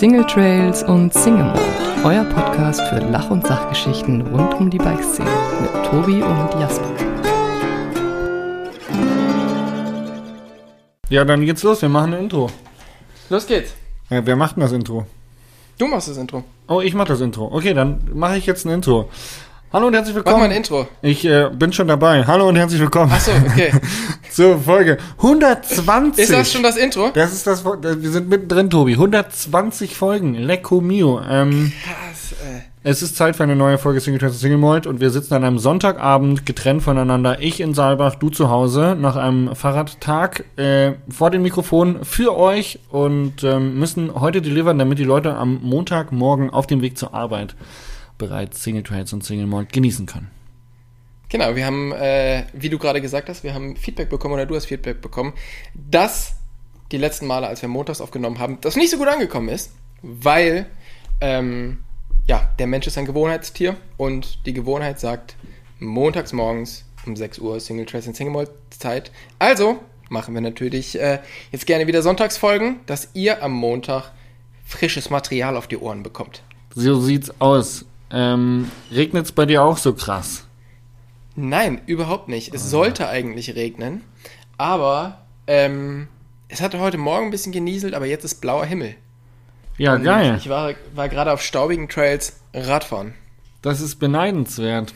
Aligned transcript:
Single 0.00 0.24
Trails 0.24 0.82
und 0.82 1.12
Single 1.12 1.44
Mode, 1.44 1.60
euer 2.04 2.24
Podcast 2.24 2.80
für 2.88 3.00
Lach- 3.00 3.30
und 3.30 3.46
Sachgeschichten 3.46 4.22
rund 4.22 4.54
um 4.54 4.70
die 4.70 4.78
Bikeszene 4.78 5.28
mit 5.60 5.84
Tobi 5.84 6.22
und 6.22 6.58
Jasper. 6.58 6.88
Ja, 11.10 11.22
dann 11.26 11.44
geht's 11.44 11.62
los. 11.62 11.82
Wir 11.82 11.90
machen 11.90 12.14
ein 12.14 12.20
Intro. 12.20 12.48
Los 13.28 13.46
geht's. 13.46 13.74
Ja, 14.08 14.24
wer 14.24 14.36
macht 14.36 14.56
denn 14.56 14.62
das 14.62 14.72
Intro? 14.72 15.04
Du 15.76 15.86
machst 15.86 16.08
das 16.08 16.16
Intro. 16.16 16.44
Oh, 16.66 16.80
ich 16.80 16.94
mach 16.94 17.04
das 17.04 17.20
Intro. 17.20 17.52
Okay, 17.52 17.74
dann 17.74 18.00
mache 18.14 18.38
ich 18.38 18.46
jetzt 18.46 18.64
ein 18.64 18.70
Intro. 18.70 19.10
Hallo 19.72 19.86
und 19.86 19.94
herzlich 19.94 20.16
Mach 20.16 20.24
willkommen. 20.24 20.40
mal 20.40 20.50
ein 20.50 20.56
Intro. 20.56 20.88
Ich 21.00 21.24
äh, 21.24 21.48
bin 21.48 21.72
schon 21.72 21.86
dabei. 21.86 22.26
Hallo 22.26 22.48
und 22.48 22.56
herzlich 22.56 22.80
willkommen 22.80 23.12
Achso, 23.12 23.30
okay. 23.46 23.70
zur 24.32 24.58
Folge 24.58 24.98
120. 25.18 26.24
Ist 26.24 26.32
das 26.32 26.52
schon 26.52 26.64
das 26.64 26.76
Intro? 26.76 27.10
Das 27.14 27.32
ist 27.32 27.46
das. 27.46 27.64
Wir 27.64 28.10
sind 28.10 28.28
mittendrin, 28.28 28.68
Tobi. 28.68 28.94
120 28.94 29.94
Folgen. 29.94 30.34
Lecco 30.34 30.80
mio. 30.80 31.20
Ähm, 31.20 31.72
Krass, 31.84 32.34
ey. 32.44 32.62
es 32.82 33.00
ist 33.00 33.14
Zeit 33.14 33.36
für 33.36 33.44
eine 33.44 33.54
neue 33.54 33.78
Folge 33.78 34.00
Single 34.00 34.24
und 34.24 34.32
Single 34.32 34.58
Mold 34.58 34.88
und 34.88 34.98
wir 34.98 35.10
sitzen 35.10 35.34
an 35.34 35.44
einem 35.44 35.60
Sonntagabend 35.60 36.46
getrennt 36.46 36.82
voneinander. 36.82 37.40
Ich 37.40 37.60
in 37.60 37.72
Saalbach, 37.72 38.16
du 38.16 38.28
zu 38.28 38.50
Hause 38.50 38.96
nach 38.98 39.14
einem 39.14 39.54
Fahrradtag 39.54 40.46
äh, 40.56 40.94
vor 41.08 41.30
dem 41.30 41.42
Mikrofon 41.42 42.00
für 42.02 42.36
euch 42.36 42.80
und 42.90 43.44
ähm, 43.44 43.78
müssen 43.78 44.12
heute 44.16 44.42
delivern, 44.42 44.80
damit 44.80 44.98
die 44.98 45.04
Leute 45.04 45.36
am 45.36 45.60
Montagmorgen 45.62 46.50
auf 46.50 46.66
dem 46.66 46.82
Weg 46.82 46.98
zur 46.98 47.14
Arbeit 47.14 47.54
bereits 48.20 48.62
Single 48.62 48.84
Trails 48.84 49.12
und 49.12 49.24
Single 49.24 49.48
Mold 49.48 49.72
genießen 49.72 50.06
können. 50.06 50.30
Genau, 51.28 51.56
wir 51.56 51.66
haben, 51.66 51.92
äh, 51.92 52.44
wie 52.52 52.68
du 52.68 52.78
gerade 52.78 53.00
gesagt 53.00 53.28
hast, 53.28 53.42
wir 53.42 53.54
haben 53.54 53.74
Feedback 53.74 54.08
bekommen 54.08 54.34
oder 54.34 54.46
du 54.46 54.54
hast 54.54 54.66
Feedback 54.66 55.00
bekommen, 55.00 55.32
dass 55.74 56.36
die 56.92 56.98
letzten 56.98 57.26
Male, 57.26 57.46
als 57.46 57.62
wir 57.62 57.68
montags 57.68 58.00
aufgenommen 58.00 58.38
haben, 58.38 58.58
das 58.60 58.76
nicht 58.76 58.90
so 58.90 58.98
gut 58.98 59.08
angekommen 59.08 59.48
ist, 59.48 59.72
weil 60.02 60.66
ähm, 61.20 61.78
ja, 62.26 62.50
der 62.58 62.66
Mensch 62.66 62.86
ist 62.86 62.98
ein 62.98 63.06
Gewohnheitstier 63.06 63.76
und 63.96 64.44
die 64.46 64.52
Gewohnheit 64.52 65.00
sagt 65.00 65.36
montags 65.78 66.32
morgens 66.32 66.84
um 67.06 67.16
6 67.16 67.38
Uhr 67.38 67.58
Single 67.60 67.86
Trace 67.86 68.08
und 68.08 68.16
Single 68.16 68.34
Malt 68.34 68.50
Zeit. 68.70 69.10
Also 69.38 69.80
machen 70.08 70.34
wir 70.34 70.40
natürlich 70.40 71.00
äh, 71.00 71.20
jetzt 71.52 71.66
gerne 71.66 71.86
wieder 71.86 72.02
Sonntagsfolgen, 72.02 72.80
dass 72.86 73.08
ihr 73.14 73.42
am 73.42 73.52
Montag 73.52 74.12
frisches 74.64 75.10
Material 75.10 75.56
auf 75.56 75.68
die 75.68 75.78
Ohren 75.78 76.02
bekommt. 76.02 76.42
So 76.74 77.00
sieht's 77.00 77.32
aus. 77.40 77.84
Ähm, 78.10 78.70
regnet's 78.92 79.32
bei 79.32 79.46
dir 79.46 79.62
auch 79.62 79.76
so 79.78 79.92
krass? 79.94 80.44
Nein, 81.36 81.80
überhaupt 81.86 82.28
nicht. 82.28 82.54
Es 82.54 82.70
sollte 82.70 83.08
eigentlich 83.08 83.54
regnen, 83.54 84.02
aber 84.58 85.22
ähm, 85.46 86.08
es 86.48 86.60
hatte 86.60 86.80
heute 86.80 86.98
Morgen 86.98 87.26
ein 87.26 87.30
bisschen 87.30 87.52
genieselt, 87.52 87.94
aber 87.94 88.06
jetzt 88.06 88.24
ist 88.24 88.40
blauer 88.40 88.64
Himmel. 88.66 88.94
Ja, 89.78 89.94
Und 89.94 90.02
geil. 90.04 90.36
Ich 90.38 90.48
war, 90.48 90.74
war 90.94 91.08
gerade 91.08 91.32
auf 91.32 91.40
staubigen 91.42 91.88
Trails 91.88 92.40
Radfahren. 92.52 93.14
Das 93.62 93.80
ist 93.80 93.96
beneidenswert. 93.96 94.92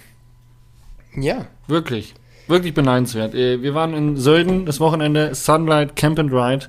Ja. 1.16 1.46
Wirklich. 1.68 2.14
Wirklich 2.48 2.74
beneidenswert. 2.74 3.34
Äh, 3.34 3.62
Wir 3.62 3.74
waren 3.74 3.94
in 3.94 4.16
Sölden 4.16 4.66
das 4.66 4.80
Wochenende, 4.80 5.34
Sunlight 5.34 5.96
Camp 5.96 6.18
and 6.18 6.32
Ride 6.32 6.66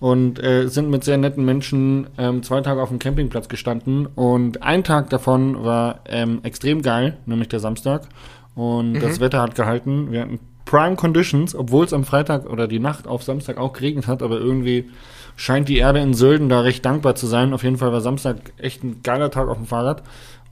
und 0.00 0.42
äh, 0.42 0.68
sind 0.68 0.90
mit 0.90 1.04
sehr 1.04 1.18
netten 1.18 1.44
Menschen 1.44 2.06
ähm, 2.18 2.42
zwei 2.42 2.60
Tage 2.60 2.82
auf 2.82 2.88
dem 2.88 2.98
Campingplatz 2.98 3.48
gestanden 3.48 4.06
und 4.06 4.62
ein 4.62 4.84
Tag 4.84 5.10
davon 5.10 5.64
war 5.64 6.00
ähm, 6.06 6.40
extrem 6.42 6.82
geil, 6.82 7.16
nämlich 7.26 7.48
der 7.48 7.60
Samstag 7.60 8.08
und 8.54 8.94
das 9.00 9.20
Wetter 9.20 9.40
hat 9.40 9.54
gehalten. 9.54 10.10
Wir 10.10 10.22
hatten 10.22 10.40
Prime 10.64 10.96
Conditions, 10.96 11.54
obwohl 11.54 11.84
es 11.86 11.92
am 11.92 12.04
Freitag 12.04 12.48
oder 12.50 12.68
die 12.68 12.78
Nacht 12.78 13.06
auf 13.06 13.22
Samstag 13.22 13.56
auch 13.56 13.72
geregnet 13.72 14.06
hat, 14.06 14.22
aber 14.22 14.38
irgendwie 14.38 14.90
scheint 15.36 15.68
die 15.68 15.78
Erde 15.78 16.00
in 16.00 16.12
Sölden 16.12 16.48
da 16.48 16.60
recht 16.60 16.84
dankbar 16.84 17.14
zu 17.14 17.26
sein. 17.26 17.54
Auf 17.54 17.62
jeden 17.62 17.78
Fall 17.78 17.92
war 17.92 18.00
Samstag 18.00 18.52
echt 18.58 18.84
ein 18.84 19.02
geiler 19.02 19.30
Tag 19.30 19.48
auf 19.48 19.56
dem 19.56 19.66
Fahrrad 19.66 20.02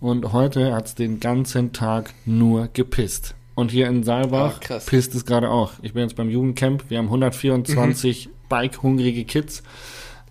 und 0.01 0.33
heute 0.33 0.73
hat 0.75 0.87
es 0.87 0.95
den 0.95 1.21
ganzen 1.21 1.73
Tag 1.73 2.15
nur 2.25 2.69
gepisst. 2.73 3.35
Und 3.55 3.71
hier 3.71 3.89
in 3.89 4.05
Saalbach 4.05 4.61
krass. 4.61 4.87
pisst 4.87 5.15
es 5.15 5.25
gerade 5.25 5.51
auch. 5.51 5.73
Ich 5.83 5.95
bin 5.95 6.03
jetzt 6.03 6.17
beim 6.17 6.29
Jugendcamp. 6.29 6.85
Wir 6.89 6.99
haben 6.99 7.07
124 7.07 8.29
Bike-hungrige 8.49 9.25
Kids. 9.25 9.63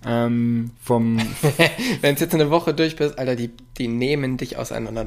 Ähm, 0.05 0.71
vom 0.81 1.17
Wenn 2.01 2.13
es 2.13 2.21
jetzt 2.21 2.35
eine 2.35 2.51
Woche 2.51 2.73
durch 2.73 2.95
bist, 2.95 3.17
Alter, 3.17 3.35
die, 3.35 3.49
die 3.77 3.87
nehmen 3.87 4.37
dich 4.37 4.57
auseinander. 4.57 5.05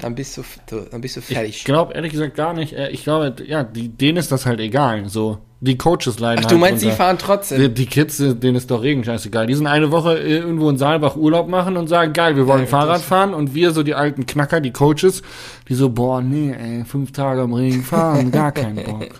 Dann 0.00 0.14
bist 0.14 0.36
du, 0.38 0.42
dann 0.90 1.02
bist 1.02 1.16
du 1.16 1.20
fertig. 1.20 1.56
Hm. 1.56 1.58
Ich 1.58 1.64
glaube 1.64 1.92
ehrlich 1.94 2.10
gesagt 2.12 2.34
gar 2.34 2.54
nicht. 2.54 2.72
Äh, 2.72 2.88
Ich 2.90 3.04
glaube, 3.04 3.36
ja, 3.46 3.62
die, 3.62 3.88
denen 3.90 4.16
ist 4.16 4.32
das 4.32 4.46
halt 4.46 4.58
egal. 4.58 5.06
So, 5.10 5.38
die 5.60 5.76
Coaches 5.76 6.18
leiden 6.18 6.38
Ach, 6.40 6.44
halt 6.48 6.50
du 6.50 6.58
meinst, 6.58 6.80
sie 6.80 6.86
unter. 6.86 6.96
fahren 6.96 7.18
trotzdem? 7.18 7.60
Die, 7.60 7.68
die 7.74 7.86
Kids, 7.86 8.18
äh, 8.18 8.34
denen 8.34 8.56
ist 8.56 8.70
doch 8.70 8.82
Regen 8.82 9.04
scheißegal. 9.04 9.46
Die 9.46 9.54
sind 9.54 9.66
eine 9.66 9.92
Woche 9.92 10.18
äh, 10.18 10.38
irgendwo 10.38 10.70
in 10.70 10.78
Saalbach 10.78 11.14
Urlaub 11.16 11.46
machen 11.48 11.76
und 11.76 11.88
sagen, 11.88 12.14
geil, 12.14 12.36
wir 12.36 12.46
wollen 12.46 12.62
Ja, 12.62 12.66
Fahrrad 12.68 13.02
fahren. 13.02 13.34
Und 13.34 13.54
wir 13.54 13.70
so 13.72 13.82
die 13.82 13.94
alten 13.94 14.24
Knacker, 14.24 14.60
die 14.62 14.72
Coaches, 14.72 15.22
die 15.68 15.74
so, 15.74 15.90
boah, 15.90 16.22
nee, 16.22 16.52
ey, 16.52 16.84
fünf 16.86 17.12
Tage 17.12 17.42
im 17.42 17.52
Regen 17.52 17.84
fahren, 17.84 18.30
gar 18.32 18.52
keinen 18.52 18.82
Bock. 18.82 19.06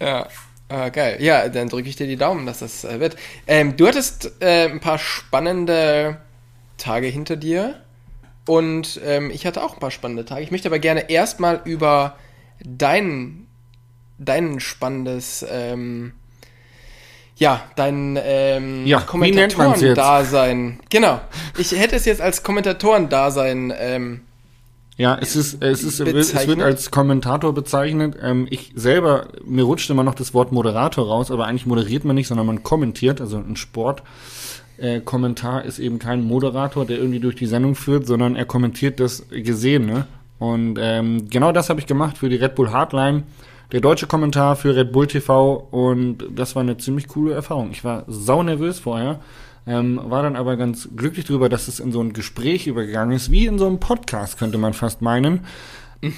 Ja, 0.00 0.26
ah, 0.68 0.88
geil. 0.88 1.18
Ja, 1.20 1.48
dann 1.48 1.68
drücke 1.68 1.88
ich 1.88 1.96
dir 1.96 2.06
die 2.06 2.16
Daumen, 2.16 2.46
dass 2.46 2.60
das 2.60 2.84
äh, 2.84 3.00
wird. 3.00 3.16
Ähm, 3.46 3.76
du 3.76 3.86
hattest 3.86 4.32
äh, 4.40 4.68
ein 4.68 4.80
paar 4.80 4.98
spannende 4.98 6.18
Tage 6.76 7.06
hinter 7.06 7.36
dir 7.36 7.80
und 8.46 9.00
ähm, 9.04 9.30
ich 9.30 9.46
hatte 9.46 9.62
auch 9.62 9.74
ein 9.74 9.80
paar 9.80 9.90
spannende 9.90 10.24
Tage. 10.24 10.42
Ich 10.42 10.50
möchte 10.50 10.68
aber 10.68 10.78
gerne 10.78 11.08
erstmal 11.08 11.60
über 11.64 12.16
dein, 12.64 13.46
dein 14.18 14.60
spannendes, 14.60 15.44
ähm, 15.50 16.12
ja, 17.36 17.62
dein 17.76 18.18
ähm, 18.22 18.86
Ja? 18.86 19.00
Kommentatoren-Dasein. 19.00 20.80
Genau. 20.90 21.20
Ich 21.58 21.72
hätte 21.72 21.96
es 21.96 22.04
jetzt 22.04 22.20
als 22.20 22.42
Kommentatoren-Dasein 22.42 23.72
ähm, 23.76 24.20
Ja, 24.96 25.18
es 25.20 25.34
ist, 25.34 25.62
es 25.62 25.82
ist, 25.82 25.98
es 26.00 26.06
wird 26.06 26.14
Bezeichnet? 26.14 26.62
als 26.62 26.90
Kommentator 26.90 27.52
bezeichnet. 27.52 28.16
Ähm, 28.22 28.46
ich 28.50 28.72
selber, 28.76 29.28
mir 29.44 29.64
rutscht 29.64 29.90
immer 29.90 30.04
noch 30.04 30.14
das 30.14 30.34
Wort 30.34 30.52
Moderator 30.52 31.06
raus, 31.06 31.30
aber 31.30 31.46
eigentlich 31.46 31.66
moderiert 31.66 32.04
man 32.04 32.14
nicht, 32.14 32.28
sondern 32.28 32.46
man 32.46 32.62
kommentiert, 32.62 33.20
also 33.20 33.38
ein 33.38 33.56
Sport. 33.56 34.02
Äh, 34.76 35.00
Kommentar 35.00 35.64
ist 35.64 35.78
eben 35.80 35.98
kein 35.98 36.24
Moderator, 36.24 36.84
der 36.84 36.98
irgendwie 36.98 37.20
durch 37.20 37.34
die 37.34 37.46
Sendung 37.46 37.74
führt, 37.74 38.06
sondern 38.06 38.36
er 38.36 38.44
kommentiert 38.44 39.00
das 39.00 39.28
Gesehene. 39.30 40.06
Und 40.38 40.78
ähm, 40.80 41.28
genau 41.28 41.50
das 41.52 41.70
habe 41.70 41.80
ich 41.80 41.86
gemacht 41.86 42.18
für 42.18 42.28
die 42.28 42.36
Red 42.36 42.54
Bull 42.54 42.70
Hardline, 42.70 43.24
der 43.72 43.80
deutsche 43.80 44.06
Kommentar 44.06 44.56
für 44.56 44.76
Red 44.76 44.92
Bull 44.92 45.06
TV 45.06 45.66
und 45.70 46.18
das 46.34 46.54
war 46.54 46.62
eine 46.62 46.76
ziemlich 46.76 47.08
coole 47.08 47.34
Erfahrung. 47.34 47.70
Ich 47.72 47.82
war 47.82 48.04
sau 48.06 48.42
nervös 48.42 48.78
vorher, 48.78 49.20
ähm, 49.66 50.00
war 50.02 50.22
dann 50.22 50.36
aber 50.36 50.56
ganz 50.56 50.88
glücklich 50.94 51.24
darüber, 51.24 51.48
dass 51.48 51.68
es 51.68 51.80
in 51.80 51.92
so 51.92 52.00
ein 52.00 52.12
Gespräch 52.12 52.66
übergegangen 52.66 53.16
ist, 53.16 53.30
wie 53.30 53.46
in 53.46 53.58
so 53.58 53.66
einem 53.66 53.80
Podcast, 53.80 54.38
könnte 54.38 54.58
man 54.58 54.72
fast 54.72 55.02
meinen. 55.02 55.40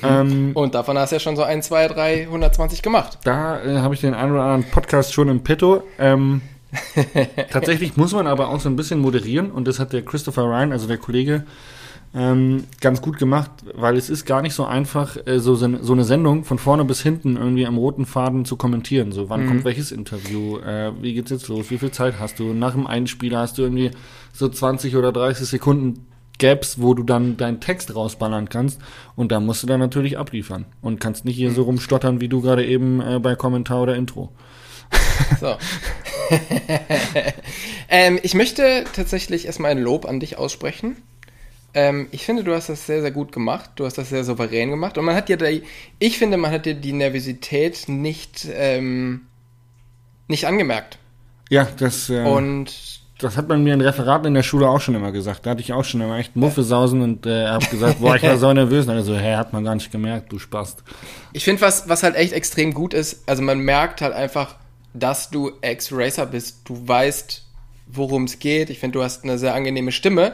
Ähm, 0.03 0.51
und 0.55 0.75
davon 0.75 0.99
hast 0.99 1.11
du 1.11 1.17
ja 1.17 1.21
schon 1.21 1.37
so 1.37 1.43
1, 1.43 1.67
2, 1.67 1.89
3, 1.89 2.23
120 2.23 2.83
gemacht. 2.83 3.19
da 3.25 3.63
äh, 3.63 3.79
habe 3.79 3.95
ich 3.95 4.01
den 4.01 4.15
einen 4.15 4.33
oder 4.33 4.43
anderen 4.43 4.71
Podcast 4.71 5.13
schon 5.13 5.29
im 5.29 5.45
Petto. 5.45 5.85
Ähm, 5.99 6.43
tatsächlich 7.51 7.97
muss 7.97 8.13
man 8.13 8.27
aber 8.27 8.49
auch 8.49 8.61
so 8.61 8.69
ein 8.69 8.77
bisschen 8.77 8.99
moderieren 8.99 9.51
und 9.51 9.69
das 9.69 9.79
hat 9.79 9.93
der 9.93 10.05
Christopher 10.05 10.43
Ryan, 10.43 10.73
also 10.73 10.87
der 10.87 10.99
Kollege, 10.99 11.45
ähm, 12.17 12.65
ganz 12.81 13.03
gut 13.03 13.19
gemacht, 13.19 13.51
weil 13.75 13.97
es 13.97 14.09
ist 14.09 14.25
gar 14.25 14.41
nicht 14.41 14.55
so 14.55 14.65
einfach, 14.65 15.19
äh, 15.27 15.39
so, 15.39 15.55
so 15.55 15.67
eine 15.67 16.05
Sendung 16.05 16.45
von 16.45 16.59
vorne 16.59 16.87
bis 16.87 17.03
hinten 17.03 17.37
irgendwie 17.37 17.67
am 17.67 17.77
roten 17.77 18.07
Faden 18.07 18.47
zu 18.47 18.57
kommentieren. 18.57 19.13
So, 19.13 19.29
wann 19.29 19.47
kommt 19.47 19.65
welches 19.65 19.93
Interview? 19.93 20.57
Äh, 20.59 20.93
wie 21.03 21.13
geht's 21.13 21.31
jetzt 21.31 21.49
los? 21.49 21.71
Wie 21.71 21.77
viel 21.77 21.91
Zeit 21.91 22.19
hast 22.19 22.39
du? 22.39 22.55
Nach 22.55 22.73
dem 22.73 22.87
Einspieler 22.87 23.41
hast 23.41 23.59
du 23.59 23.63
irgendwie 23.63 23.91
so 24.33 24.49
20 24.49 24.97
oder 24.97 25.13
30 25.13 25.47
Sekunden 25.47 26.07
Gaps, 26.39 26.81
wo 26.81 26.95
du 26.95 27.03
dann 27.03 27.37
deinen 27.37 27.61
Text 27.61 27.95
rausballern 27.95 28.49
kannst 28.49 28.81
und 29.15 29.33
da 29.33 29.41
musst 29.41 29.63
du 29.63 29.67
dann 29.67 29.81
natürlich 29.81 30.19
abliefern 30.19 30.67
und 30.83 31.01
kannst 31.01 31.25
nicht 31.25 31.37
hier 31.37 31.51
so 31.51 31.63
rumstottern, 31.63 32.21
wie 32.21 32.29
du 32.29 32.41
gerade 32.41 32.65
eben 32.65 33.01
äh, 33.01 33.19
bei 33.19 33.37
Kommentar 33.37 33.83
oder 33.83 33.97
Intro. 33.97 34.33
So. 35.41 35.57
ähm, 37.89 38.19
ich 38.23 38.35
möchte 38.35 38.85
tatsächlich 38.95 39.47
erstmal 39.47 39.71
ein 39.71 39.79
Lob 39.79 40.07
an 40.07 40.21
dich 40.21 40.39
aussprechen. 40.39 40.97
Ähm, 41.77 42.09
ich 42.11 42.25
finde, 42.25 42.43
du 42.43 42.55
hast 42.55 42.71
das 42.71 42.87
sehr, 42.87 43.03
sehr 43.03 43.11
gut 43.11 43.33
gemacht. 43.33 43.71
Du 43.77 43.85
hast 43.85 43.99
das 43.99 44.09
sehr 44.09 44.25
souverän 44.25 44.71
gemacht. 44.71 44.97
Und 44.97 45.05
man 45.05 45.15
hat 45.15 45.29
dir 45.29 45.37
da, 45.37 45.45
ich 45.99 46.19
finde, 46.19 46.39
man 46.39 46.51
hat 46.51 46.65
dir 46.65 46.75
die 46.75 46.95
Nervosität 46.95 47.85
nicht, 47.87 48.49
ähm, 48.51 49.27
nicht 50.27 50.47
angemerkt. 50.47 50.99
Ja, 51.51 51.69
das, 51.77 52.09
äh, 52.09 52.23
Und 52.23 52.73
das 53.19 53.37
hat 53.37 53.49
man 53.49 53.63
mir 53.63 53.75
in 53.75 53.83
Referaten 53.83 54.29
in 54.29 54.35
der 54.35 54.43
Schule 54.43 54.67
auch 54.67 54.81
schon 54.81 54.95
immer 54.95 55.13
gesagt. 55.13 55.45
Da 55.45 55.51
hatte 55.51 55.61
ich 55.61 55.75
auch 55.75 55.85
schon 55.85 56.01
immer 56.01 56.17
echt 56.17 56.35
Muffesausen 56.35 57.03
und 57.03 57.27
äh, 57.27 57.47
hab 57.47 57.71
gesagt, 57.71 58.01
boah, 58.01 58.17
ich 58.17 58.23
war 58.23 58.39
so 58.39 58.51
nervös. 58.51 58.87
Und 58.87 58.95
er 58.95 59.03
so, 59.03 59.15
hä, 59.15 59.37
hat 59.37 59.53
man 59.53 59.63
gar 59.63 59.75
nicht 59.75 59.93
gemerkt, 59.93 60.33
du 60.33 60.39
Spast. 60.39 60.83
ich 61.35 61.45
finde, 61.45 61.61
was, 61.61 61.91
was 61.91 62.03
halt 62.03 62.17
echt 62.17 62.33
extrem 62.33 62.73
gut 62.73 62.95
ist, 62.95 63.29
also 63.29 63.43
man 63.43 63.59
merkt 63.59 64.01
halt 64.01 64.15
einfach, 64.15 64.57
dass 64.95 65.29
du 65.29 65.53
Ex-Racer 65.61 66.25
bist. 66.25 66.61
Du 66.65 66.89
weißt, 66.89 67.45
worum 67.87 68.25
es 68.25 68.39
geht. 68.39 68.71
Ich 68.71 68.79
finde, 68.79 68.99
du 68.99 69.05
hast 69.05 69.25
eine 69.25 69.37
sehr 69.37 69.55
angenehme 69.55 69.93
Stimme. 69.93 70.33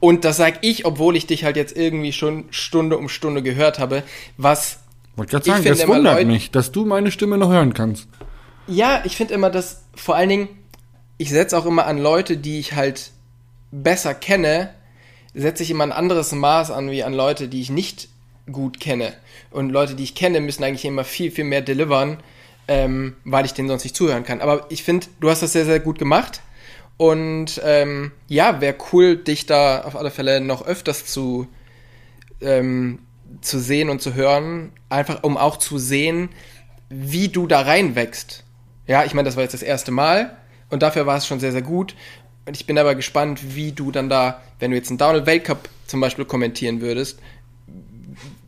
Und 0.00 0.24
das 0.24 0.38
sag 0.38 0.58
ich, 0.62 0.86
obwohl 0.86 1.14
ich 1.16 1.26
dich 1.26 1.44
halt 1.44 1.56
jetzt 1.56 1.76
irgendwie 1.76 2.12
schon 2.12 2.44
Stunde 2.50 2.96
um 2.96 3.08
Stunde 3.08 3.42
gehört 3.42 3.78
habe, 3.78 4.02
was 4.38 4.78
Wollte 5.16 5.32
gerade 5.32 5.42
Ich 5.42 5.52
sagen, 5.52 5.62
finde 5.62 5.78
das 5.78 5.88
wundert 5.88 6.14
Leute- 6.14 6.26
mich, 6.26 6.50
dass 6.50 6.72
du 6.72 6.86
meine 6.86 7.10
Stimme 7.10 7.36
noch 7.36 7.50
hören 7.50 7.74
kannst. 7.74 8.08
Ja, 8.66 9.02
ich 9.04 9.16
finde 9.16 9.34
immer, 9.34 9.50
dass 9.50 9.84
vor 9.94 10.16
allen 10.16 10.28
Dingen, 10.30 10.48
ich 11.18 11.28
setze 11.30 11.58
auch 11.58 11.66
immer 11.66 11.86
an 11.86 11.98
Leute, 11.98 12.36
die 12.38 12.58
ich 12.60 12.74
halt 12.74 13.10
besser 13.70 14.14
kenne, 14.14 14.70
setze 15.34 15.62
ich 15.62 15.70
immer 15.70 15.84
ein 15.84 15.92
anderes 15.92 16.32
Maß 16.32 16.70
an 16.70 16.90
wie 16.90 17.02
an 17.04 17.12
Leute, 17.12 17.48
die 17.48 17.60
ich 17.60 17.70
nicht 17.70 18.08
gut 18.50 18.80
kenne. 18.80 19.12
Und 19.50 19.70
Leute, 19.70 19.94
die 19.94 20.04
ich 20.04 20.14
kenne, 20.14 20.40
müssen 20.40 20.64
eigentlich 20.64 20.84
immer 20.84 21.04
viel, 21.04 21.30
viel 21.30 21.44
mehr 21.44 21.60
delivern, 21.60 22.18
ähm, 22.68 23.16
weil 23.24 23.44
ich 23.44 23.52
denen 23.52 23.68
sonst 23.68 23.84
nicht 23.84 23.96
zuhören 23.96 24.24
kann. 24.24 24.40
Aber 24.40 24.66
ich 24.70 24.82
finde, 24.82 25.06
du 25.20 25.28
hast 25.28 25.42
das 25.42 25.52
sehr, 25.52 25.66
sehr 25.66 25.80
gut 25.80 25.98
gemacht. 25.98 26.40
Und 27.00 27.62
ähm, 27.64 28.12
ja, 28.28 28.60
wäre 28.60 28.74
cool, 28.92 29.16
dich 29.16 29.46
da 29.46 29.80
auf 29.84 29.96
alle 29.96 30.10
Fälle 30.10 30.42
noch 30.42 30.66
öfters 30.66 31.06
zu, 31.06 31.46
ähm, 32.42 32.98
zu 33.40 33.58
sehen 33.58 33.88
und 33.88 34.02
zu 34.02 34.12
hören. 34.12 34.70
Einfach 34.90 35.22
um 35.22 35.38
auch 35.38 35.56
zu 35.56 35.78
sehen, 35.78 36.28
wie 36.90 37.28
du 37.28 37.46
da 37.46 37.62
reinwächst. 37.62 38.44
Ja, 38.86 39.02
ich 39.04 39.14
meine, 39.14 39.24
das 39.24 39.36
war 39.36 39.44
jetzt 39.44 39.54
das 39.54 39.62
erste 39.62 39.92
Mal 39.92 40.36
und 40.68 40.82
dafür 40.82 41.06
war 41.06 41.16
es 41.16 41.26
schon 41.26 41.40
sehr, 41.40 41.52
sehr 41.52 41.62
gut. 41.62 41.94
Und 42.44 42.54
ich 42.54 42.66
bin 42.66 42.76
aber 42.76 42.94
gespannt, 42.94 43.56
wie 43.56 43.72
du 43.72 43.90
dann 43.90 44.10
da, 44.10 44.42
wenn 44.58 44.70
du 44.70 44.76
jetzt 44.76 44.90
einen 44.90 44.98
Downhill 44.98 45.24
Weltcup 45.24 45.70
zum 45.86 46.02
Beispiel 46.02 46.26
kommentieren 46.26 46.82
würdest, 46.82 47.18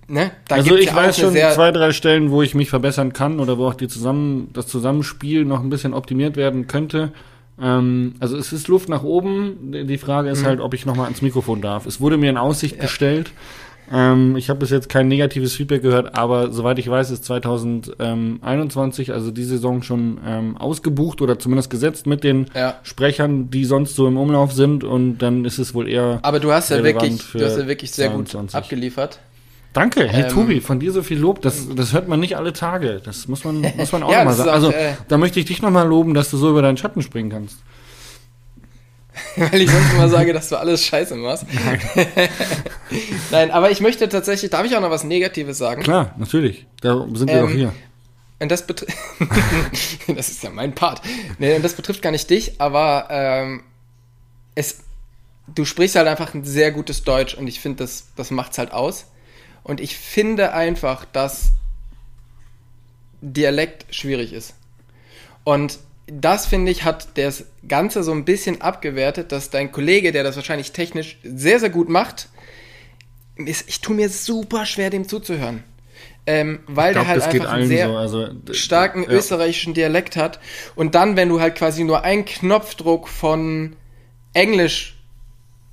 ne? 0.09 0.31
Da 0.47 0.57
also 0.57 0.77
ich 0.77 0.89
ja 0.89 0.95
weiß 0.95 1.19
schon 1.19 1.33
zwei, 1.33 1.71
drei 1.71 1.93
Stellen, 1.93 2.31
wo 2.31 2.43
ich 2.43 2.55
mich 2.55 2.69
verbessern 2.69 3.15
kann 3.15 3.41
oder 3.41 3.57
wo 3.57 3.69
auch 3.69 3.75
die 3.75 3.89
zusammen, 3.89 4.51
das 4.53 4.67
Zusammenspiel 4.67 5.47
noch 5.47 5.61
ein 5.61 5.71
bisschen 5.71 5.95
optimiert 5.95 6.37
werden 6.37 6.67
könnte. 6.67 7.15
Ähm, 7.61 8.15
also 8.21 8.37
es 8.37 8.53
ist 8.53 8.69
Luft 8.69 8.89
nach 8.89 9.03
oben. 9.03 9.73
Die 9.87 9.99
Frage 9.99 10.31
ist 10.31 10.43
mhm. 10.43 10.47
halt, 10.47 10.61
ob 10.61 10.75
ich 10.75 10.87
nochmal 10.87 11.07
ans 11.07 11.23
Mikrofon 11.23 11.61
darf. 11.61 11.87
Es 11.87 12.01
wurde 12.01 12.17
mir 12.17 12.31
in 12.31 12.37
Aussicht 12.37 12.77
ja. 12.77 12.83
gestellt. 12.83 13.33
Ähm, 13.93 14.37
ich 14.37 14.49
habe 14.49 14.61
bis 14.61 14.71
jetzt 14.71 14.89
kein 14.89 15.09
negatives 15.09 15.55
Feedback 15.55 15.83
gehört, 15.83 16.15
aber 16.17 16.51
soweit 16.51 16.79
ich 16.79 16.89
weiß, 16.89 17.11
ist 17.11 17.25
2021, 17.25 19.13
also 19.13 19.31
die 19.31 19.45
Saison 19.45 19.83
schon 19.83 20.19
ähm, 20.27 20.57
ausgebucht 20.57 21.21
oder 21.21 21.39
zumindest 21.39 21.69
gesetzt 21.69 22.07
mit 22.07 22.25
den 22.25 22.47
ja. 22.55 22.77
Sprechern, 22.85 23.51
die 23.51 23.67
sonst 23.67 23.95
so 23.97 24.07
im 24.07 24.17
Umlauf 24.17 24.53
sind 24.53 24.83
und 24.85 25.19
dann 25.19 25.45
ist 25.45 25.59
es 25.59 25.75
wohl 25.75 25.89
eher. 25.89 26.21
Aber 26.23 26.41
du 26.41 26.53
hast 26.53 26.71
ja 26.71 26.83
wirklich, 26.83 27.19
du 27.33 27.45
hast 27.45 27.59
ja 27.59 27.67
wirklich 27.67 27.91
sehr 27.91 28.09
22. 28.09 28.53
gut 28.53 28.55
abgeliefert. 28.55 29.19
Danke, 29.73 30.07
hey 30.07 30.25
ähm, 30.25 30.29
Tobi, 30.29 30.61
von 30.61 30.81
dir 30.81 30.93
so 30.93 31.03
viel 31.03 31.19
Lob, 31.19 31.41
das, 31.41 31.67
das 31.75 31.93
hört 31.93 32.07
man 32.07 32.21
nicht 32.21 32.37
alle 32.37 32.53
Tage. 32.53 33.01
Das 33.03 33.27
muss 33.29 33.45
man, 33.45 33.61
muss 33.77 33.93
man 33.93 34.03
auch 34.03 34.13
ja, 34.13 34.19
nochmal 34.19 34.35
sagen. 34.35 34.51
Also, 34.51 34.71
äh, 34.71 34.93
da 35.09 35.17
möchte 35.17 35.41
ich 35.41 35.47
dich 35.47 35.63
nochmal 35.63 35.87
loben, 35.87 36.13
dass 36.13 36.31
du 36.31 36.37
so 36.37 36.51
über 36.51 36.61
deinen 36.61 36.77
Schatten 36.77 37.01
springen 37.01 37.31
kannst. 37.31 37.59
Weil 39.37 39.63
ich 39.63 39.71
sonst 39.71 39.93
immer 39.95 40.09
sage, 40.09 40.33
dass 40.33 40.49
du 40.49 40.57
alles 40.57 40.85
scheiße 40.85 41.15
machst. 41.17 41.47
Nein. 41.53 41.81
Nein, 43.31 43.51
aber 43.51 43.71
ich 43.71 43.81
möchte 43.81 44.09
tatsächlich, 44.09 44.51
darf 44.51 44.67
ich 44.67 44.77
auch 44.77 44.81
noch 44.81 44.91
was 44.91 45.05
Negatives 45.05 45.59
sagen? 45.59 45.83
Klar, 45.83 46.15
natürlich. 46.19 46.67
Da 46.81 47.07
sind 47.15 47.29
wir 47.29 47.37
ähm, 47.37 47.47
doch 47.47 47.51
hier. 47.51 47.73
Und 48.41 48.51
das 48.51 48.67
betrifft, 48.67 48.93
das 50.09 50.29
ist 50.29 50.43
ja 50.43 50.51
mein 50.51 50.75
Part. 50.75 51.01
Nee, 51.39 51.55
und 51.55 51.65
das 51.65 51.75
betrifft 51.75 52.03
gar 52.03 52.11
nicht 52.11 52.29
dich, 52.29 52.61
aber 52.61 53.07
ähm, 53.11 53.63
es, 54.55 54.81
du 55.55 55.65
sprichst 55.65 55.95
halt 55.95 56.09
einfach 56.09 56.35
ein 56.35 56.45
sehr 56.45 56.73
gutes 56.73 57.05
Deutsch 57.05 57.35
und 57.35 57.47
ich 57.47 57.61
finde, 57.61 57.85
das, 57.85 58.09
das 58.17 58.31
macht's 58.31 58.59
halt 58.59 58.73
aus. 58.73 59.07
Und 59.65 59.81
ich 59.81 59.97
finde 59.97 60.53
einfach, 60.55 61.05
dass 61.05 61.53
Dialekt 63.21 63.95
schwierig 63.95 64.33
ist. 64.33 64.55
Und 65.45 65.79
das 66.07 66.47
finde 66.47 66.73
ich, 66.73 66.85
hat 66.85 67.17
das 67.17 67.45
Ganze 67.67 68.03
so 68.03 68.13
ein 68.13 68.25
bisschen 68.25 68.61
abgewertet, 68.61 69.33
dass 69.33 69.51
dein 69.51 69.71
Kollege, 69.73 70.13
der 70.13 70.25
das 70.25 70.37
wahrscheinlich 70.37 70.73
technisch 70.73 71.19
sehr, 71.23 71.61
sehr 71.61 71.71
gut 71.71 71.89
macht, 71.89 72.29
ist, 73.37 73.69
ich 73.69 73.81
tue 73.81 73.97
mir 73.97 74.09
super 74.09 74.67
schwer, 74.67 74.91
dem 74.91 75.09
zuzuhören. 75.09 75.65
Ähm, 76.25 76.61
weil 76.67 76.93
glaub, 76.93 77.05
der 77.05 77.15
halt 77.15 77.23
einfach 77.23 77.53
einen 77.53 77.67
sehr 77.67 77.89
so. 77.89 77.97
also, 77.97 78.29
starken 78.53 79.03
ja. 79.03 79.11
österreichischen 79.11 79.75
Dialekt 79.75 80.17
hat. 80.17 80.39
Und 80.77 80.95
dann, 80.95 81.17
wenn 81.17 81.29
du 81.29 81.41
halt 81.41 81.57
quasi 81.57 81.83
nur 81.83 82.05
einen 82.05 82.25
Knopfdruck 82.25 83.09
von 83.09 83.75
Englisch 84.33 84.97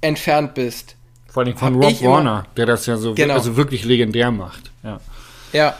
entfernt 0.01 0.56
bist, 0.56 0.95
vor 1.31 1.43
allem 1.43 1.55
von 1.55 1.75
Rob 1.75 2.01
Warner, 2.01 2.45
der 2.57 2.65
das 2.65 2.85
ja 2.85 2.97
so 2.97 3.13
genau. 3.13 3.35
also 3.35 3.55
wirklich 3.55 3.85
legendär 3.85 4.31
macht. 4.31 4.71
Ja. 4.83 4.99
ja. 5.53 5.75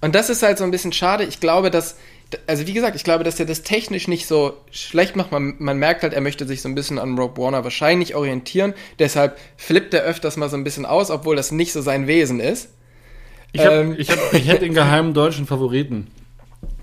Und 0.00 0.14
das 0.14 0.28
ist 0.28 0.42
halt 0.42 0.58
so 0.58 0.64
ein 0.64 0.70
bisschen 0.70 0.92
schade. 0.92 1.24
Ich 1.24 1.40
glaube, 1.40 1.70
dass, 1.70 1.96
also 2.46 2.66
wie 2.66 2.74
gesagt, 2.74 2.94
ich 2.94 3.04
glaube, 3.04 3.24
dass 3.24 3.40
er 3.40 3.46
das 3.46 3.62
technisch 3.62 4.08
nicht 4.08 4.26
so 4.26 4.54
schlecht 4.70 5.16
macht. 5.16 5.32
Man, 5.32 5.54
man 5.58 5.78
merkt 5.78 6.02
halt, 6.02 6.12
er 6.12 6.20
möchte 6.20 6.46
sich 6.46 6.60
so 6.60 6.68
ein 6.68 6.74
bisschen 6.74 6.98
an 6.98 7.18
Rob 7.18 7.38
Warner 7.38 7.64
wahrscheinlich 7.64 8.14
orientieren. 8.14 8.74
Deshalb 8.98 9.38
flippt 9.56 9.94
er 9.94 10.02
öfters 10.02 10.36
mal 10.36 10.50
so 10.50 10.56
ein 10.56 10.64
bisschen 10.64 10.84
aus, 10.84 11.10
obwohl 11.10 11.36
das 11.36 11.52
nicht 11.52 11.72
so 11.72 11.80
sein 11.80 12.06
Wesen 12.06 12.40
ist. 12.40 12.68
Ich, 13.52 13.64
hab, 13.64 13.72
ähm. 13.72 13.94
ich, 13.96 14.10
hab, 14.10 14.34
ich 14.34 14.48
hätte 14.48 14.64
einen 14.66 14.74
geheimen 14.74 15.14
deutschen 15.14 15.46
Favoriten. 15.46 16.08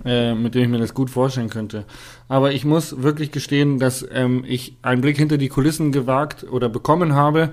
Äh, 0.04 0.34
mit 0.34 0.56
dem 0.56 0.64
ich 0.64 0.70
mir 0.70 0.80
das 0.80 0.96
gut 0.96 1.12
vorstellen 1.12 1.50
könnte. 1.50 1.86
Aber 2.28 2.54
ich 2.54 2.66
muss 2.66 3.04
wirklich 3.04 3.32
gestehen, 3.32 3.78
dass 3.78 4.04
ähm, 4.12 4.44
ich 4.48 4.78
einen 4.82 5.02
Blick 5.02 5.18
hinter 5.18 5.38
die 5.38 5.50
Kulissen 5.50 5.92
gewagt 5.92 6.44
oder 6.44 6.70
bekommen 6.70 7.14
habe 7.14 7.50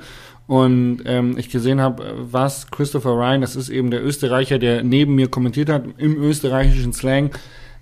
und 0.48 1.02
ähm, 1.04 1.36
ich 1.36 1.50
gesehen 1.50 1.78
habe, 1.78 2.14
was 2.16 2.70
Christopher 2.70 3.10
Ryan, 3.10 3.42
das 3.42 3.54
ist 3.54 3.68
eben 3.68 3.90
der 3.90 4.02
Österreicher, 4.02 4.58
der 4.58 4.82
neben 4.82 5.14
mir 5.14 5.28
kommentiert 5.28 5.68
hat, 5.68 5.84
im 5.98 6.16
österreichischen 6.16 6.94
Slang, 6.94 7.32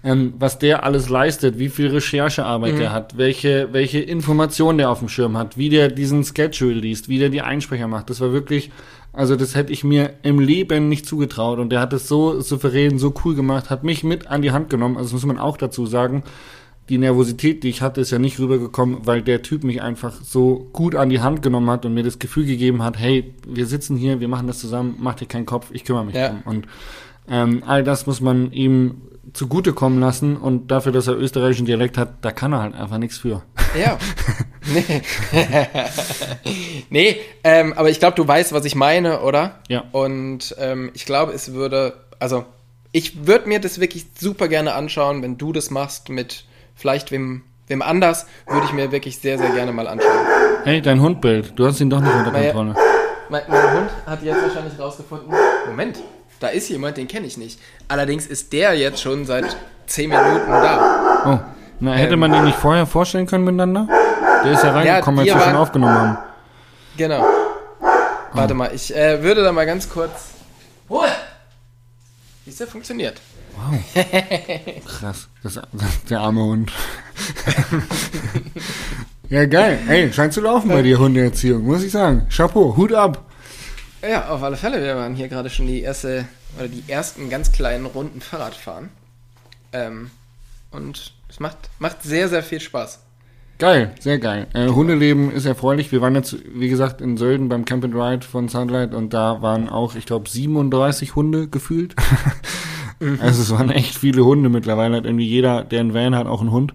ähm, 0.03 0.35
was 0.41 0.59
der 0.59 0.83
alles 0.83 1.09
leistet, 1.09 1.61
wie 1.61 1.69
viel 1.69 1.87
Recherchearbeit 1.87 2.75
mhm. 2.75 2.81
er 2.81 2.93
hat, 2.93 3.17
welche, 3.17 3.69
welche 3.71 4.01
Informationen 4.01 4.79
der 4.79 4.91
auf 4.91 4.99
dem 4.99 5.09
Schirm 5.09 5.39
hat, 5.39 5.57
wie 5.57 5.69
der 5.69 5.89
diesen 5.89 6.25
Schedule 6.25 6.75
liest, 6.75 7.09
wie 7.09 7.21
der 7.21 7.29
die 7.29 7.41
Einsprecher 7.41 7.87
macht. 7.87 8.11
Das 8.11 8.21
war 8.21 8.33
wirklich, 8.33 8.73
also 9.13 9.37
das 9.37 9.55
hätte 9.55 9.73
ich 9.73 9.85
mir 9.85 10.15
im 10.25 10.41
Leben 10.41 10.89
nicht 10.89 11.07
zugetraut 11.07 11.61
und 11.61 11.71
der 11.71 11.79
hat 11.79 11.93
es 11.93 12.09
so 12.09 12.41
souverän, 12.41 12.99
so 12.99 13.15
cool 13.25 13.37
gemacht, 13.37 13.71
hat 13.71 13.85
mich 13.85 14.03
mit 14.03 14.27
an 14.27 14.43
die 14.43 14.51
Hand 14.51 14.71
genommen, 14.71 14.97
also 14.97 15.07
das 15.07 15.13
muss 15.13 15.27
man 15.27 15.39
auch 15.39 15.57
dazu 15.57 15.87
sagen 15.87 16.25
die 16.89 16.99
Nervosität, 16.99 17.65
die 17.65 17.69
ich 17.69 17.83
hatte, 17.83 18.01
ist 18.01 18.11
ja 18.11 18.19
nicht 18.19 18.39
rübergekommen, 18.39 19.07
weil 19.07 19.23
der 19.23 19.43
Typ 19.43 19.65
mich 19.65 19.83
einfach 19.83 20.23
so 20.23 20.69
gut 20.73 20.95
an 20.95 21.09
die 21.09 21.21
Hand 21.21 21.43
genommen 21.43 21.69
hat 21.69 21.85
und 21.85 21.95
mir 21.95 22.05
das 22.05 22.19
Gefühl 22.19 22.47
gegeben 22.47 22.83
hat, 22.83 22.99
hey, 22.99 23.35
wir 23.47 23.67
sitzen 23.67 23.97
hier, 23.97 24.21
wir 24.21 24.29
machen 24.29 24.47
das 24.47 24.59
zusammen, 24.59 24.97
mach 24.99 25.15
dir 25.15 25.27
keinen 25.27 25.47
Kopf, 25.47 25.69
ich 25.73 25.85
kümmere 25.85 26.05
mich 26.05 26.15
ja. 26.15 26.29
drum. 26.29 26.43
Und 26.45 26.67
ähm, 27.29 27.63
all 27.67 27.83
das 27.83 28.07
muss 28.07 28.21
man 28.21 28.53
ihm 28.53 29.03
zugutekommen 29.33 29.99
lassen 29.99 30.37
und 30.37 30.71
dafür, 30.71 30.93
dass 30.93 31.09
er 31.09 31.17
österreichischen 31.17 31.67
Dialekt 31.67 31.99
hat, 31.99 32.15
da 32.23 32.31
kann 32.31 32.53
er 32.53 32.63
halt 32.63 32.75
einfach 32.75 32.99
nichts 32.99 33.19
für. 33.19 33.43
Ja. 33.79 33.99
nee, 34.73 35.03
nee 36.91 37.17
ähm, 37.43 37.73
aber 37.75 37.91
ich 37.91 37.99
glaube, 37.99 38.17
du 38.17 38.27
weißt, 38.27 38.53
was 38.53 38.65
ich 38.65 38.77
meine, 38.77 39.21
oder? 39.21 39.61
Ja. 39.69 39.85
Und 39.91 40.55
ähm, 40.59 40.91
ich 40.95 41.05
glaube, 41.05 41.33
es 41.33 41.53
würde, 41.53 41.95
also 42.21 42.45
ich 42.93 43.27
würde 43.27 43.49
mir 43.49 43.61
das 43.61 43.81
wirklich 43.81 44.07
super 44.19 44.49
gerne 44.49 44.75
anschauen, 44.75 45.23
wenn 45.23 45.37
du 45.37 45.53
das 45.53 45.71
machst 45.71 46.09
mit 46.09 46.45
vielleicht 46.77 47.11
wem, 47.11 47.43
wem 47.67 47.83
anders, 47.83 48.27
würde 48.47 48.67
ich 48.67 48.73
mir 48.73 48.93
wirklich 48.93 49.19
sehr, 49.19 49.39
sehr 49.39 49.51
gerne 49.51 49.73
mal 49.73 49.89
anschauen. 49.89 50.27
Hey, 50.65 50.81
dein 50.81 51.01
Hund 51.01 51.21
bellt. 51.21 51.53
Du 51.57 51.67
hast 51.67 51.81
ihn 51.81 51.91
doch 51.91 52.01
nicht 52.01 52.15
unter 52.15 52.31
Kontrolle. 52.31 52.75
Mein, 53.29 53.43
mein 53.49 53.73
Hund 53.73 53.91
hat 54.07 54.23
jetzt 54.23 54.41
wahrscheinlich 54.41 54.79
rausgefunden, 54.79 55.35
Moment, 55.67 55.99
da 56.39 56.49
ist 56.49 56.69
jemand, 56.69 56.97
den 56.97 57.09
kenne 57.09 57.27
ich 57.27 57.37
nicht. 57.37 57.59
Allerdings 57.89 58.27
ist 58.27 58.53
der 58.53 58.75
jetzt 58.75 59.01
schon 59.01 59.25
seit 59.25 59.57
10 59.87 60.11
Minuten 60.11 60.51
da. 60.51 61.23
Oh, 61.25 61.39
na, 61.81 61.93
hätte 61.93 62.15
ähm, 62.15 62.21
man 62.21 62.33
den 62.33 62.45
nicht 62.45 62.59
vorher 62.59 62.87
vorstellen 62.87 63.27
können 63.27 63.45
miteinander? 63.45 63.89
Der 64.45 64.53
ist 64.53 64.63
ja 64.63 64.73
reingekommen, 64.73 65.25
ja, 65.25 65.35
als 65.35 65.43
wir 65.43 65.51
schon 65.51 65.59
aufgenommen 65.59 65.99
haben. 65.99 66.19
Genau. 66.97 67.27
Warte 68.33 68.55
oh. 68.55 68.57
mal, 68.57 68.71
ich 68.75 68.95
äh, 68.95 69.23
würde 69.23 69.43
da 69.43 69.53
mal 69.53 69.67
ganz 69.67 69.89
kurz... 69.89 70.35
Ruhe! 70.89 71.09
Siehst 72.45 72.61
du, 72.61 72.67
funktioniert. 72.67 73.21
Wow. 73.57 73.81
Krass. 74.87 75.29
Das, 75.43 75.55
das, 75.73 76.05
der 76.11 76.21
arme 76.21 76.43
Hund. 76.43 76.73
ja, 79.29 79.47
geil. 79.47 79.79
Ey, 79.89 80.13
scheint 80.13 80.33
zu 80.33 80.41
laufen 80.41 80.69
bei 80.69 80.83
dir 80.83 80.99
Hundeerziehung, 80.99 81.65
muss 81.65 81.83
ich 81.83 81.93
sagen. 81.93 82.27
Chapeau, 82.29 82.77
Hut 82.77 82.93
ab. 82.93 83.25
Ja, 84.03 84.29
auf 84.29 84.43
alle 84.43 84.57
Fälle. 84.57 84.83
Wir 84.83 84.97
waren 84.97 85.15
hier 85.15 85.29
gerade 85.29 85.51
schon 85.51 85.67
die 85.67 85.81
erste 85.81 86.27
oder 86.59 86.69
die 86.69 86.85
ersten 86.87 87.31
ganz 87.31 87.53
kleinen 87.53 87.87
Runden 87.87 88.21
Fahrradfahren. 88.21 88.91
Ähm, 89.73 90.11
und 90.71 91.13
es 91.29 91.41
macht, 91.41 91.57
macht 91.79 92.03
sehr, 92.03 92.29
sehr 92.29 92.43
viel 92.43 92.61
Spaß. 92.61 93.01
Geil, 93.59 93.95
sehr 94.01 94.19
geil. 94.19 94.49
Äh, 94.53 94.69
Hundeleben 94.69 95.33
ist 95.33 95.47
erfreulich. 95.47 95.91
Wir 95.91 96.03
waren 96.03 96.15
jetzt, 96.15 96.37
wie 96.55 96.69
gesagt, 96.69 97.01
in 97.01 97.17
Sölden 97.17 97.49
beim 97.49 97.65
Camp 97.65 97.85
and 97.85 97.95
Ride 97.95 98.27
von 98.27 98.49
Sunlight 98.49 98.93
und 98.93 99.15
da 99.15 99.41
waren 99.41 99.71
auch, 99.71 99.95
ich 99.95 100.05
glaube, 100.05 100.29
37 100.29 101.15
Hunde 101.15 101.49
gefühlt. 101.49 101.95
Mhm. 103.01 103.19
Also 103.23 103.43
es 103.43 103.51
waren 103.51 103.71
echt 103.71 103.97
viele 103.97 104.25
Hunde 104.25 104.49
mittlerweile. 104.49 104.97
Hat 104.97 105.05
irgendwie 105.05 105.27
jeder, 105.27 105.65
der 105.65 105.81
einen 105.81 105.95
Van 105.95 106.15
hat, 106.15 106.27
auch 106.27 106.41
einen 106.41 106.51
Hund. 106.51 106.75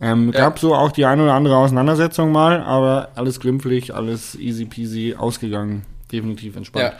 Ähm, 0.00 0.32
ja. 0.32 0.40
Gab 0.40 0.58
so 0.58 0.74
auch 0.74 0.92
die 0.92 1.06
eine 1.06 1.22
oder 1.22 1.34
andere 1.34 1.56
Auseinandersetzung 1.56 2.32
mal, 2.32 2.60
aber 2.62 3.10
alles 3.14 3.40
glimpflich, 3.40 3.94
alles 3.94 4.34
easy 4.34 4.64
peasy 4.64 5.14
ausgegangen. 5.16 5.86
Definitiv 6.10 6.56
entspannt. 6.56 6.92
Ja. 6.92 6.98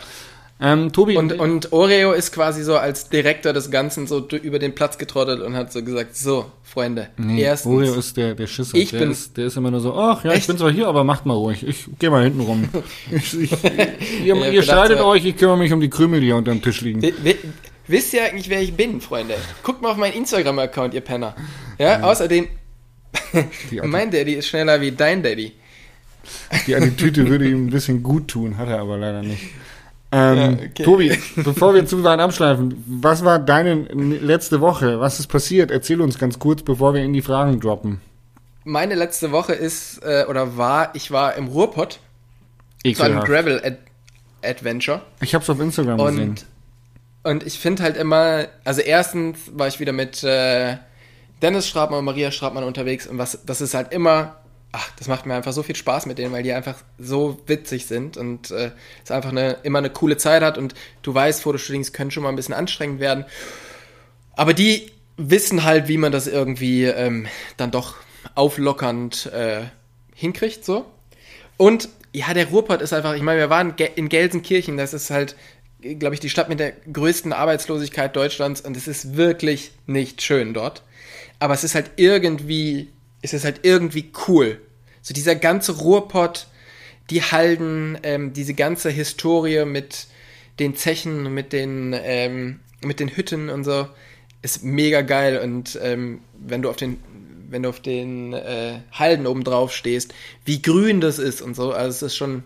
Ähm, 0.57 0.93
Tobi. 0.93 1.17
Und, 1.17 1.33
und 1.33 1.73
Oreo 1.73 2.13
ist 2.13 2.31
quasi 2.31 2.63
so 2.63 2.77
als 2.77 3.09
Direktor 3.09 3.51
des 3.51 3.71
Ganzen 3.71 4.07
so 4.07 4.25
über 4.25 4.57
den 4.57 4.73
Platz 4.73 4.97
getrottelt 4.97 5.41
und 5.41 5.53
hat 5.53 5.73
so 5.73 5.83
gesagt, 5.83 6.15
so, 6.15 6.45
Freunde, 6.63 7.09
nee, 7.17 7.41
erstens. 7.41 7.73
Oreo 7.73 7.93
ist 7.95 8.15
der, 8.15 8.35
der 8.35 8.47
Schisser. 8.47 8.77
Ich 8.77 8.91
der 8.91 8.99
bin, 8.99 9.11
ist, 9.11 9.35
der 9.35 9.47
ist 9.47 9.57
immer 9.57 9.69
nur 9.69 9.81
so, 9.81 9.93
ach 9.93 10.23
ja, 10.23 10.31
echt? 10.31 10.41
ich 10.41 10.47
bin 10.47 10.57
zwar 10.57 10.71
hier, 10.71 10.87
aber 10.87 11.03
macht 11.03 11.25
mal 11.25 11.33
ruhig. 11.33 11.67
Ich 11.67 11.87
gehe 11.99 12.09
mal 12.09 12.23
hinten 12.23 12.39
rum. 12.39 12.69
ich, 13.11 13.37
ich, 13.37 13.51
ihr, 14.23 14.51
ihr 14.51 14.63
streitet 14.63 15.01
euch, 15.01 15.25
ich 15.25 15.35
kümmere 15.35 15.57
mich 15.57 15.73
um 15.73 15.81
die 15.81 15.89
Krümel, 15.89 16.21
die 16.21 16.31
unter 16.31 16.51
dem 16.51 16.61
Tisch 16.61 16.79
liegen. 16.79 17.01
Wisst 17.87 18.13
ihr 18.13 18.23
eigentlich, 18.23 18.49
wer 18.49 18.61
ich 18.61 18.75
bin, 18.75 19.01
Freunde? 19.01 19.35
Guckt 19.63 19.81
mal 19.81 19.91
auf 19.91 19.97
meinen 19.97 20.13
Instagram-Account, 20.13 20.93
ihr 20.93 21.01
Penner. 21.01 21.35
Ja, 21.77 21.99
ja. 21.99 22.01
außerdem, 22.01 22.47
mein 23.83 24.11
Daddy 24.11 24.33
ist 24.33 24.47
schneller 24.47 24.81
wie 24.81 24.91
dein 24.91 25.21
Daddy. 25.21 25.53
Die 26.65 26.75
Attitüte 26.75 27.27
würde 27.27 27.47
ihm 27.47 27.67
ein 27.67 27.69
bisschen 27.69 28.01
gut 28.01 28.27
tun, 28.27 28.57
hat 28.57 28.67
er 28.67 28.79
aber 28.79 28.97
leider 28.97 29.21
nicht. 29.21 29.43
Ähm, 30.11 30.37
Ja, 30.37 30.49
okay. 30.51 30.83
Tobi, 30.83 31.17
bevor 31.35 31.73
wir 31.73 31.85
zu 31.85 32.03
weit 32.03 32.19
abschleifen, 32.19 32.83
was 32.87 33.23
war 33.23 33.37
deine 33.37 33.83
letzte 33.93 34.61
Woche? 34.61 34.99
Was 34.99 35.19
ist 35.19 35.27
passiert? 35.27 35.71
Erzähl 35.71 36.01
uns 36.01 36.17
ganz 36.17 36.39
kurz, 36.39 36.63
bevor 36.63 36.93
wir 36.93 37.03
in 37.03 37.13
die 37.13 37.21
Fragen 37.21 37.59
droppen. 37.59 38.01
Meine 38.63 38.95
letzte 38.95 39.31
Woche 39.31 39.53
ist, 39.53 40.01
äh, 40.03 40.25
oder 40.27 40.57
war, 40.57 40.95
ich 40.95 41.11
war 41.11 41.35
im 41.35 41.47
Ruhrpott. 41.47 41.99
Es 42.83 42.99
war 42.99 43.07
Ekelhaft. 43.07 43.27
Gravel 43.27 43.61
Ad 43.63 43.77
Adventure. 44.43 45.01
Ich 45.21 45.35
hab's 45.35 45.49
auf 45.49 45.59
Instagram 45.59 45.97
gesehen. 45.97 46.35
Und, 47.25 47.43
ich 47.43 47.57
finde 47.57 47.81
halt 47.81 47.97
immer, 47.97 48.47
also 48.63 48.81
erstens 48.81 49.39
war 49.51 49.67
ich 49.67 49.79
wieder 49.79 49.93
mit 49.93 50.23
äh, 50.23 50.77
Dennis 51.41 51.67
Strabmann 51.67 51.99
und 51.99 52.05
Maria 52.05 52.29
Strabmann 52.29 52.63
unterwegs 52.63 53.07
und 53.07 53.17
was, 53.17 53.39
das 53.43 53.61
ist 53.61 53.73
halt 53.73 53.91
immer, 53.91 54.35
ach, 54.71 54.91
das 54.99 55.07
macht 55.07 55.25
mir 55.25 55.33
einfach 55.33 55.51
so 55.51 55.63
viel 55.63 55.75
Spaß 55.75 56.05
mit 56.05 56.19
denen, 56.19 56.31
weil 56.33 56.43
die 56.43 56.53
einfach 56.53 56.75
so 56.99 57.41
witzig 57.47 57.87
sind 57.87 58.15
und 58.15 58.51
äh, 58.51 58.69
es 59.03 59.09
einfach 59.09 59.31
eine, 59.31 59.53
immer 59.63 59.79
eine 59.79 59.89
coole 59.89 60.17
Zeit 60.17 60.43
hat 60.43 60.59
und 60.59 60.75
du 61.01 61.15
weißt, 61.15 61.41
Fotoshootings 61.41 61.93
können 61.93 62.11
schon 62.11 62.21
mal 62.21 62.29
ein 62.29 62.35
bisschen 62.35 62.53
anstrengend 62.53 62.99
werden. 62.99 63.25
Aber 64.35 64.53
die 64.53 64.91
wissen 65.17 65.63
halt, 65.63 65.87
wie 65.87 65.97
man 65.97 66.11
das 66.11 66.27
irgendwie 66.27 66.83
ähm, 66.83 67.25
dann 67.57 67.71
doch 67.71 67.95
auflockernd 68.35 69.31
äh, 69.33 69.63
hinkriegt, 70.13 70.63
so. 70.63 70.85
Und 71.57 71.89
ja, 72.13 72.33
der 72.33 72.49
Ruhrpott 72.49 72.81
ist 72.81 72.93
einfach, 72.93 73.15
ich 73.15 73.21
meine, 73.21 73.39
wir 73.39 73.49
waren 73.49 73.73
in 73.95 74.09
Gelsenkirchen, 74.09 74.77
das 74.77 74.93
ist 74.93 75.09
halt, 75.09 75.35
glaube 75.93 76.15
ich, 76.15 76.19
die 76.19 76.29
Stadt 76.29 76.49
mit 76.49 76.59
der 76.59 76.73
größten 76.91 77.33
Arbeitslosigkeit 77.33 78.15
Deutschlands 78.15 78.61
und 78.61 78.75
es 78.75 78.87
ist 78.87 79.15
wirklich 79.15 79.71
nicht 79.85 80.21
schön 80.21 80.53
dort. 80.53 80.83
Aber 81.39 81.53
es 81.53 81.63
ist 81.63 81.75
halt 81.75 81.91
irgendwie, 81.97 82.89
es 83.21 83.33
ist 83.33 83.45
halt 83.45 83.61
irgendwie 83.63 84.11
cool. 84.27 84.59
So 85.01 85.13
dieser 85.13 85.35
ganze 85.35 85.73
Ruhrpott, 85.73 86.47
die 87.09 87.21
Halden, 87.21 87.97
ähm, 88.03 88.33
diese 88.33 88.53
ganze 88.53 88.89
Historie 88.89 89.65
mit 89.65 90.07
den 90.59 90.75
Zechen, 90.75 91.33
mit 91.33 91.53
den, 91.53 91.95
ähm, 91.95 92.59
mit 92.81 92.99
den 92.99 93.15
Hütten 93.15 93.49
und 93.49 93.63
so, 93.63 93.87
ist 94.41 94.63
mega 94.63 95.01
geil. 95.01 95.39
Und 95.39 95.77
ähm, 95.81 96.21
wenn 96.39 96.61
du 96.61 96.69
auf 96.69 96.77
den, 96.77 96.97
wenn 97.49 97.63
du 97.63 97.69
auf 97.69 97.79
den 97.79 98.33
äh, 98.33 98.79
Halden 98.91 99.27
oben 99.27 99.43
drauf 99.43 99.73
stehst, 99.73 100.13
wie 100.45 100.61
grün 100.61 101.01
das 101.01 101.19
ist 101.19 101.41
und 101.41 101.55
so, 101.55 101.71
also 101.71 101.89
es 101.89 102.01
ist 102.01 102.15
schon 102.15 102.43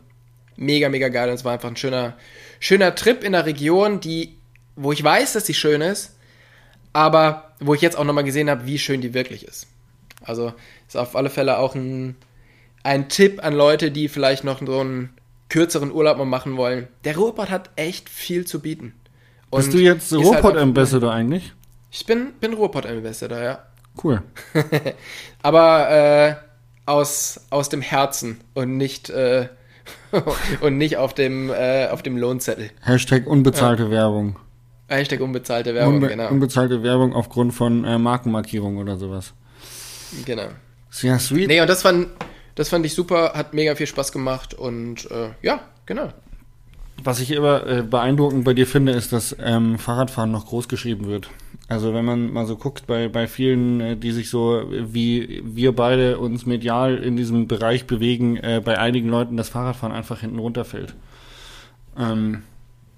mega, 0.58 0.90
mega 0.90 1.08
geil. 1.10 1.30
Und 1.30 1.36
es 1.36 1.46
war 1.46 1.54
einfach 1.54 1.70
ein 1.70 1.78
schöner, 1.78 2.18
schöner 2.60 2.96
Trip 2.96 3.24
in 3.24 3.32
der 3.32 3.46
Region, 3.46 4.00
die, 4.00 4.36
wo 4.76 4.92
ich 4.92 5.04
weiß, 5.04 5.34
dass 5.34 5.46
sie 5.46 5.54
schön 5.54 5.82
ist, 5.82 6.16
aber 6.94 7.54
wo 7.60 7.74
ich 7.74 7.82
jetzt 7.82 7.98
auch 7.98 8.04
nochmal 8.04 8.24
gesehen 8.24 8.50
habe, 8.50 8.66
wie 8.66 8.80
schön 8.80 9.02
die 9.02 9.14
wirklich 9.14 9.46
ist. 9.46 9.68
Also 10.22 10.54
ist 10.88 10.98
auf 10.98 11.16
alle 11.16 11.30
Fälle 11.30 11.58
auch 11.58 11.76
ein, 11.76 12.16
ein 12.84 13.10
Tipp 13.10 13.44
an 13.44 13.54
Leute, 13.54 13.92
die 13.92 14.08
vielleicht 14.08 14.44
noch 14.44 14.60
so 14.66 14.80
einen 14.80 15.10
kürzeren 15.50 15.92
Urlaub 15.92 16.18
mal 16.18 16.26
machen 16.26 16.58
wollen. 16.58 16.88
Der 17.04 17.18
Ruhrpott 17.18 17.50
hat 17.50 17.70
echt 17.76 18.10
viel 18.10 18.46
zu 18.46 18.60
bieten. 18.60 18.94
Und 19.50 19.62
Bist 19.62 19.74
du 19.74 19.80
jetzt 19.80 20.12
ist 20.12 20.18
halt 20.18 20.26
Ruhrpott-Ambassador 20.26 21.12
eigentlich? 21.12 21.54
Ich 21.92 22.06
bin, 22.06 22.34
bin 22.40 22.54
Ruhrpott-Ambassador, 22.54 23.42
ja. 23.42 23.64
Cool. 24.02 24.22
Aber 25.42 25.90
äh, 25.90 26.36
aus, 26.86 27.42
aus 27.50 27.70
dem 27.70 27.82
Herzen 27.82 28.42
und 28.54 28.78
nicht, 28.78 29.10
äh, 29.10 29.50
und 30.62 30.78
nicht 30.78 30.98
auf 30.98 31.14
dem, 31.14 31.50
äh, 31.50 31.88
auf 31.88 32.02
dem 32.02 32.18
Lohnzettel. 32.18 32.72
Hashtag 32.82 33.28
unbezahlte 33.28 33.92
Werbung. 33.92 34.38
Hashtag 34.88 35.22
unbezahlte 35.22 35.76
Werbung, 35.76 35.96
Unbe 35.96 36.08
genau. 36.08 36.30
Unbezahlte 36.30 36.82
Werbung 36.84 37.14
aufgrund 37.14 37.54
von 37.54 37.86
äh, 37.86 37.98
Markenmarkierung 37.98 38.78
oder 38.78 38.98
sowas. 38.98 39.34
genau. 40.26 40.48
Ja, 41.02 41.20
sweet. 41.20 41.48
Nee, 41.48 41.62
und 41.62 41.70
das 41.70 41.84
fand, 41.84 42.08
das 42.56 42.70
fand 42.70 42.86
ich 42.86 42.96
super, 42.96 43.34
hat 43.36 43.54
mega 43.54 43.76
viel 43.76 43.86
Spaß 43.86 44.12
gemacht 44.12 44.56
und 44.56 45.10
äh, 45.12 45.30
ja, 45.42 45.62
genau. 45.86 46.12
Was 47.04 47.20
ich 47.20 47.32
immer 47.32 47.66
äh, 47.66 47.82
beeindruckend 47.82 48.44
bei 48.44 48.54
dir 48.54 48.68
finde, 48.68 48.92
ist, 48.92 49.14
dass 49.14 49.36
ähm, 49.42 49.80
Fahrradfahren 49.80 50.32
noch 50.32 50.48
groß 50.48 50.68
geschrieben 50.68 51.08
wird. 51.08 51.30
Also 51.68 51.94
wenn 51.94 52.04
man 52.04 52.34
mal 52.34 52.46
so 52.46 52.56
guckt 52.56 52.88
bei, 52.88 53.08
bei 53.08 53.28
vielen, 53.28 53.80
äh, 53.80 53.96
die 53.96 54.12
sich 54.12 54.30
so 54.30 54.64
wie 54.70 55.42
wir 55.46 55.76
beide 55.76 56.18
uns 56.18 56.46
medial 56.46 56.98
in 56.98 57.16
diesem 57.16 57.48
Bereich 57.48 57.86
bewegen, 57.86 58.38
äh, 58.38 58.62
bei 58.64 58.80
einigen 58.80 59.10
Leuten 59.10 59.38
das 59.38 59.50
Fahrradfahren 59.50 59.96
einfach 59.96 60.22
hinten 60.22 60.40
runterfällt. 60.40 60.96
Ähm, 61.98 62.42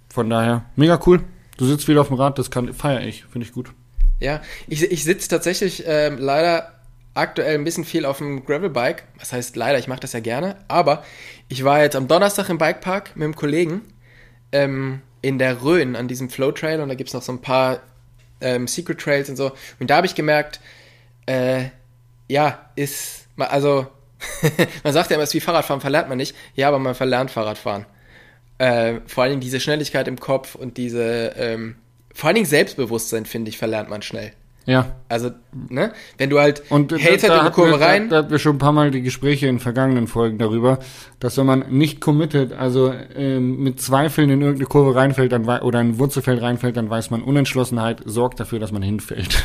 von 0.10 0.30
daher, 0.30 0.66
mega 0.76 1.00
cool. 1.06 1.22
Du 1.58 1.66
sitzt 1.66 1.88
wieder 1.88 2.02
auf 2.02 2.08
dem 2.08 2.18
Rad, 2.18 2.40
das 2.40 2.50
kann 2.50 2.74
feiere 2.74 3.06
ich, 3.06 3.26
finde 3.26 3.46
ich 3.46 3.54
gut. 3.54 3.72
Ja, 4.20 4.42
ich, 4.68 4.84
ich 4.84 5.04
sitze 5.04 5.28
tatsächlich 5.30 5.84
ähm, 5.86 6.18
leider 6.18 6.81
aktuell 7.14 7.56
ein 7.56 7.64
bisschen 7.64 7.86
viel 7.86 8.06
auf 8.06 8.20
dem 8.20 8.46
Gravelbike. 8.46 9.04
Was 9.18 9.34
heißt 9.34 9.56
leider, 9.56 9.80
ich 9.80 9.88
mache 9.88 10.00
das 10.00 10.14
ja 10.14 10.20
gerne. 10.20 10.58
Aber 10.68 11.04
ich 11.50 11.64
war 11.64 11.82
jetzt 11.82 11.96
am 11.96 12.08
Donnerstag 12.08 12.50
im 12.50 12.58
Bikepark 12.58 13.16
mit 13.16 13.26
einem 13.26 13.36
Kollegen 13.36 13.82
ähm, 14.52 15.02
in 15.22 15.38
der 15.38 15.64
Rhön 15.64 15.96
an 15.96 16.08
diesem 16.08 16.30
Flow 16.30 16.52
Trail 16.52 16.80
und 16.82 16.90
da 16.90 16.96
gibt 16.96 17.10
es 17.10 17.14
noch 17.14 17.22
so 17.22 17.32
ein 17.32 17.42
paar 17.42 17.82
ähm, 18.40 18.68
Secret 18.68 19.00
Trails 19.00 19.30
und 19.30 19.36
so. 19.36 19.52
Und 19.80 19.90
da 19.90 19.98
habe 19.98 20.08
ich 20.08 20.16
gemerkt, 20.16 20.60
äh, 21.26 21.66
ja, 22.28 22.70
ist, 22.76 23.28
also, 23.38 23.88
man 24.84 24.94
sagt 24.94 25.10
ja 25.10 25.16
immer, 25.16 25.24
es 25.24 25.30
ist 25.30 25.36
wie 25.36 25.42
Fahrradfahren, 25.42 25.82
verlernt 25.82 26.10
man 26.10 26.18
nicht. 26.18 26.36
Ja, 26.56 26.68
aber 26.68 26.80
man 26.80 26.96
verlernt 26.96 27.32
Fahrradfahren. 27.32 27.86
Äh, 28.58 29.02
vor 29.08 29.24
allen 29.24 29.32
Dingen 29.32 29.42
diese 29.42 29.60
Schnelligkeit 29.60 30.08
im 30.08 30.20
Kopf 30.20 30.56
und 30.56 30.78
diese, 30.78 31.34
ähm, 31.38 31.76
vor 32.14 32.28
allen 32.28 32.36
Dingen 32.36 32.48
Selbstbewusstsein, 32.48 33.26
finde 33.26 33.50
ich, 33.50 33.58
verlernt 33.58 33.90
man 33.90 34.02
schnell. 34.02 34.34
Ja. 34.66 34.96
Also, 35.10 35.32
ne, 35.70 35.92
wenn 36.18 36.30
du 36.30 36.40
halt 36.40 36.64
Und 36.70 36.92
hältst 36.92 37.04
da, 37.04 37.10
halt 37.10 37.24
in 37.24 37.28
da, 37.30 37.36
die 37.36 37.40
hatten 37.46 37.54
Kurve 37.56 37.80
wir, 37.80 37.86
rein, 37.86 38.10
da, 38.10 38.10
da 38.10 38.18
hatten 38.20 38.32
wir 38.32 38.40
schon 38.40 38.56
ein 38.56 38.60
paar 38.60 38.72
Mal 38.72 38.92
die 38.92 39.02
Gespräche 39.02 39.48
in 39.48 39.60
vergangenen 39.60 40.08
Folgen 40.08 40.38
darüber, 40.38 40.80
dass 41.20 41.38
wenn 41.38 41.48
man 41.48 41.66
nicht 41.70 42.00
committed, 42.00 42.54
also 42.54 42.94
ähm, 43.16 43.64
mit 43.64 43.82
Zweifeln 43.82 44.30
in 44.30 44.42
irgendeine 44.42 44.68
Kurve 44.68 44.96
reinfällt 44.96 45.32
dann, 45.32 45.46
oder 45.48 45.82
in 45.82 45.90
ein 45.90 46.00
Wurzelfeld 46.00 46.42
reinfällt, 46.42 46.78
dann 46.78 46.90
weiß 46.90 47.10
man, 47.10 47.24
Unentschlossenheit 47.24 48.02
sorgt 48.06 48.40
dafür, 48.40 48.60
dass 48.60 48.72
man 48.72 48.84
hinfällt. 48.84 49.44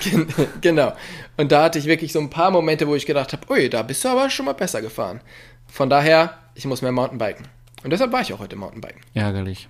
genau. 0.60 0.92
Und 1.36 1.50
da 1.50 1.64
hatte 1.64 1.78
ich 1.78 1.86
wirklich 1.86 2.12
so 2.12 2.20
ein 2.20 2.30
paar 2.30 2.50
Momente, 2.52 2.86
wo 2.86 2.94
ich 2.94 3.06
gedacht 3.06 3.32
habe, 3.32 3.42
ui, 3.50 3.68
da 3.68 3.82
bist 3.82 4.04
du 4.04 4.08
aber 4.08 4.30
schon 4.30 4.46
mal 4.46 4.52
besser 4.52 4.80
gefahren. 4.80 5.20
Von 5.66 5.90
daher, 5.90 6.34
ich 6.54 6.64
muss 6.66 6.82
mehr 6.82 6.92
Mountainbiken. 6.92 7.48
Und 7.82 7.90
deshalb 7.90 8.12
war 8.12 8.20
ich 8.20 8.32
auch 8.32 8.38
heute 8.38 8.56
Mountainbiken. 8.56 9.00
Ärgerlich. 9.14 9.68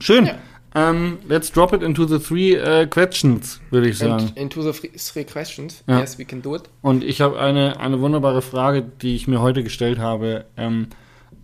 Schön. 0.00 0.26
Ja. 0.26 0.34
Ähm, 0.76 1.18
let's 1.28 1.52
drop 1.52 1.72
it 1.72 1.82
into 1.82 2.04
the 2.04 2.18
three 2.18 2.54
äh, 2.54 2.86
questions, 2.86 3.60
würde 3.70 3.88
ich 3.88 3.98
sagen. 3.98 4.24
And 4.24 4.36
into 4.36 4.60
the 4.60 4.72
three, 4.72 4.90
three 4.96 5.24
questions. 5.24 5.84
Ja. 5.86 6.00
Yes, 6.00 6.18
we 6.18 6.24
can 6.24 6.42
do 6.42 6.56
it. 6.56 6.62
Und 6.82 7.04
ich 7.04 7.20
habe 7.20 7.38
eine, 7.38 7.78
eine 7.78 8.00
wunderbare 8.00 8.42
Frage, 8.42 8.82
die 8.82 9.14
ich 9.14 9.28
mir 9.28 9.40
heute 9.40 9.62
gestellt 9.62 10.00
habe. 10.00 10.46
Ähm, 10.56 10.88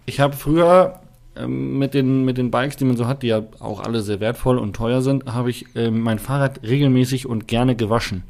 ich 0.05 0.19
habe 0.19 0.35
früher 0.35 1.01
ähm, 1.37 1.79
mit, 1.79 1.95
den, 1.95 2.25
mit 2.25 2.39
den 2.39 2.51
Bikes, 2.51 2.77
die 2.77 2.85
man 2.85 2.97
so 2.97 3.07
hat, 3.07 3.23
die 3.23 3.29
ja 3.29 3.45
auch 3.61 3.81
alle 3.81 4.03
sehr 4.03 4.19
wertvoll 4.19 4.59
und 4.59 4.75
teuer 4.75 5.01
sind, 5.01 5.27
habe 5.33 5.51
ich 5.51 5.67
ähm, 5.77 6.01
mein 6.01 6.19
Fahrrad 6.19 6.63
regelmäßig 6.65 7.27
und 7.27 7.47
gerne 7.47 7.77
gewaschen. 7.77 8.25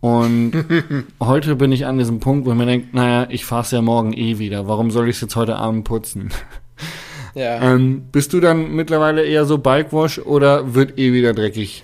Und 0.00 0.52
heute 1.20 1.56
bin 1.56 1.72
ich 1.72 1.84
an 1.84 1.98
diesem 1.98 2.20
Punkt, 2.20 2.46
wo 2.46 2.52
ich 2.52 2.56
mir 2.56 2.66
denke, 2.66 2.88
naja, 2.96 3.26
ich 3.30 3.44
fahre 3.44 3.62
es 3.62 3.70
ja 3.70 3.82
morgen 3.82 4.14
eh 4.14 4.38
wieder. 4.38 4.66
Warum 4.66 4.90
soll 4.90 5.08
ich 5.10 5.16
es 5.16 5.20
jetzt 5.20 5.36
heute 5.36 5.56
Abend 5.56 5.84
putzen? 5.84 6.30
Ja. 7.34 7.74
ähm, 7.74 8.04
bist 8.12 8.32
du 8.32 8.40
dann 8.40 8.72
mittlerweile 8.72 9.24
eher 9.24 9.44
so 9.44 9.58
Bikewash 9.58 10.18
oder 10.18 10.74
wird 10.74 10.98
eh 10.98 11.12
wieder 11.12 11.32
dreckig? 11.32 11.82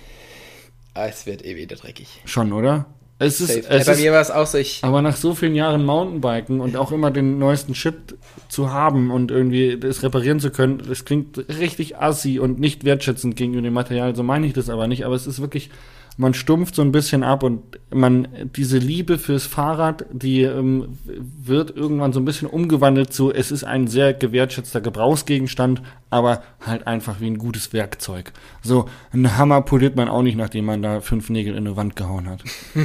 Ah, 0.93 1.07
es 1.07 1.25
wird 1.25 1.45
eh 1.45 1.55
wieder 1.55 1.75
dreckig. 1.75 2.07
Schon, 2.25 2.53
oder? 2.53 2.85
Es 3.21 3.41
ist, 3.41 3.49
es 3.49 3.67
Bei 3.67 3.91
ist 3.91 4.01
mir 4.01 4.13
war 4.13 4.21
es 4.21 4.31
auch 4.31 4.47
so, 4.47 4.57
ich. 4.57 4.81
Aber 4.81 5.01
nach 5.01 5.17
so 5.17 5.35
vielen 5.35 5.53
Jahren 5.53 5.85
Mountainbiken 5.85 6.61
und 6.61 6.77
auch 6.77 6.93
immer 6.93 7.11
den 7.11 7.37
neuesten 7.37 7.75
Shit 7.75 8.15
zu 8.47 8.71
haben 8.71 9.11
und 9.11 9.29
irgendwie 9.29 9.77
das 9.77 10.03
reparieren 10.03 10.39
zu 10.39 10.51
können, 10.51 10.81
das 10.87 11.03
klingt 11.03 11.37
richtig 11.49 11.97
assi 11.97 12.39
und 12.39 12.61
nicht 12.61 12.85
wertschätzend 12.85 13.35
gegenüber 13.35 13.63
dem 13.63 13.73
Material. 13.73 14.15
So 14.15 14.23
meine 14.23 14.47
ich 14.47 14.53
das 14.53 14.69
aber 14.69 14.87
nicht. 14.87 15.03
Aber 15.05 15.15
es 15.15 15.27
ist 15.27 15.41
wirklich, 15.41 15.69
man 16.19 16.33
stumpft 16.33 16.75
so 16.75 16.81
ein 16.81 16.91
bisschen 16.91 17.23
ab 17.23 17.43
und 17.43 17.79
man, 17.91 18.27
diese 18.53 18.77
Liebe 18.77 19.17
fürs 19.17 19.45
Fahrrad, 19.45 20.05
die 20.11 20.41
ähm, 20.41 20.97
wird 21.05 21.73
irgendwann 21.73 22.11
so 22.11 22.19
ein 22.19 22.25
bisschen 22.25 22.49
umgewandelt 22.49 23.13
zu, 23.13 23.31
es 23.31 23.51
ist 23.51 23.63
ein 23.63 23.87
sehr 23.87 24.13
gewertschätzter 24.13 24.81
Gebrauchsgegenstand, 24.81 25.81
aber 26.09 26.43
halt 26.59 26.87
einfach 26.87 27.21
wie 27.21 27.27
ein 27.27 27.37
gutes 27.37 27.71
Werkzeug. 27.71 28.33
So, 28.61 28.89
ein 29.13 29.37
Hammer 29.37 29.61
poliert 29.61 29.95
man 29.95 30.09
auch 30.09 30.21
nicht, 30.21 30.35
nachdem 30.35 30.65
man 30.65 30.81
da 30.81 30.99
fünf 30.99 31.29
Nägel 31.29 31.53
in 31.53 31.65
eine 31.65 31.77
Wand 31.77 31.95
gehauen 31.95 32.29
hat. 32.29 32.43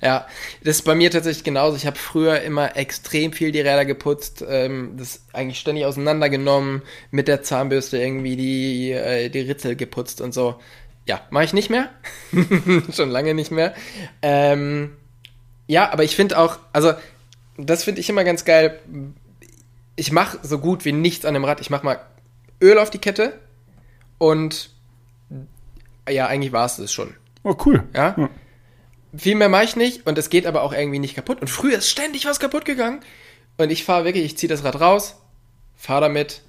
Ja, 0.00 0.26
das 0.64 0.76
ist 0.76 0.82
bei 0.82 0.94
mir 0.94 1.10
tatsächlich 1.10 1.44
genauso. 1.44 1.76
Ich 1.76 1.86
habe 1.86 1.96
früher 1.96 2.40
immer 2.40 2.76
extrem 2.76 3.32
viel 3.32 3.52
die 3.52 3.60
Räder 3.60 3.84
geputzt, 3.84 4.44
ähm, 4.46 4.94
das 4.96 5.24
eigentlich 5.32 5.60
ständig 5.60 5.84
auseinandergenommen, 5.84 6.82
mit 7.10 7.28
der 7.28 7.42
Zahnbürste 7.42 7.98
irgendwie 7.98 8.36
die, 8.36 8.90
äh, 8.92 9.28
die 9.28 9.40
Ritzel 9.40 9.76
geputzt 9.76 10.20
und 10.20 10.34
so. 10.34 10.56
Ja, 11.06 11.20
mache 11.30 11.44
ich 11.44 11.52
nicht 11.52 11.70
mehr. 11.70 11.90
Schon 12.92 13.10
lange 13.10 13.34
nicht 13.34 13.50
mehr. 13.50 13.74
Ähm, 14.22 14.96
ja, 15.66 15.90
aber 15.90 16.04
ich 16.04 16.16
finde 16.16 16.38
auch, 16.38 16.58
also 16.72 16.92
das 17.56 17.84
finde 17.84 18.00
ich 18.00 18.08
immer 18.08 18.24
ganz 18.24 18.44
geil. 18.44 18.80
Ich 19.96 20.12
mache 20.12 20.38
so 20.42 20.58
gut 20.58 20.84
wie 20.84 20.92
nichts 20.92 21.24
an 21.24 21.34
dem 21.34 21.44
Rad. 21.44 21.60
Ich 21.60 21.70
mache 21.70 21.84
mal 21.84 22.00
Öl 22.60 22.78
auf 22.78 22.90
die 22.90 22.98
Kette 22.98 23.38
und 24.18 24.70
ja, 26.08 26.26
eigentlich 26.26 26.52
war 26.52 26.66
es 26.66 26.76
das 26.76 26.92
schon. 26.92 27.14
Oh, 27.42 27.56
cool. 27.66 27.84
Ja? 27.94 28.14
Ja. 28.16 28.30
Viel 29.16 29.34
mehr 29.34 29.48
mache 29.48 29.64
ich 29.64 29.76
nicht 29.76 30.06
und 30.06 30.16
es 30.16 30.30
geht 30.30 30.46
aber 30.46 30.62
auch 30.62 30.72
irgendwie 30.72 30.98
nicht 30.98 31.14
kaputt. 31.14 31.40
Und 31.40 31.48
früher 31.48 31.78
ist 31.78 31.90
ständig 31.90 32.24
was 32.24 32.40
kaputt 32.40 32.64
gegangen. 32.64 33.00
Und 33.58 33.70
ich 33.70 33.84
fahre 33.84 34.04
wirklich, 34.04 34.24
ich 34.24 34.38
ziehe 34.38 34.48
das 34.48 34.64
Rad 34.64 34.80
raus, 34.80 35.16
fahre 35.76 36.02
damit 36.02 36.42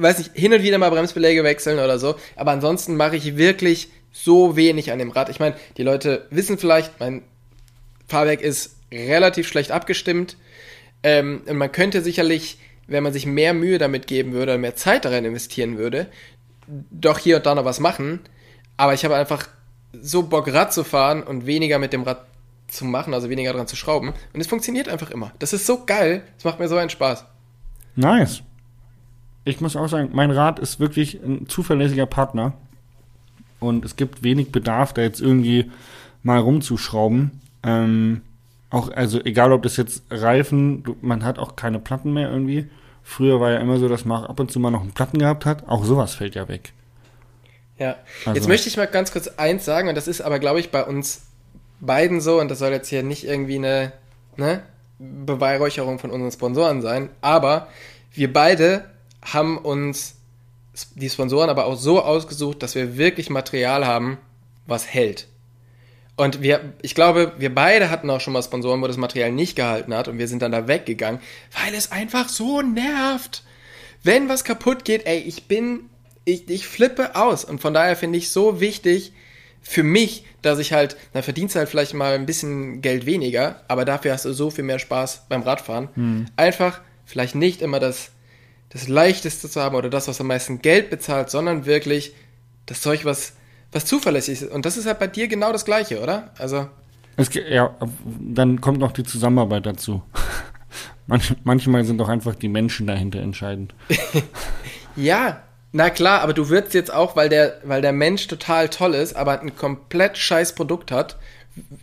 weiß 0.00 0.18
nicht, 0.18 0.30
hin 0.34 0.52
und 0.52 0.62
wieder 0.62 0.78
mal 0.78 0.90
Bremsbeläge 0.90 1.44
wechseln 1.44 1.78
oder 1.78 1.98
so. 1.98 2.16
Aber 2.36 2.52
ansonsten 2.52 2.96
mache 2.96 3.16
ich 3.16 3.36
wirklich 3.36 3.88
so 4.12 4.56
wenig 4.56 4.92
an 4.92 4.98
dem 4.98 5.10
Rad. 5.10 5.28
Ich 5.28 5.40
meine, 5.40 5.56
die 5.76 5.82
Leute 5.82 6.26
wissen 6.30 6.58
vielleicht, 6.58 6.98
mein 7.00 7.22
Fahrwerk 8.08 8.40
ist 8.40 8.76
relativ 8.92 9.48
schlecht 9.48 9.70
abgestimmt. 9.70 10.36
Ähm, 11.02 11.42
und 11.46 11.56
man 11.56 11.72
könnte 11.72 12.02
sicherlich, 12.02 12.58
wenn 12.86 13.02
man 13.02 13.12
sich 13.12 13.26
mehr 13.26 13.54
Mühe 13.54 13.78
damit 13.78 14.06
geben 14.06 14.32
würde, 14.32 14.58
mehr 14.58 14.76
Zeit 14.76 15.04
darin 15.04 15.24
investieren 15.24 15.78
würde, 15.78 16.06
doch 16.66 17.18
hier 17.18 17.36
und 17.36 17.46
da 17.46 17.54
noch 17.54 17.64
was 17.64 17.80
machen. 17.80 18.20
Aber 18.76 18.94
ich 18.94 19.04
habe 19.04 19.16
einfach 19.16 19.48
so 19.92 20.24
Bock, 20.24 20.52
Rad 20.52 20.72
zu 20.72 20.84
fahren 20.84 21.22
und 21.22 21.46
weniger 21.46 21.78
mit 21.78 21.92
dem 21.92 22.02
Rad 22.02 22.26
zu 22.68 22.84
machen, 22.84 23.14
also 23.14 23.28
weniger 23.28 23.52
dran 23.52 23.66
zu 23.66 23.76
schrauben. 23.76 24.12
Und 24.32 24.40
es 24.40 24.46
funktioniert 24.46 24.88
einfach 24.88 25.10
immer. 25.10 25.32
Das 25.38 25.52
ist 25.52 25.66
so 25.66 25.84
geil. 25.84 26.22
Es 26.38 26.44
macht 26.44 26.60
mir 26.60 26.68
so 26.68 26.76
einen 26.76 26.90
Spaß. 26.90 27.24
Nice. 27.96 28.42
Ich 29.44 29.60
muss 29.60 29.76
auch 29.76 29.88
sagen, 29.88 30.10
mein 30.12 30.30
Rad 30.30 30.58
ist 30.58 30.80
wirklich 30.80 31.14
ein 31.22 31.48
zuverlässiger 31.48 32.06
Partner. 32.06 32.52
Und 33.58 33.84
es 33.84 33.96
gibt 33.96 34.22
wenig 34.22 34.52
Bedarf, 34.52 34.92
da 34.92 35.02
jetzt 35.02 35.20
irgendwie 35.20 35.70
mal 36.22 36.38
rumzuschrauben. 36.38 37.40
Ähm, 37.62 38.22
auch, 38.70 38.90
also 38.92 39.20
egal 39.24 39.52
ob 39.52 39.62
das 39.62 39.76
jetzt 39.76 40.04
Reifen, 40.10 40.84
man 41.02 41.24
hat 41.24 41.38
auch 41.38 41.56
keine 41.56 41.78
Platten 41.78 42.12
mehr 42.12 42.30
irgendwie. 42.30 42.68
Früher 43.02 43.40
war 43.40 43.50
ja 43.50 43.58
immer 43.58 43.78
so, 43.78 43.88
dass 43.88 44.04
man 44.04 44.24
ab 44.24 44.38
und 44.40 44.50
zu 44.50 44.60
mal 44.60 44.70
noch 44.70 44.82
einen 44.82 44.92
Platten 44.92 45.18
gehabt 45.18 45.44
hat. 45.44 45.68
Auch 45.68 45.84
sowas 45.84 46.14
fällt 46.14 46.34
ja 46.34 46.48
weg. 46.48 46.72
Ja. 47.78 47.96
Also- 48.24 48.36
Jetzt 48.36 48.48
möchte 48.48 48.68
ich 48.68 48.76
mal 48.76 48.86
ganz 48.86 49.10
kurz 49.12 49.28
eins 49.28 49.64
sagen, 49.64 49.88
und 49.88 49.94
das 49.94 50.06
ist 50.06 50.20
aber, 50.20 50.38
glaube 50.38 50.60
ich, 50.60 50.70
bei 50.70 50.84
uns 50.84 51.22
beiden 51.80 52.20
so, 52.20 52.38
und 52.40 52.50
das 52.50 52.58
soll 52.58 52.70
jetzt 52.70 52.88
hier 52.88 53.02
nicht 53.02 53.24
irgendwie 53.24 53.56
eine 53.56 53.92
ne, 54.36 54.62
Beweihräucherung 54.98 55.98
von 55.98 56.10
unseren 56.10 56.30
Sponsoren 56.30 56.82
sein, 56.82 57.08
aber 57.22 57.68
wir 58.12 58.32
beide 58.32 58.84
haben 59.22 59.58
uns 59.58 60.16
die 60.94 61.10
Sponsoren 61.10 61.50
aber 61.50 61.66
auch 61.66 61.76
so 61.76 62.02
ausgesucht, 62.02 62.62
dass 62.62 62.74
wir 62.74 62.96
wirklich 62.96 63.30
Material 63.30 63.86
haben, 63.86 64.18
was 64.66 64.86
hält. 64.86 65.26
Und 66.16 66.42
wir, 66.42 66.74
ich 66.82 66.94
glaube, 66.94 67.32
wir 67.38 67.54
beide 67.54 67.90
hatten 67.90 68.10
auch 68.10 68.20
schon 68.20 68.34
mal 68.34 68.42
Sponsoren, 68.42 68.82
wo 68.82 68.86
das 68.86 68.98
Material 68.98 69.32
nicht 69.32 69.56
gehalten 69.56 69.94
hat 69.94 70.06
und 70.06 70.18
wir 70.18 70.28
sind 70.28 70.42
dann 70.42 70.52
da 70.52 70.68
weggegangen, 70.68 71.20
weil 71.62 71.74
es 71.74 71.92
einfach 71.92 72.28
so 72.28 72.60
nervt. 72.60 73.42
Wenn 74.02 74.28
was 74.28 74.44
kaputt 74.44 74.84
geht, 74.84 75.06
ey, 75.06 75.18
ich 75.18 75.44
bin, 75.44 75.88
ich, 76.24 76.48
ich 76.48 76.66
flippe 76.66 77.16
aus. 77.16 77.44
Und 77.44 77.60
von 77.60 77.74
daher 77.74 77.96
finde 77.96 78.18
ich 78.18 78.30
so 78.30 78.60
wichtig 78.60 79.12
für 79.62 79.82
mich, 79.82 80.24
dass 80.42 80.58
ich 80.58 80.72
halt, 80.72 80.96
dann 81.12 81.22
verdienst 81.22 81.54
du 81.54 81.58
halt 81.58 81.68
vielleicht 81.68 81.94
mal 81.94 82.14
ein 82.14 82.26
bisschen 82.26 82.80
Geld 82.82 83.06
weniger, 83.06 83.62
aber 83.68 83.84
dafür 83.84 84.12
hast 84.12 84.24
du 84.24 84.32
so 84.32 84.50
viel 84.50 84.64
mehr 84.64 84.78
Spaß 84.78 85.26
beim 85.28 85.42
Radfahren. 85.42 85.88
Einfach 86.36 86.80
vielleicht 87.04 87.34
nicht 87.34 87.62
immer 87.62 87.80
das, 87.80 88.10
das 88.70 88.88
Leichteste 88.88 89.50
zu 89.50 89.60
haben 89.60 89.74
oder 89.76 89.90
das, 89.90 90.08
was 90.08 90.20
am 90.20 90.28
meisten 90.28 90.62
Geld 90.62 90.90
bezahlt, 90.90 91.30
sondern 91.30 91.66
wirklich 91.66 92.14
das 92.66 92.80
Zeug, 92.80 93.04
was, 93.04 93.34
was 93.72 93.84
zuverlässig 93.84 94.42
ist. 94.42 94.50
Und 94.50 94.64
das 94.64 94.76
ist 94.76 94.86
halt 94.86 94.98
bei 94.98 95.08
dir 95.08 95.28
genau 95.28 95.52
das 95.52 95.64
Gleiche, 95.64 96.00
oder? 96.00 96.30
Also, 96.38 96.68
Es, 97.16 97.30
ja, 97.34 97.76
dann 98.20 98.60
kommt 98.60 98.78
noch 98.78 98.92
die 98.92 99.02
Zusammenarbeit 99.04 99.66
dazu. 99.66 100.02
Manch, 101.06 101.34
manchmal 101.42 101.84
sind 101.84 101.98
doch 101.98 102.08
einfach 102.08 102.36
die 102.36 102.48
Menschen 102.48 102.86
dahinter 102.86 103.20
entscheidend. 103.20 103.74
ja, 104.96 105.42
na 105.72 105.90
klar, 105.90 106.20
aber 106.20 106.32
du 106.32 106.48
würdest 106.48 106.74
jetzt 106.74 106.92
auch, 106.92 107.16
weil 107.16 107.28
der, 107.28 107.60
weil 107.64 107.82
der 107.82 107.92
Mensch 107.92 108.28
total 108.28 108.68
toll 108.68 108.94
ist, 108.94 109.16
aber 109.16 109.40
ein 109.40 109.56
komplett 109.56 110.16
scheiß 110.16 110.54
Produkt 110.54 110.92
hat 110.92 111.16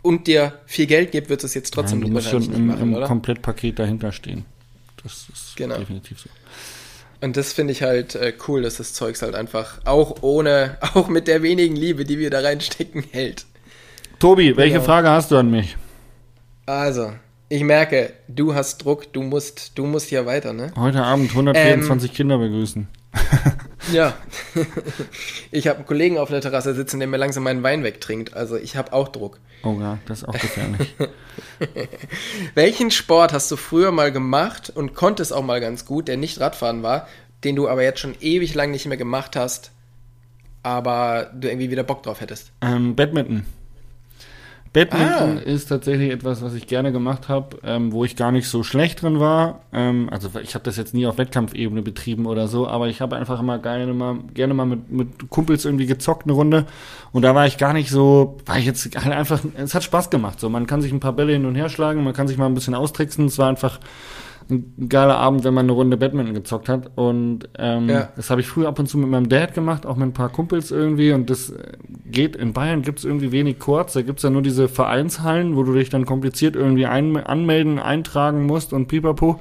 und 0.01 0.27
dir 0.27 0.59
viel 0.65 0.87
Geld 0.87 1.11
gibt, 1.11 1.29
du 1.29 1.33
es 1.35 1.53
jetzt 1.53 1.73
trotzdem 1.73 1.99
Nein, 1.99 2.09
du 2.09 2.13
musst 2.13 2.29
schon 2.29 2.43
im, 2.43 2.49
nicht 2.51 2.59
machen, 2.61 2.81
im 2.81 2.93
oder? 2.95 3.07
Komplettpaket 3.07 3.79
dahinter 3.79 4.13
stehen. 4.13 4.45
Das 5.03 5.27
ist 5.33 5.55
Genau. 5.57 5.77
definitiv 5.77 6.19
so. 6.19 6.29
Und 7.21 7.35
das 7.35 7.53
finde 7.53 7.73
ich 7.73 7.81
halt 7.81 8.15
äh, 8.15 8.33
cool, 8.47 8.61
dass 8.61 8.77
das 8.77 8.93
Zeugs 8.93 9.21
halt 9.21 9.33
einfach 9.35 9.79
auch 9.85 10.21
ohne, 10.21 10.77
auch 10.93 11.07
mit 11.07 11.27
der 11.27 11.41
wenigen 11.41 11.75
Liebe, 11.75 12.05
die 12.05 12.19
wir 12.19 12.29
da 12.29 12.39
reinstecken, 12.41 13.03
hält. 13.11 13.45
Tobi, 14.19 14.55
welche 14.57 14.75
Genau. 14.75 14.85
Frage 14.85 15.09
hast 15.09 15.31
du 15.31 15.37
an 15.37 15.49
mich? 15.51 15.77
Also, 16.65 17.13
ich 17.49 17.63
merke, 17.63 18.13
du 18.27 18.53
hast 18.55 18.79
Druck, 18.83 19.11
du 19.13 19.21
musst, 19.23 19.71
du 19.75 19.85
musst 19.85 20.07
hier 20.09 20.25
weiter, 20.25 20.53
ne? 20.53 20.71
Heute 20.75 21.03
Abend 21.03 21.29
124 21.31 22.13
Kinder 22.13 22.37
begrüßen. 22.37 22.87
Ja. 23.91 24.13
ich 25.51 25.67
habe 25.67 25.77
einen 25.77 25.87
Kollegen 25.87 26.17
auf 26.17 26.29
der 26.29 26.41
Terrasse 26.41 26.73
sitzen, 26.73 26.99
der 26.99 27.07
mir 27.07 27.17
langsam 27.17 27.43
meinen 27.43 27.63
Wein 27.63 27.83
wegtrinkt. 27.83 28.33
Also 28.33 28.57
ich 28.57 28.75
habe 28.75 28.93
auch 28.93 29.07
Druck. 29.07 29.39
Oh 29.63 29.77
ja, 29.79 29.97
das 30.05 30.19
ist 30.19 30.27
auch 30.27 30.33
gefährlich. 30.33 30.95
Welchen 32.55 32.91
Sport 32.91 33.33
hast 33.33 33.49
du 33.51 33.55
früher 33.55 33.91
mal 33.91 34.11
gemacht 34.11 34.69
und 34.69 34.93
konntest 34.93 35.33
auch 35.33 35.43
mal 35.43 35.61
ganz 35.61 35.85
gut, 35.85 36.07
der 36.07 36.17
nicht 36.17 36.39
Radfahren 36.39 36.83
war, 36.83 37.07
den 37.43 37.55
du 37.55 37.67
aber 37.67 37.83
jetzt 37.83 37.99
schon 37.99 38.15
ewig 38.19 38.53
lang 38.53 38.71
nicht 38.71 38.85
mehr 38.85 38.97
gemacht 38.97 39.35
hast, 39.35 39.71
aber 40.63 41.31
du 41.33 41.47
irgendwie 41.47 41.71
wieder 41.71 41.83
Bock 41.83 42.03
drauf 42.03 42.21
hättest? 42.21 42.51
ähm, 42.61 42.95
Badminton. 42.95 43.45
Badminton 44.77 45.37
Ah. 45.39 45.41
ist 45.41 45.67
tatsächlich 45.69 46.11
etwas, 46.11 46.43
was 46.43 46.53
ich 46.53 46.67
gerne 46.67 46.91
gemacht 46.91 47.29
habe, 47.29 47.57
ähm, 47.63 47.91
wo 47.91 48.05
ich 48.05 48.15
gar 48.15 48.31
nicht 48.31 48.47
so 48.47 48.61
schlecht 48.61 49.01
drin 49.01 49.19
war. 49.19 49.61
Ähm, 49.73 50.07
also 50.11 50.29
ich 50.43 50.53
habe 50.53 50.63
das 50.63 50.77
jetzt 50.77 50.93
nie 50.93 51.07
auf 51.07 51.17
Wettkampfebene 51.17 51.81
betrieben 51.81 52.27
oder 52.27 52.47
so, 52.47 52.67
aber 52.67 52.87
ich 52.87 53.01
habe 53.01 53.15
einfach 53.15 53.39
immer 53.39 53.57
gerne 53.57 53.91
mal, 53.93 54.17
gerne 54.35 54.53
mal 54.53 54.65
mit, 54.65 54.91
mit 54.91 55.29
Kumpels 55.29 55.65
irgendwie 55.65 55.87
gezockt 55.87 56.25
eine 56.25 56.33
Runde. 56.33 56.65
Und 57.11 57.23
da 57.23 57.33
war 57.33 57.47
ich 57.47 57.57
gar 57.57 57.73
nicht 57.73 57.89
so, 57.89 58.37
war 58.45 58.59
ich 58.59 58.65
jetzt 58.65 58.95
halt 58.95 59.15
einfach, 59.15 59.39
es 59.55 59.73
hat 59.73 59.83
Spaß 59.83 60.11
gemacht. 60.11 60.39
So, 60.39 60.47
man 60.49 60.67
kann 60.67 60.81
sich 60.81 60.91
ein 60.91 60.99
paar 60.99 61.13
Bälle 61.13 61.33
hin 61.33 61.45
und 61.45 61.55
her 61.55 61.69
schlagen, 61.69 62.03
man 62.03 62.13
kann 62.13 62.27
sich 62.27 62.37
mal 62.37 62.45
ein 62.45 62.53
bisschen 62.53 62.75
austricksen. 62.75 63.25
Es 63.25 63.39
war 63.39 63.49
einfach 63.49 63.79
ein 64.49 64.89
geiler 64.89 65.17
Abend, 65.17 65.43
wenn 65.43 65.53
man 65.53 65.65
eine 65.65 65.73
Runde 65.73 65.97
Badminton 65.97 66.33
gezockt 66.33 66.69
hat. 66.69 66.91
Und 66.95 67.49
ähm, 67.57 67.89
Ja. 67.89 68.09
das 68.15 68.29
habe 68.29 68.41
ich 68.41 68.47
früher 68.47 68.67
ab 68.67 68.79
und 68.79 68.87
zu 68.87 68.97
mit 68.97 69.09
meinem 69.09 69.29
Dad 69.29 69.53
gemacht, 69.53 69.85
auch 69.85 69.95
mit 69.95 70.07
ein 70.07 70.13
paar 70.13 70.29
Kumpels 70.29 70.71
irgendwie. 70.71 71.11
Und 71.11 71.29
das 71.29 71.49
äh, 71.49 71.73
geht, 72.09 72.35
in 72.35 72.53
Bayern 72.53 72.81
gibt 72.81 72.99
es 72.99 73.05
irgendwie 73.05 73.31
wenig 73.31 73.59
Courts. 73.59 73.93
Da 73.93 74.01
gibt 74.01 74.19
es 74.19 74.23
ja 74.23 74.29
nur 74.29 74.41
diese 74.41 74.67
Vereinshallen, 74.67 75.55
wo 75.55 75.63
du 75.63 75.73
dich 75.73 75.89
dann 75.89 76.05
kompliziert 76.05 76.55
irgendwie 76.55 76.85
ein, 76.85 77.17
anmelden, 77.17 77.79
eintragen 77.79 78.45
musst 78.45 78.73
und 78.73 78.87
pipapo. 78.87 79.39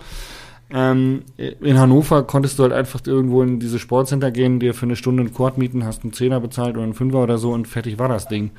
Ähm, 0.69 1.23
in 1.37 1.79
Hannover 1.79 2.25
konntest 2.25 2.59
du 2.59 2.64
halt 2.64 2.73
einfach 2.73 3.01
irgendwo 3.07 3.42
in 3.42 3.61
diese 3.61 3.79
Sportcenter 3.79 4.33
gehen, 4.33 4.59
dir 4.59 4.75
für 4.75 4.87
eine 4.87 4.97
Stunde 4.97 5.21
einen 5.23 5.33
Court 5.33 5.59
mieten, 5.59 5.85
hast 5.85 6.03
einen 6.03 6.12
Zehner 6.12 6.40
bezahlt 6.40 6.75
oder 6.75 6.83
einen 6.83 6.95
Fünfer 6.95 7.23
oder 7.23 7.38
so 7.38 7.53
und 7.53 7.69
fertig 7.69 8.01
war 8.01 8.09
das 8.09 8.27
Ding. 8.27 8.51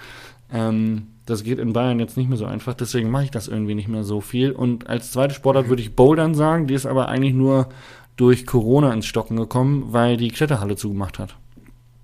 Ähm, 0.53 1.07
das 1.27 1.43
geht 1.43 1.59
in 1.59 1.73
Bayern 1.73 1.99
jetzt 1.99 2.17
nicht 2.17 2.29
mehr 2.29 2.37
so 2.37 2.45
einfach, 2.45 2.73
deswegen 2.73 3.11
mache 3.11 3.25
ich 3.25 3.31
das 3.31 3.47
irgendwie 3.47 3.75
nicht 3.75 3.89
mehr 3.89 4.03
so 4.03 4.21
viel. 4.21 4.51
Und 4.51 4.87
als 4.87 5.11
zweite 5.11 5.35
Sportart 5.35 5.69
würde 5.69 5.81
ich 5.81 5.95
Bouldern 5.95 6.33
sagen, 6.33 6.67
die 6.67 6.73
ist 6.73 6.85
aber 6.85 7.09
eigentlich 7.09 7.33
nur 7.33 7.69
durch 8.15 8.47
Corona 8.47 8.91
ins 8.93 9.05
Stocken 9.05 9.35
gekommen, 9.35 9.87
weil 9.89 10.17
die 10.17 10.29
Kletterhalle 10.29 10.75
zugemacht 10.75 11.19
hat. 11.19 11.35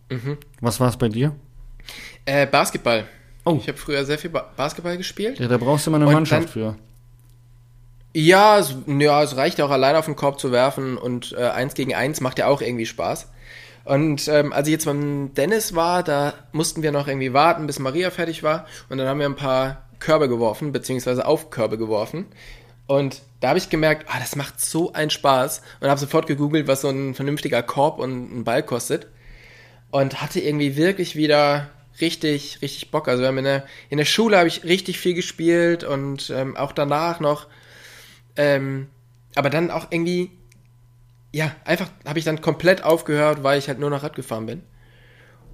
Mhm. 0.10 0.38
Was 0.60 0.80
war 0.80 0.90
es 0.90 0.98
bei 0.98 1.10
dir? 1.10 1.34
Äh, 2.26 2.46
Basketball. 2.46 3.06
Oh. 3.46 3.58
Ich 3.60 3.68
habe 3.68 3.78
früher 3.78 4.06
sehr 4.06 4.20
viel 4.20 4.30
ba 4.30 4.52
Basketball 4.56 4.98
gespielt. 4.98 5.40
Ja, 5.40 5.48
da 5.48 5.58
brauchst 5.58 5.86
du 5.86 5.92
immer 5.92 5.98
eine 5.98 6.08
Und 6.08 6.14
Mannschaft 6.14 6.50
für. 6.50 6.76
Ja, 8.14 8.60
es, 8.60 8.76
ja, 8.88 9.24
es 9.24 9.38
reicht 9.38 9.60
auch 9.62 9.72
allein 9.72 9.96
auf 9.96 10.06
den 10.06 10.16
Korb 10.16 10.40
zu 10.40 10.52
werfen 10.52 10.98
und 10.98 11.34
äh, 11.38 11.48
eins 11.48 11.74
gegen 11.74 11.96
eins 11.96 12.22
macht 12.22 12.40
ja 12.40 12.48
auch 12.48 12.62
irgendwie 12.62 12.86
Spaß. 12.86 13.30
Und 13.86 14.28
ähm, 14.30 14.54
als 14.54 14.68
ich 14.68 14.72
jetzt 14.72 14.86
beim 14.86 15.34
Dennis 15.34 15.76
war, 15.76 16.04
da 16.04 16.34
mussten 16.52 16.84
wir 16.84 16.92
noch 16.92 17.08
irgendwie 17.08 17.34
warten, 17.34 17.68
bis 17.68 17.80
Maria 17.80 18.12
fertig 18.12 18.44
war. 18.44 18.66
Und 18.90 18.98
dann 18.98 19.08
haben 19.08 19.20
wir 19.20 19.26
ein 19.26 19.36
paar 19.36 19.90
Körbe 20.00 20.30
geworfen, 20.30 20.72
beziehungsweise 20.72 21.26
auf 21.26 21.50
Körbe 21.50 21.78
geworfen. 21.78 22.28
Und 22.88 23.22
da 23.40 23.50
habe 23.50 23.60
ich 23.60 23.70
gemerkt, 23.70 24.06
ah, 24.10 24.20
das 24.20 24.36
macht 24.36 24.62
so 24.62 24.94
einen 24.94 25.10
Spaß. 25.10 25.62
Und 25.82 25.90
habe 25.90 26.00
sofort 26.00 26.28
gegoogelt, 26.28 26.68
was 26.68 26.82
so 26.82 26.90
ein 26.90 27.14
vernünftiger 27.14 27.62
Korb 27.62 28.00
und 28.00 28.40
ein 28.40 28.44
Ball 28.44 28.64
kostet. 28.64 29.08
Und 29.92 30.22
hatte 30.22 30.40
irgendwie 30.40 30.76
wirklich 30.78 31.16
wieder 31.16 31.70
richtig, 32.02 32.62
richtig 32.62 32.90
Bock. 32.90 33.08
Also 33.08 33.22
wir 33.22 33.28
haben 33.28 33.38
in 33.38 33.44
der, 33.44 33.66
in 33.90 33.98
der 33.98 34.06
Schule 34.06 34.38
habe 34.38 34.48
ich 34.48 34.64
richtig 34.64 34.98
viel 34.98 35.14
gespielt 35.14 35.84
und 35.84 36.30
ähm, 36.30 36.56
auch 36.56 36.72
danach 36.72 37.20
noch. 37.20 37.48
Ähm, 38.36 38.88
aber 39.36 39.50
dann 39.50 39.72
auch 39.72 39.88
irgendwie, 39.90 40.32
ja, 41.34 41.52
einfach 41.66 41.88
habe 42.06 42.20
ich 42.20 42.26
dann 42.26 42.42
komplett 42.42 42.84
aufgehört, 42.84 43.44
weil 43.44 43.60
ich 43.60 43.68
halt 43.68 43.80
nur 43.80 43.90
noch 43.90 44.04
Rad 44.04 44.16
gefahren 44.16 44.46
bin. 44.46 44.62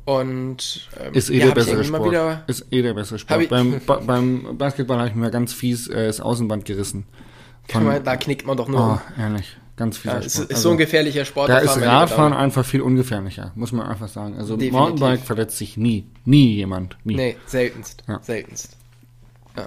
Und 0.05 0.89
ähm, 0.99 1.13
Ist 1.13 1.29
eh 1.29 1.37
ja, 1.37 1.39
der 1.39 1.49
hab 1.51 1.57
ich 1.57 1.63
bessere 1.65 1.75
irgendwie 1.81 1.91
mal 1.91 1.97
Sport. 1.99 2.11
Wieder, 2.11 2.43
Ist 2.47 2.65
eh 2.71 2.81
der 2.81 2.93
bessere 2.93 3.19
Sport. 3.19 3.49
Beim, 3.49 3.81
ba, 3.85 4.01
beim 4.05 4.57
Basketball 4.57 4.97
habe 4.97 5.09
ich 5.09 5.15
mir 5.15 5.29
ganz 5.31 5.53
fies 5.53 5.87
äh, 5.87 6.07
das 6.07 6.19
Außenband 6.19 6.65
gerissen. 6.65 7.05
kann 7.67 7.85
man, 7.85 8.03
da 8.03 8.17
knickt 8.17 8.45
man 8.45 8.57
doch 8.57 8.67
nur 8.67 8.79
um. 8.79 8.95
Oh, 8.95 9.21
ehrlich. 9.21 9.57
Ganz 9.77 9.97
fieser 9.97 10.15
Ja, 10.15 10.19
ist, 10.19 10.33
Sport. 10.33 10.49
ist 10.49 10.55
Also, 10.57 10.63
so 10.63 10.71
ein 10.71 10.77
gefährlicher 10.77 11.23
Sport. 11.25 11.49
Da 11.49 11.59
ist 11.59 11.79
Radfahren 11.79 12.33
einfach 12.33 12.65
viel 12.65 12.81
ungefährlicher, 12.81 13.53
muss 13.55 13.71
man 13.71 13.87
einfach 13.87 14.09
sagen. 14.09 14.35
Also 14.37 14.57
Definitiv. 14.57 14.73
Mountainbike 14.73 15.21
verletzt 15.25 15.57
sich 15.57 15.77
nie. 15.77 16.05
Nie 16.25 16.55
jemand. 16.55 16.97
Nie. 17.05 17.15
Nee, 17.15 17.37
seltenst. 17.45 18.03
Ja. 18.07 18.19
Seltenst. 18.21 18.75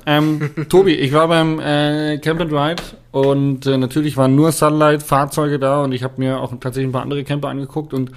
Ähm, 0.06 0.50
Tobi, 0.68 0.94
ich 0.94 1.12
war 1.12 1.28
beim 1.28 1.60
äh, 1.60 2.18
Camp 2.18 2.40
and 2.40 2.52
Ride 2.52 2.82
und 3.10 3.66
äh, 3.66 3.76
natürlich 3.76 4.16
waren 4.16 4.34
nur 4.34 4.52
Sunlight-Fahrzeuge 4.52 5.58
da 5.58 5.82
und 5.82 5.92
ich 5.92 6.02
habe 6.02 6.14
mir 6.16 6.40
auch 6.40 6.50
tatsächlich 6.60 6.88
ein 6.88 6.92
paar 6.92 7.02
andere 7.02 7.24
Camper 7.24 7.48
angeguckt 7.48 7.92
und 7.92 8.12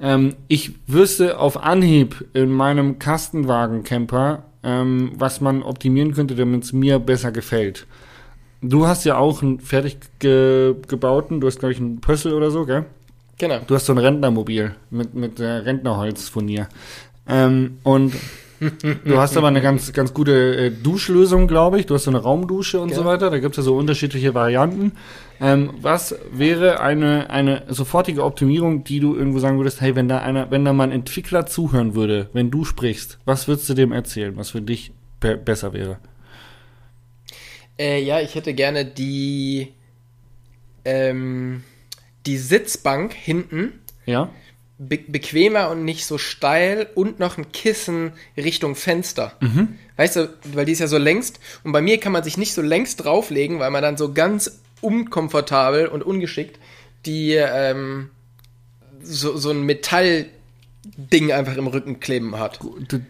ähm, 0.00 0.34
ich 0.48 0.72
wüsste 0.86 1.38
auf 1.38 1.62
Anhieb 1.62 2.26
in 2.34 2.50
meinem 2.50 2.98
Kastenwagen-Camper, 2.98 4.42
ähm, 4.62 5.12
was 5.16 5.40
man 5.40 5.62
optimieren 5.62 6.12
könnte, 6.12 6.34
damit 6.34 6.64
es 6.64 6.72
mir 6.72 6.98
besser 6.98 7.32
gefällt. 7.32 7.86
du 8.60 8.86
hast 8.86 9.04
ja 9.04 9.16
auch 9.16 9.42
einen 9.42 9.60
fertig 9.60 9.98
ge 10.18 10.74
gebauten, 10.88 11.40
du 11.40 11.46
hast, 11.46 11.60
glaube 11.60 11.72
ich, 11.72 11.78
einen 11.78 12.00
Pössl 12.00 12.32
oder 12.32 12.50
so, 12.50 12.66
gell? 12.66 12.84
Genau. 13.38 13.58
Du 13.66 13.74
hast 13.74 13.86
so 13.86 13.92
ein 13.92 13.98
Rentnermobil 13.98 14.74
mit, 14.90 15.14
mit 15.14 15.40
äh, 15.40 15.44
Rentnerholzfurnier. 15.44 16.68
Ähm, 17.28 17.78
und 17.82 18.14
du 18.60 19.18
hast 19.18 19.36
aber 19.36 19.48
eine 19.48 19.60
ganz, 19.60 19.92
ganz 19.92 20.14
gute 20.14 20.56
äh, 20.56 20.70
Duschlösung, 20.70 21.46
glaube 21.48 21.78
ich. 21.78 21.86
Du 21.86 21.94
hast 21.94 22.04
so 22.04 22.10
eine 22.10 22.20
Raumdusche 22.22 22.80
und 22.80 22.90
Ja. 22.90 22.96
so 22.96 23.04
weiter. 23.04 23.30
Da 23.30 23.38
gibt 23.38 23.52
es 23.54 23.56
ja 23.58 23.62
so 23.62 23.76
unterschiedliche 23.76 24.34
Varianten. 24.34 24.92
Ähm, 25.40 25.70
was 25.80 26.14
wäre 26.32 26.80
eine, 26.80 27.28
eine 27.30 27.64
sofortige 27.68 28.24
Optimierung, 28.24 28.84
die 28.84 29.00
du 29.00 29.14
irgendwo 29.14 29.38
sagen 29.38 29.58
würdest, 29.58 29.80
hey, 29.80 29.94
wenn 29.94 30.08
da 30.08 30.18
einer, 30.18 30.50
wenn 30.50 30.64
da 30.64 30.72
mal 30.72 30.84
ein 30.84 30.92
Entwickler 30.92 31.46
zuhören 31.46 31.94
würde, 31.94 32.30
wenn 32.32 32.50
du 32.50 32.64
sprichst, 32.64 33.18
was 33.24 33.46
würdest 33.48 33.68
du 33.68 33.74
dem 33.74 33.92
erzählen, 33.92 34.36
was 34.36 34.50
für 34.50 34.62
dich 34.62 34.92
be 35.20 35.36
besser 35.36 35.72
wäre? 35.72 35.98
Äh, 37.78 38.02
ja, 38.02 38.20
ich 38.20 38.34
hätte 38.34 38.54
gerne 38.54 38.86
die, 38.86 39.68
ähm, 40.84 41.62
die 42.24 42.38
Sitzbank 42.38 43.12
hinten 43.12 43.72
Ja? 44.06 44.30
Be 44.78 44.98
bequemer 44.98 45.70
und 45.70 45.84
nicht 45.84 46.04
so 46.06 46.18
steil 46.18 46.88
und 46.94 47.18
noch 47.18 47.38
ein 47.38 47.50
Kissen 47.52 48.12
Richtung 48.36 48.74
Fenster. 48.74 49.32
Weißt 49.96 50.16
du, 50.16 50.34
weil 50.52 50.66
die 50.66 50.72
ist 50.72 50.80
ja 50.80 50.86
so 50.86 50.98
längst 50.98 51.40
und 51.64 51.72
bei 51.72 51.80
mir 51.80 51.98
kann 51.98 52.12
man 52.12 52.24
sich 52.24 52.36
nicht 52.36 52.52
so 52.52 52.62
längst 52.62 53.04
drauflegen, 53.04 53.58
weil 53.58 53.70
man 53.70 53.82
dann 53.82 53.96
so 53.96 54.12
ganz 54.12 54.60
unkomfortabel 54.82 55.86
und 55.88 56.02
ungeschickt 56.02 56.58
die 57.06 57.34
ähm, 57.34 58.10
so, 59.02 59.36
so 59.36 59.50
ein 59.50 59.64
Metallding 60.96 61.32
einfach 61.32 61.56
im 61.56 61.66
Rücken 61.66 62.00
kleben 62.00 62.38
hat. 62.38 62.58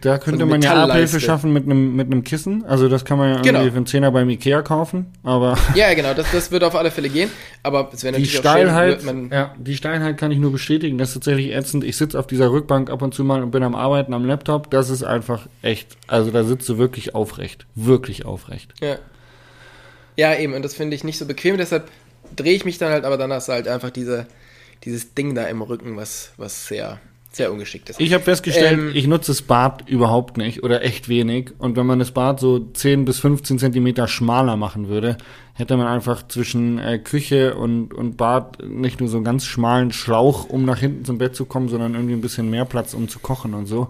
Da 0.01 0.17
könnte 0.17 0.39
So 0.39 0.43
eine 0.45 0.51
man 0.51 0.61
ja. 0.61 0.83
Abhilfe 0.85 1.19
schaffen 1.19 1.53
mit 1.53 1.63
einem 1.65 1.95
mit 1.95 2.07
einem 2.07 2.23
Kissen. 2.23 2.65
Also 2.65 2.89
das 2.89 3.05
kann 3.05 3.17
man 3.17 3.27
ja 3.29 3.35
irgendwie 3.37 3.49
Genau. 3.51 3.63
für 3.71 3.75
einen 3.77 3.85
Zehner 3.85 4.11
beim 4.11 4.29
Ikea 4.29 4.61
kaufen. 4.61 5.07
Aber 5.23 5.57
Ja, 5.75 5.93
genau, 5.93 6.13
das, 6.13 6.31
das 6.31 6.51
wird 6.51 6.63
auf 6.63 6.75
alle 6.75 6.91
Fälle 6.91 7.09
gehen, 7.09 7.29
aber 7.63 7.89
es 7.93 8.03
wäre 8.03 8.15
die 8.17 8.23
natürlich 8.23 8.39
auch 8.39 8.43
schön, 8.55 8.67
Steilheit, 8.67 9.03
man, 9.03 9.29
ja, 9.31 9.55
die 9.57 9.75
Steilheit 9.75 10.17
kann 10.17 10.31
ich 10.31 10.39
nur 10.39 10.51
bestätigen. 10.51 10.97
Das 10.97 11.09
ist 11.09 11.13
tatsächlich 11.15 11.53
ätzend. 11.53 11.83
Ich 11.83 11.97
sitze 11.97 12.19
auf 12.19 12.27
dieser 12.27 12.51
Rückbank 12.51 12.89
ab 12.89 13.01
und 13.01 13.13
zu 13.13 13.23
mal 13.23 13.43
und 13.43 13.51
bin 13.51 13.63
am 13.63 13.75
Arbeiten 13.75 14.13
am 14.13 14.25
Laptop. 14.25 14.69
Das 14.71 14.89
ist 14.89 15.03
einfach 15.03 15.47
echt. 15.61 15.97
Also 16.07 16.31
da 16.31 16.43
sitzt 16.43 16.67
du 16.69 16.77
wirklich 16.77 17.15
aufrecht. 17.15 17.65
Wirklich 17.75 18.25
aufrecht. 18.25 18.73
Ja. 18.81 18.97
Ja, 20.15 20.35
eben, 20.35 20.53
und 20.53 20.65
das 20.65 20.73
finde 20.73 20.95
ich 20.95 21.03
nicht 21.03 21.19
so 21.19 21.25
bequem, 21.27 21.57
deshalb 21.57 21.91
drehe 22.35 22.53
ich 22.55 22.65
mich 22.65 22.77
dann 22.79 22.91
halt, 22.91 23.05
aber 23.05 23.17
dann 23.17 23.31
hast 23.31 23.49
du 23.49 23.53
halt 23.53 23.67
einfach 23.67 23.91
diese, 23.91 24.25
dieses 24.83 25.13
Ding 25.13 25.35
da 25.35 25.43
im 25.43 25.61
Rücken, 25.61 25.95
was, 25.95 26.31
was 26.37 26.67
sehr, 26.67 26.99
sehr 27.37 27.51
ungeschickt 27.51 27.89
ist. 27.89 27.99
Ich 27.99 28.13
habe 28.13 28.23
festgestellt, 28.23 28.77
Ähm. 28.79 28.91
ich 28.93 29.07
nutze 29.07 29.31
das 29.31 29.41
Bad 29.41 29.87
überhaupt 29.89 30.37
nicht 30.37 30.63
oder 30.63 30.83
echt 30.83 31.07
wenig. 31.07 31.51
Und 31.57 31.77
wenn 31.77 31.85
man 31.85 31.99
das 31.99 32.11
Bad 32.11 32.39
so 32.39 32.59
10 32.59 33.05
bis 33.05 33.19
15 33.19 33.59
Zentimeter 33.59 34.07
schmaler 34.07 34.57
machen 34.57 34.89
würde, 34.89 35.17
hätte 35.53 35.77
man 35.77 35.87
einfach 35.87 36.27
zwischen 36.27 36.77
äh, 36.79 36.99
Küche 36.99 37.55
und, 37.55 37.93
und 37.93 38.17
Bad 38.17 38.63
nicht 38.67 38.99
nur 38.99 39.09
so 39.09 39.17
einen 39.17 39.25
ganz 39.25 39.45
schmalen 39.45 39.91
Schlauch, 39.91 40.49
um 40.49 40.65
nach 40.65 40.77
hinten 40.79 41.05
zum 41.05 41.17
Bett 41.17 41.35
zu 41.35 41.45
kommen, 41.45 41.69
sondern 41.69 41.93
irgendwie 41.95 42.13
ein 42.13 42.21
bisschen 42.21 42.49
mehr 42.49 42.65
Platz, 42.65 42.93
um 42.93 43.07
zu 43.07 43.19
kochen 43.19 43.53
und 43.53 43.65
so. 43.65 43.89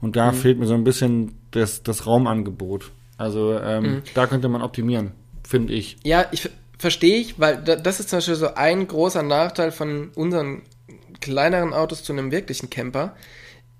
Und 0.00 0.16
da 0.16 0.32
fehlt 0.32 0.58
mir 0.58 0.66
so 0.66 0.74
ein 0.74 0.84
bisschen 0.84 1.38
das, 1.52 1.82
das 1.82 2.06
Raumangebot. 2.06 2.90
Also 3.18 3.58
ähm, 3.58 4.02
da 4.14 4.26
könnte 4.26 4.48
man 4.48 4.60
optimieren, 4.60 5.12
finde 5.42 5.72
ich. 5.72 5.96
Ja, 6.04 6.26
ich 6.32 6.42
ver- 6.42 6.50
verstehe 6.78 7.16
ich, 7.16 7.40
weil 7.40 7.62
da, 7.64 7.76
das 7.76 7.98
ist 8.00 8.10
zum 8.10 8.18
Beispiel 8.18 8.34
so 8.34 8.54
ein 8.54 8.86
großer 8.86 9.22
Nachteil 9.22 9.72
von 9.72 10.10
unseren 10.14 10.60
kleineren 11.20 11.72
Autos 11.72 12.02
zu 12.04 12.12
einem 12.12 12.30
wirklichen 12.30 12.70
Camper. 12.70 13.14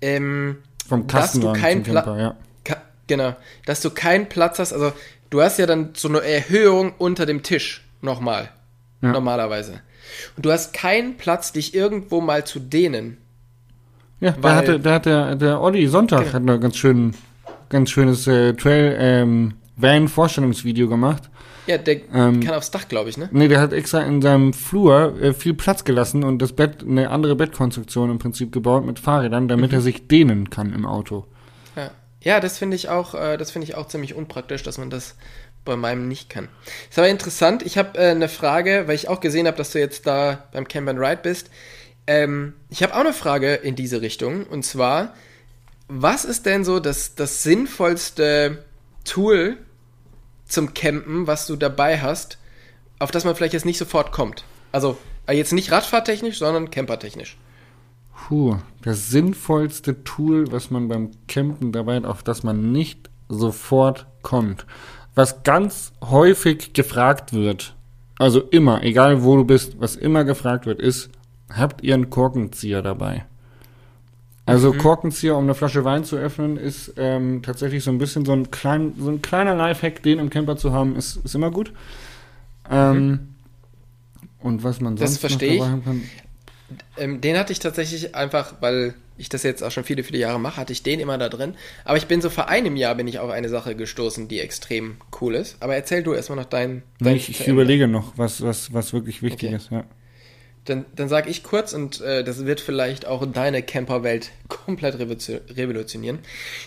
Ähm, 0.01 0.57
Vom 0.87 1.07
Dass 1.07 1.33
du 1.33 1.39
Kastenwagen 1.41 1.61
kein 1.61 1.83
zum 1.85 1.91
Pla- 1.93 2.01
Camper, 2.03 2.19
ja. 2.21 2.35
ka- 2.63 2.81
genau, 3.07 3.35
dass 3.65 3.81
du 3.81 3.89
keinen 3.89 4.29
Platz 4.29 4.59
hast, 4.59 4.73
also 4.73 4.93
du 5.29 5.41
hast 5.41 5.57
ja 5.59 5.65
dann 5.65 5.89
so 5.95 6.07
eine 6.07 6.21
Erhöhung 6.21 6.93
unter 6.97 7.25
dem 7.25 7.43
Tisch 7.43 7.83
nochmal, 8.01 8.49
Ja. 9.01 9.11
normalerweise. 9.11 9.81
Und 10.35 10.45
du 10.45 10.51
hast 10.51 10.73
keinen 10.73 11.17
Platz, 11.17 11.51
dich 11.51 11.73
irgendwo 11.75 12.21
mal 12.21 12.45
zu 12.45 12.59
dehnen. 12.59 13.17
Ja, 14.19 14.31
da 14.31 14.55
hatte, 14.55 14.79
da 14.79 14.93
hat 14.95 15.05
der, 15.05 15.35
der 15.35 15.61
Olli 15.61 15.87
Sonntag 15.87 16.21
Genau. 16.21 16.33
hat 16.33 16.43
noch 16.43 16.59
ganz 16.59 16.77
schön, 16.77 17.13
ganz 17.69 17.89
schönes 17.91 18.25
äh, 18.27 18.53
Trail 18.53 18.95
ähm, 18.99 19.53
Van 19.75 20.07
Vorstellungsvideo 20.07 20.87
gemacht. 20.87 21.29
Ja, 21.67 21.77
der 21.77 22.01
Ähm, 22.13 22.39
kann 22.39 22.55
aufs 22.55 22.71
Dach, 22.71 22.87
glaube 22.87 23.09
ich, 23.09 23.17
ne? 23.17 23.29
Nee, 23.31 23.49
der 23.49 23.59
hat 23.59 23.73
extra 23.73 24.01
in 24.01 24.21
seinem 24.21 24.53
Flur 24.53 25.21
äh, 25.21 25.33
viel 25.33 25.53
Platz 25.53 25.83
gelassen 25.83 26.23
und 26.23 26.41
das 26.41 26.53
Bett, 26.53 26.81
eine 26.81 27.09
andere 27.09 27.35
Bettkonstruktion 27.35 28.09
im 28.09 28.19
Prinzip 28.19 28.51
gebaut 28.53 28.85
mit 28.85 28.99
Fahrrädern, 28.99 29.47
damit 29.47 29.73
er 29.73 29.81
sich 29.81 30.07
dehnen 30.07 30.49
kann 30.49 30.73
im 30.73 30.85
Auto. 30.85 31.25
Ja, 31.75 31.91
ja 32.21 32.39
das 32.39 32.57
finde 32.57 32.75
ich 32.75 32.87
auch, 32.87 33.13
äh, 33.13 33.37
das 33.37 33.51
finde 33.51 33.65
ich 33.65 33.75
auch 33.75 33.87
ziemlich 33.87 34.15
unpraktisch, 34.15 34.63
dass 34.63 34.77
man 34.77 34.89
das 34.89 35.15
bei 35.65 35.75
meinem 35.75 36.07
nicht 36.07 36.29
kann. 36.29 36.47
Ist 36.89 36.97
aber 36.97 37.09
interessant. 37.09 37.61
Ich 37.63 37.77
habe 37.77 37.99
äh, 37.99 38.11
eine 38.11 38.29
Frage, 38.29 38.83
weil 38.87 38.95
ich 38.95 39.09
auch 39.09 39.19
gesehen 39.19 39.47
habe, 39.47 39.57
dass 39.57 39.71
du 39.71 39.79
jetzt 39.79 40.07
da 40.07 40.45
beim 40.53 40.67
Camp 40.67 40.87
and 40.87 40.99
Ride 40.99 41.19
bist. 41.21 41.49
Ähm, 42.07 42.53
ich 42.69 42.81
habe 42.81 42.95
auch 42.95 43.01
eine 43.01 43.11
Frage 43.11 43.55
in 43.55 43.75
diese 43.75 44.01
Richtung 44.01 44.45
und 44.45 44.63
zwar, 44.63 45.13
was 45.89 46.23
ist 46.23 46.45
denn 46.45 46.63
so 46.63 46.79
das, 46.79 47.15
das 47.15 47.43
sinnvollste 47.43 48.63
Tool 49.03 49.57
zum 50.47 50.73
Campen, 50.73 51.27
was 51.27 51.47
du 51.47 51.55
dabei 51.55 51.99
hast, 51.99 52.37
auf 52.99 53.11
das 53.11 53.25
man 53.25 53.35
vielleicht 53.35 53.53
jetzt 53.53 53.65
nicht 53.65 53.77
sofort 53.77 54.11
kommt? 54.11 54.43
Also 54.71 54.97
äh, 55.27 55.33
jetzt 55.33 55.53
nicht 55.53 55.71
radfahrtechnisch, 55.71 56.39
sondern 56.39 56.71
campertechnisch. 56.71 57.37
Puh, 58.15 58.57
das 58.81 59.09
sinnvollste 59.09 60.03
Tool, 60.03 60.51
was 60.51 60.71
man 60.71 60.87
beim 60.87 61.11
Campen 61.27 61.71
dabei 61.71 61.97
hat, 61.97 62.05
auf 62.05 62.23
das 62.23 62.43
man 62.43 62.71
nicht 62.71 63.09
sofort 63.29 64.07
kommt. 64.21 64.65
Was 65.15 65.43
ganz 65.43 65.93
häufig 66.03 66.73
gefragt 66.73 67.33
wird, 67.33 67.75
also 68.19 68.41
immer, 68.41 68.83
egal 68.83 69.23
wo 69.23 69.35
du 69.35 69.45
bist, 69.45 69.79
was 69.79 69.95
immer 69.95 70.23
gefragt 70.23 70.65
wird, 70.65 70.79
ist, 70.79 71.09
habt 71.49 71.83
ihr 71.83 71.93
einen 71.93 72.09
Korkenzieher 72.09 72.81
dabei? 72.81 73.25
Also 74.47 74.73
Korkenzieher, 74.73 75.35
um 75.35 75.43
eine 75.43 75.53
Flasche 75.55 75.83
Wein 75.83 76.03
zu 76.05 76.15
öffnen, 76.17 76.57
ist 76.57 76.93
ähm, 76.97 77.43
tatsächlich 77.43 77.83
so 77.83 77.91
ein 77.91 77.97
bisschen 77.97 78.25
so 78.25 78.31
ein, 78.33 78.49
klein, 78.49 78.93
so 78.97 79.09
ein 79.09 79.21
kleiner 79.21 79.55
Lifehack, 79.55 80.01
den 80.03 80.19
im 80.19 80.29
Camper 80.29 80.57
zu 80.57 80.71
haben, 80.73 80.95
ist, 80.95 81.17
ist 81.17 81.35
immer 81.35 81.51
gut. 81.51 81.73
Ähm, 82.69 83.35
Und 84.39 84.63
was 84.63 84.81
man 84.81 84.95
Das 84.99 85.15
sonst 85.15 85.29
noch 85.29 85.41
verstehe 85.41 85.55
ich. 85.55 85.61
kann. 85.61 86.11
Ähm, 86.97 87.21
den 87.21 87.37
hatte 87.37 87.53
ich 87.53 87.59
tatsächlich 87.59 88.15
einfach, 88.15 88.55
weil 88.61 88.95
ich 89.17 89.29
das 89.29 89.43
jetzt 89.43 89.63
auch 89.63 89.71
schon 89.71 89.83
viele, 89.83 90.03
viele 90.03 90.19
Jahre 90.19 90.39
mache, 90.39 90.57
hatte 90.57 90.73
ich 90.73 90.83
den 90.83 90.99
immer 90.99 91.17
da 91.17 91.29
drin. 91.29 91.55
Aber 91.85 91.97
ich 91.97 92.07
bin 92.07 92.21
so 92.21 92.29
vor 92.29 92.49
einem 92.49 92.75
Jahr 92.75 92.95
bin 92.95 93.07
ich 93.07 93.19
auf 93.19 93.31
eine 93.31 93.49
Sache 93.49 93.75
gestoßen, 93.75 94.27
die 94.27 94.39
extrem 94.39 94.97
cool 95.21 95.35
ist. 95.35 95.57
Aber 95.61 95.75
erzähl 95.75 96.03
du 96.03 96.13
erstmal 96.13 96.37
noch 96.37 96.45
dein. 96.45 96.83
Nee, 96.99 97.11
dein 97.11 97.15
ich, 97.15 97.29
ich 97.29 97.47
überlege 97.47 97.87
noch, 97.87 98.17
was, 98.17 98.41
was, 98.41 98.73
was 98.73 98.93
wirklich 98.93 99.21
wichtig 99.21 99.49
Okay. 99.49 99.55
ist. 99.55 99.71
Ja. 99.71 99.85
Dann, 100.67 100.85
dann 100.95 101.07
sag 101.07 101.27
ich 101.27 101.43
kurz 101.43 101.71
und 101.73 102.01
äh, 102.01 102.23
das 102.23 102.45
wird 102.45 102.59
vielleicht 102.59 103.05
auch 103.05 103.25
deine 103.25 103.63
Camperwelt 103.63 104.31
komplett 104.49 104.95
revolution- 104.95 105.41
revolutionieren. 105.49 106.19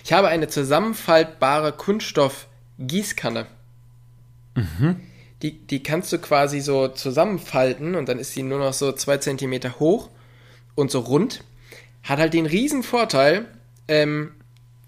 Ich 0.04 0.12
habe 0.12 0.28
eine 0.28 0.48
zusammenfaltbare 0.48 1.72
Kunststoff-Gießkanne. 1.72 3.46
Die, 5.42 5.52
die 5.58 5.82
kannst 5.82 6.12
du 6.12 6.18
quasi 6.18 6.60
so 6.60 6.88
zusammenfalten 6.88 7.94
und 7.94 8.08
dann 8.08 8.18
ist 8.18 8.32
sie 8.32 8.42
nur 8.42 8.58
noch 8.58 8.72
so 8.72 8.92
zwei 8.92 9.18
Zentimeter 9.18 9.78
hoch 9.78 10.08
und 10.74 10.90
so 10.90 11.00
rund. 11.00 11.44
Hat 12.02 12.18
halt 12.18 12.32
den 12.34 12.46
riesen 12.46 12.82
Vorteil, 12.82 13.46
ähm, 13.86 14.32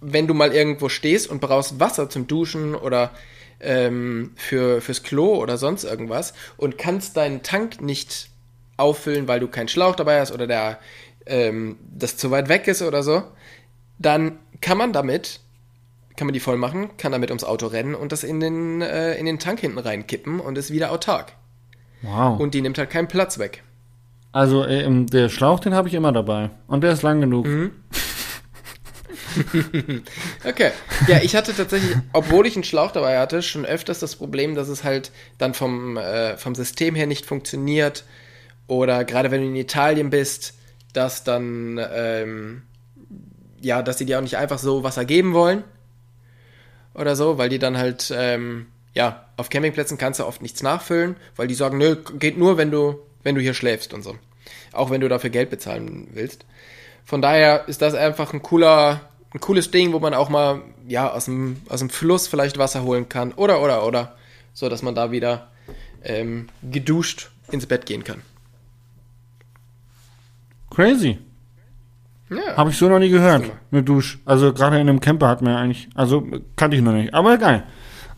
wenn 0.01 0.27
du 0.27 0.35
mal 0.35 0.53
irgendwo 0.53 0.89
stehst 0.89 1.29
und 1.29 1.41
brauchst 1.41 1.81
Wasser 1.81 2.09
zum 2.09 2.27
Duschen 2.27 2.75
oder 2.75 3.13
ähm, 3.61 4.33
für, 4.37 4.81
fürs 4.81 5.03
Klo 5.03 5.37
oder 5.37 5.57
sonst 5.59 5.85
irgendwas 5.85 6.35
und 6.57 6.79
kannst 6.79 7.17
deinen 7.17 7.43
Tank 7.43 7.81
nicht 7.81 8.29
auffüllen, 8.83 9.29
weil 9.29 9.41
du 9.41 9.49
keinen 9.49 9.69
Schlauch 9.69 9.95
dabei 9.95 10.21
hast 10.21 10.33
oder 10.33 10.47
der 10.47 10.79
ähm, 11.27 11.79
das 11.97 12.17
zu 12.17 12.31
weit 12.31 12.49
weg 12.49 12.67
ist 12.69 12.83
oder 12.83 13.03
so, 13.03 13.23
dann 13.99 14.39
kann 14.61 14.79
man 14.79 14.93
damit, 14.93 15.41
kann 16.17 16.27
man 16.27 16.35
die 16.35 16.41
voll 16.41 16.57
machen, 16.57 16.91
kann 16.97 17.13
damit 17.13 17.31
ums 17.31 17.45
Auto 17.45 17.67
rennen 17.67 17.95
und 17.95 18.13
das 18.13 18.25
in 18.25 18.41
den, 18.41 18.83
äh, 18.83 19.15
in 19.15 19.27
den 19.27 19.39
Tank 19.39 19.61
hinten 19.61 19.79
reinkippen 19.79 20.41
und 20.41 20.59
ist 20.59 20.73
wieder 20.73 20.91
autark. 20.93 21.33
Wow. 22.03 22.39
Und 22.41 22.55
die 22.55 22.61
nimmt 22.61 22.79
halt 22.79 22.91
keinen 22.91 23.09
Platz 23.09 23.39
weg. 23.39 23.63
also 24.33 24.67
ähm, 24.67 25.07
der 25.07 25.29
Schlauch, 25.29 25.61
den 25.61 25.75
habe 25.75 25.89
ich 25.89 25.95
immer 25.95 26.13
dabei. 26.13 26.51
Und 26.67 26.83
der 26.83 26.93
ist 26.93 27.03
lang 27.03 27.21
genug. 27.21 27.47
Mhm. 27.47 27.71
Okay. 30.45 30.73
Ja, 31.09 31.21
ich 31.23 31.35
hatte 31.37 31.55
tatsächlich, 31.55 31.97
obwohl 32.13 32.47
ich 32.47 32.55
einen 32.57 32.65
Schlauch 32.65 32.93
dabei 32.93 33.19
hatte, 33.19 33.43
schon 33.43 33.65
öfters 33.65 33.99
das 33.99 34.17
Problem, 34.17 34.55
dass 34.55 34.69
es 34.69 34.85
halt 34.85 35.13
dann 35.39 35.55
vom, 35.55 35.97
äh, 35.97 36.37
vom 36.37 36.55
System 36.55 36.95
her 36.95 37.07
nicht 37.07 37.27
funktioniert. 37.27 38.05
Oder 38.67 39.05
gerade 39.05 39.31
wenn 39.31 39.41
du 39.41 39.47
in 39.49 39.57
Italien 39.57 40.11
bist, 40.11 40.55
dass 40.93 41.25
dann, 41.25 41.81
ähm, 41.93 42.63
ja, 43.61 43.83
dass 43.83 43.99
sie 43.99 44.07
dir 44.07 44.19
auch 44.19 44.23
nicht 44.23 44.37
einfach 44.37 44.59
so 44.59 44.83
Wasser 44.83 45.05
geben 45.05 45.35
wollen. 45.35 45.65
Oder 46.95 47.17
so, 47.17 47.39
weil 47.39 47.49
die 47.49 47.59
dann 47.59 47.79
halt, 47.79 48.13
ähm, 48.15 48.67
ja, 48.95 49.27
auf 49.37 49.49
Campingplätzen 49.49 49.97
kannst 49.99 50.21
du 50.21 50.27
oft 50.27 50.43
nichts 50.43 50.63
nachfüllen, 50.63 51.17
weil 51.37 51.49
die 51.49 51.55
sagen, 51.55 51.79
nö, 51.79 51.97
geht 52.19 52.37
nur, 52.37 52.59
wenn 52.59 52.71
du, 52.71 52.99
wenn 53.23 53.35
du 53.35 53.41
hier 53.41 53.55
schläfst 53.55 53.95
und 53.95 54.03
so. 54.03 54.17
Auch 54.73 54.91
wenn 54.91 55.01
du 55.01 55.09
dafür 55.09 55.31
Geld 55.31 55.51
bezahlen 55.51 56.09
willst. 56.13 56.45
Von 57.05 57.23
daher 57.23 57.69
ist 57.69 57.83
das 57.83 57.95
einfach 57.95 58.33
ein 58.33 58.43
cooler, 58.43 59.01
ein 59.33 59.41
cooles 59.41 59.71
Ding, 59.71 59.93
wo 59.93 59.99
man 59.99 60.15
auch 60.15 60.29
mal 60.29 60.63
ja 60.87 61.11
aus 61.11 61.25
dem, 61.27 61.63
aus 61.69 61.81
dem 61.81 61.91
Fluss 61.91 62.29
vielleicht 62.29 62.59
Wasser 62.59 62.83
holen 62.83 63.09
kann 63.09 63.33
oder 63.33 63.63
oder 63.63 63.87
oder, 63.87 64.17
so 64.53 64.69
dass 64.69 64.83
man 64.83 64.95
da 64.95 65.11
wieder 65.11 65.51
ähm, 66.05 66.49
geduscht 66.63 67.31
ins 67.51 67.67
Bett 67.67 67.87
gehen 67.87 68.05
kann. 68.05 68.23
Crazy. 70.75 71.19
Ja. 72.31 72.57
Habe 72.57 72.71
ich 72.71 72.79
so 72.79 72.89
noch 72.89 72.99
nie 72.99 73.11
gehört. 73.11 73.45
Eine 73.71 73.83
Dusch. 73.83 74.19
Also 74.25 74.53
gerade 74.55 74.77
in 74.81 74.89
einem 74.89 75.01
Camper 75.01 75.29
hat 75.29 75.43
man 75.43 75.53
ja 75.53 75.59
eigentlich, 75.61 75.89
also 75.95 76.27
kannte 76.57 76.77
ich 76.77 76.83
noch 76.83 76.93
nicht. 76.93 77.13
Aber 77.13 77.37
geil. 77.37 77.65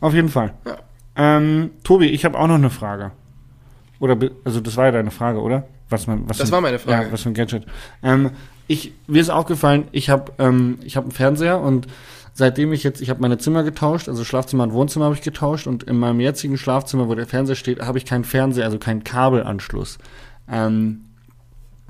Auf 0.00 0.14
jeden 0.14 0.28
Fall. 0.28 0.54
Ja. 0.64 0.76
Ähm, 1.16 1.70
Tobi, 1.82 2.06
ich 2.06 2.24
habe 2.24 2.38
auch 2.38 2.46
noch 2.46 2.54
eine 2.54 2.70
Frage. 2.70 3.10
Oder, 3.98 4.16
also 4.44 4.60
das 4.60 4.76
war 4.76 4.86
ja 4.86 4.92
deine 4.92 5.10
Frage, 5.10 5.40
oder? 5.40 5.64
Was 5.88 6.06
man, 6.06 6.28
was 6.28 6.38
Das 6.38 6.48
für- 6.48 6.54
war 6.54 6.60
meine 6.60 6.78
Frage. 6.78 7.06
Ja, 7.06 7.12
was 7.12 7.22
für 7.22 7.30
ein 7.30 7.34
Gadget. 7.34 7.64
Ähm, 8.02 8.30
ich, 8.66 8.92
mir 9.06 9.20
ist 9.20 9.30
aufgefallen, 9.30 9.88
ich 9.92 10.10
habe 10.10 10.32
ähm, 10.38 10.78
ich 10.84 10.96
hab 10.96 11.04
einen 11.04 11.12
Fernseher 11.12 11.60
und 11.60 11.86
seitdem 12.32 12.72
ich 12.72 12.82
jetzt, 12.82 13.00
ich 13.00 13.10
habe 13.10 13.20
meine 13.20 13.38
Zimmer 13.38 13.62
getauscht, 13.62 14.08
also 14.08 14.24
Schlafzimmer 14.24 14.64
und 14.64 14.72
Wohnzimmer 14.72 15.04
habe 15.06 15.14
ich 15.14 15.22
getauscht 15.22 15.66
und 15.66 15.82
in 15.84 15.96
meinem 15.98 16.20
jetzigen 16.20 16.56
Schlafzimmer, 16.56 17.08
wo 17.08 17.14
der 17.14 17.26
Fernseher 17.26 17.56
steht, 17.56 17.80
habe 17.80 17.98
ich 17.98 18.04
keinen 18.06 18.24
Fernseher, 18.24 18.64
also 18.64 18.78
keinen 18.78 19.04
Kabelanschluss. 19.04 19.98
Ähm, 20.50 21.04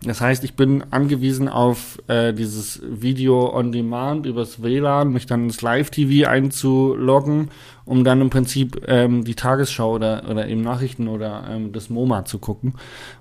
das 0.07 0.21
heißt, 0.21 0.45
ich 0.45 0.55
bin 0.55 0.85
angewiesen 0.91 1.49
auf 1.49 1.99
äh, 2.09 2.33
dieses 2.33 2.81
Video 2.85 3.55
on 3.55 3.73
Demand 3.73 4.27
übers 4.27 4.63
WLAN, 4.63 5.13
mich 5.13 5.27
dann 5.27 5.45
ins 5.45 5.63
Live-TV 5.63 6.29
einzuloggen, 6.29 7.51
um 7.85 8.05
dann 8.05 8.21
im 8.21 8.31
Prinzip 8.31 8.83
ähm, 8.87 9.25
die 9.25 9.35
Tagesschau 9.35 9.95
oder, 9.95 10.25
oder 10.29 10.49
eben 10.49 10.63
Nachrichten 10.63 11.09
oder 11.09 11.45
ähm, 11.51 11.73
das 11.73 11.91
MoMA 11.91 12.25
zu 12.25 12.39
gucken. 12.39 12.75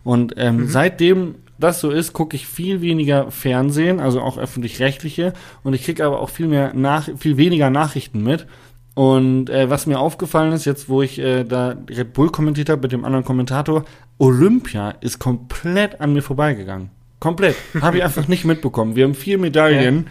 Und 0.04 0.34
ähm, 0.38 0.68
seitdem 0.68 1.36
das 1.60 1.80
so 1.80 1.92
ist, 1.92 2.14
gucke 2.14 2.36
ich 2.36 2.48
viel 2.48 2.82
weniger 2.82 3.32
Fernsehen, 3.32 4.00
also 4.00 4.22
auch 4.22 4.38
öffentlich-rechtliche, 4.38 5.34
und 5.64 5.74
ich 5.74 5.84
kriege 5.84 6.06
aber 6.06 6.20
auch 6.20 6.30
viel 6.30 6.48
mehr 6.48 6.74
nach, 6.74 7.10
viel 7.18 7.38
weniger 7.38 7.70
Nachrichten 7.70 8.24
mit. 8.24 8.48
Und 8.96 9.50
äh, 9.50 9.70
was 9.70 9.88
mir 9.88 10.00
aufgefallen 10.00 10.54
ist, 10.54 10.66
jetzt 10.66 10.88
wo 10.88 11.02
ich 11.02 11.18
äh, 11.18 11.44
da 11.44 11.76
Red 11.90 12.14
Bull 12.14 12.30
kommentiert 12.30 12.70
habe 12.70 12.84
mit 12.84 12.92
dem 12.92 13.06
anderen 13.06 13.26
Kommentator, 13.26 13.86
Olympia 14.18 14.92
ist 15.02 15.20
komplett 15.20 16.00
an 16.02 16.14
mir 16.14 16.22
vorbeigegangen. 16.22 16.90
Komplett. 17.20 17.56
Habe 17.82 17.98
ich 17.98 18.04
einfach 18.04 18.28
nicht 18.28 18.46
mitbekommen. 18.46 18.96
Wir 18.96 19.06
haben 19.06 19.16
vier 19.16 19.38
Medaillen 19.38 20.08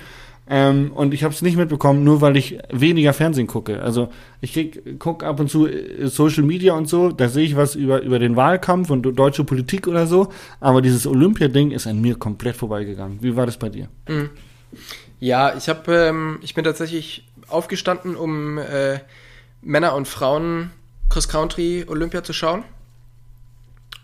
ähm, 0.49 0.93
und 0.93 1.15
ich 1.15 1.25
habe 1.25 1.33
es 1.33 1.43
nicht 1.43 1.57
mitbekommen, 1.57 2.05
nur 2.05 2.21
weil 2.21 2.37
ich 2.37 2.59
weniger 2.71 3.13
Fernsehen 3.13 3.47
gucke. 3.47 3.81
Also 3.81 4.09
ich 4.41 4.55
krieg, 4.55 4.99
guck 4.99 5.23
ab 5.23 5.39
und 5.39 5.49
zu 5.49 5.67
äh, 5.67 6.09
Social 6.09 6.43
Media 6.43 6.75
und 6.75 6.89
so, 6.89 7.11
da 7.11 7.29
sehe 7.29 7.45
ich 7.45 7.57
was 7.57 7.75
über, 7.75 8.03
über 8.03 8.19
den 8.19 8.35
Wahlkampf 8.35 8.91
und 8.91 9.03
deutsche 9.03 9.45
Politik 9.45 9.87
oder 9.87 10.07
so, 10.07 10.31
aber 10.59 10.83
dieses 10.83 11.07
Olympia-Ding 11.07 11.71
ist 11.71 11.87
an 11.87 12.01
mir 12.01 12.17
komplett 12.17 12.57
vorbeigegangen. 12.57 13.23
Wie 13.23 13.37
war 13.37 13.47
das 13.47 13.57
bei 13.57 13.69
dir? 13.69 13.89
Ja, 15.21 15.55
ich 15.57 15.69
habe, 15.69 15.95
ähm, 15.95 16.39
ich 16.43 16.55
bin 16.55 16.65
tatsächlich 16.65 17.29
aufgestanden, 17.49 18.17
um 18.17 18.59
äh, 18.59 18.99
Männer 19.61 19.95
und 19.95 20.09
Frauen 20.09 20.71
Cross 21.09 21.29
Country 21.29 21.85
Olympia 21.89 22.25
zu 22.25 22.33
schauen 22.33 22.65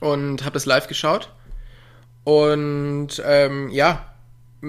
und 0.00 0.44
habe 0.44 0.54
das 0.54 0.66
live 0.66 0.86
geschaut 0.86 1.30
und 2.24 3.22
ähm, 3.24 3.70
ja, 3.70 4.04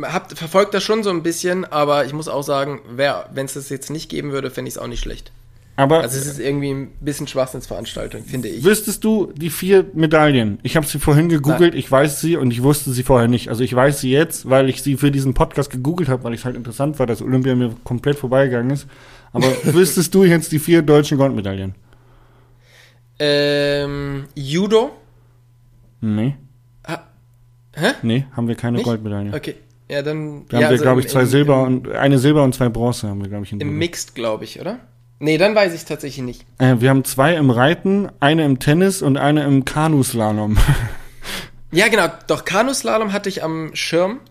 hab 0.02 0.38
verfolgt 0.38 0.74
das 0.74 0.84
schon 0.84 1.04
so 1.04 1.10
ein 1.10 1.24
bisschen, 1.24 1.65
aber 1.65 2.06
ich 2.06 2.13
muss 2.13 2.28
auch 2.28 2.44
sagen, 2.44 2.80
wenn 2.89 3.46
es 3.46 3.54
das 3.54 3.70
jetzt 3.70 3.89
nicht 3.89 4.10
geben 4.10 4.32
würde, 4.32 4.50
fände 4.52 4.70
ich 4.70 4.76
es 4.76 4.78
auch 4.78 4.88
nicht 4.88 5.02
schlecht. 5.02 5.32
Aber 5.76 6.02
Also 6.02 6.18
es 6.18 6.26
ist 6.26 6.39
irgendwie 6.39 6.72
ein 6.72 6.92
bisschen 7.00 7.26
Schwachsinnsveranstaltung, 7.26 8.26
finde 8.26 8.50
ich. 8.50 8.65
Wüsstest 8.65 9.02
du 9.06 9.32
die 9.34 9.50
vier 9.50 9.86
Medaillen? 9.94 10.60
Ich 10.62 10.76
habe 10.76 10.86
sie 10.86 11.00
vorhin 11.00 11.30
gegoogelt, 11.30 11.74
ich 11.74 11.89
weiß 11.89 12.20
sie 12.20 12.36
und 12.36 12.52
ich 12.52 12.63
wusste 12.63 12.92
sie 12.92 13.04
vorher 13.04 13.30
nicht. 13.30 13.48
Also 13.48 13.63
ich 13.63 13.74
weiß 13.74 14.02
sie 14.02 14.12
jetzt, 14.12 14.50
weil 14.50 14.70
ich 14.70 14.84
sie 14.84 14.98
für 14.98 15.10
diesen 15.10 15.34
Podcast 15.34 15.70
gegoogelt 15.70 16.10
habe, 16.10 16.26
weil 16.26 16.34
ich 16.34 16.44
halt 16.44 16.58
interessant 16.58 17.00
war, 17.00 17.08
dass 17.08 17.22
Olympia 17.22 17.56
mir 17.56 17.76
komplett 17.86 18.18
vorbeigegangen 18.18 18.72
ist. 18.72 18.88
Aber 19.32 19.48
wüsstest 19.63 20.13
du 20.13 20.26
jetzt 20.26 20.52
die 20.52 20.60
vier 20.60 20.82
deutschen 20.82 21.18
Goldmedaillen? 21.18 21.76
Ähm, 23.20 24.26
Judo. 24.36 24.92
Nee, 26.02 26.36
Ha 26.88 27.04
Hä? 27.76 27.92
nee, 28.02 28.26
haben 28.36 28.48
wir 28.48 28.56
keine 28.56 28.78
Nicht? 28.78 28.86
Goldmedaille. 28.86 29.34
Okay. 29.34 29.56
Ja, 29.90 30.02
dann. 30.02 30.46
Da 30.50 30.58
haben 30.58 30.62
ja, 30.62 30.68
wir, 30.68 30.68
also 30.70 30.84
glaube 30.84 31.02
ich, 31.02 31.08
zwei 31.10 31.22
im- 31.22 31.28
Silber 31.28 31.66
im, 31.68 31.78
und 31.80 31.92
eine 31.92 32.20
Silber 32.20 32.44
und 32.44 32.54
zwei 32.56 32.70
Bronze 32.70 33.08
haben 33.10 33.22
wir, 33.22 33.30
glaube 33.30 33.46
ich, 33.46 33.52
in 33.52 33.60
Im. 33.60 33.78
Mixed, 33.78 34.16
glaube 34.16 34.44
ich, 34.44 34.60
oder? 34.62 34.80
Nee, 35.20 35.38
dann 35.38 35.54
weiß 35.56 35.74
ich 35.74 35.84
tatsächlich 35.86 36.24
nicht. 36.24 36.46
äh, 36.60 36.76
Wir 36.80 36.90
haben 36.92 37.04
zwei 37.04 37.36
im 37.36 37.50
Reiten, 37.50 38.10
eine 38.22 38.46
im 38.46 38.60
Tennis 38.60 39.02
und 39.02 39.18
eine 39.18 39.44
im 39.44 39.66
Kanuslalom. 39.66 40.58
Ja, 41.72 41.88
genau. 41.88 42.08
Doch, 42.26 42.46
Kanuslalom 42.46 43.14
hatte 43.14 43.30
ich 43.30 43.44
am 43.44 43.70
Schirm. 43.76 44.22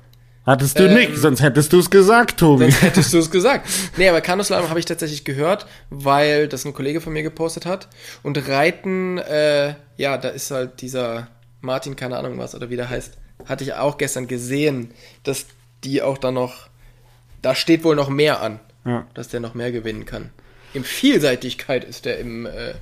Hattest 0.45 0.77
du 0.79 0.89
Ähm, 0.89 0.95
nicht, 0.95 1.17
sonst 1.19 1.41
hättest 1.41 1.73
du 1.73 1.79
es 1.79 1.89
gesagt, 1.89 2.41
Tobi. 2.41 2.65
Sonst 2.65 2.83
hättest 2.83 3.13
du 3.15 3.19
es 3.19 3.31
gesagt. 3.31 3.69
Nee, 3.97 4.09
aber 4.09 4.21
Kanuslalom 4.21 4.69
habe 4.71 4.81
ich 4.81 4.87
tatsächlich 4.87 5.25
gehört, 5.25 5.67
weil 5.89 6.49
das 6.49 6.65
ein 6.65 6.73
Kollege 6.75 7.01
von 7.01 7.13
mir 7.13 7.23
gepostet 7.23 7.65
hat. 7.65 7.87
Und 8.25 8.49
Reiten, 8.49 9.19
äh, 9.19 9.75
ja, 9.97 10.19
da 10.19 10.31
ist 10.31 10.51
halt 10.51 10.81
dieser 10.81 11.29
Martin, 11.61 11.97
keine 11.97 12.17
Ahnung 12.17 12.39
was, 12.39 12.55
oder 12.55 12.71
wie 12.71 12.77
der 12.77 12.89
heißt, 12.89 13.15
hatte 13.47 13.65
ich 13.65 13.75
auch 13.75 13.99
gestern 13.99 14.27
gesehen, 14.27 14.91
dass 15.25 15.47
die 15.85 16.03
auch 16.03 16.19
da 16.19 16.31
noch, 16.31 16.69
da 17.43 17.55
steht 17.55 17.85
wohl 17.85 17.97
noch 17.97 18.09
mehr 18.09 18.41
an, 18.43 18.61
Ja. 18.85 19.07
dass 19.15 19.29
der 19.29 19.41
noch 19.41 19.55
mehr 19.55 19.73
gewinnen 19.73 20.05
kann. 20.07 20.31
Im 20.75 20.85
Vielseitigkeit 20.85 21.85
ist 21.85 22.05
der 22.05 22.19
im, 22.19 22.47
äh, 22.47 22.75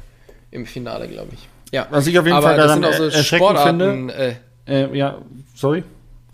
im 0.51 0.67
Finale, 0.67 1.09
glaube 1.09 1.31
ich. 1.35 1.49
Ja. 1.73 1.87
Was 1.91 2.07
ich 2.07 2.19
auf 2.19 2.25
jeden 2.25 2.37
aber 2.37 2.49
Fall 2.49 2.57
das 2.57 2.67
daran 2.67 2.83
sind 2.93 3.07
auch 3.09 3.13
so 3.13 3.23
Sportarten, 3.23 4.09
äh, 4.11 4.35
Äh, 4.69 4.97
ja, 4.97 5.19
sorry. 5.55 5.85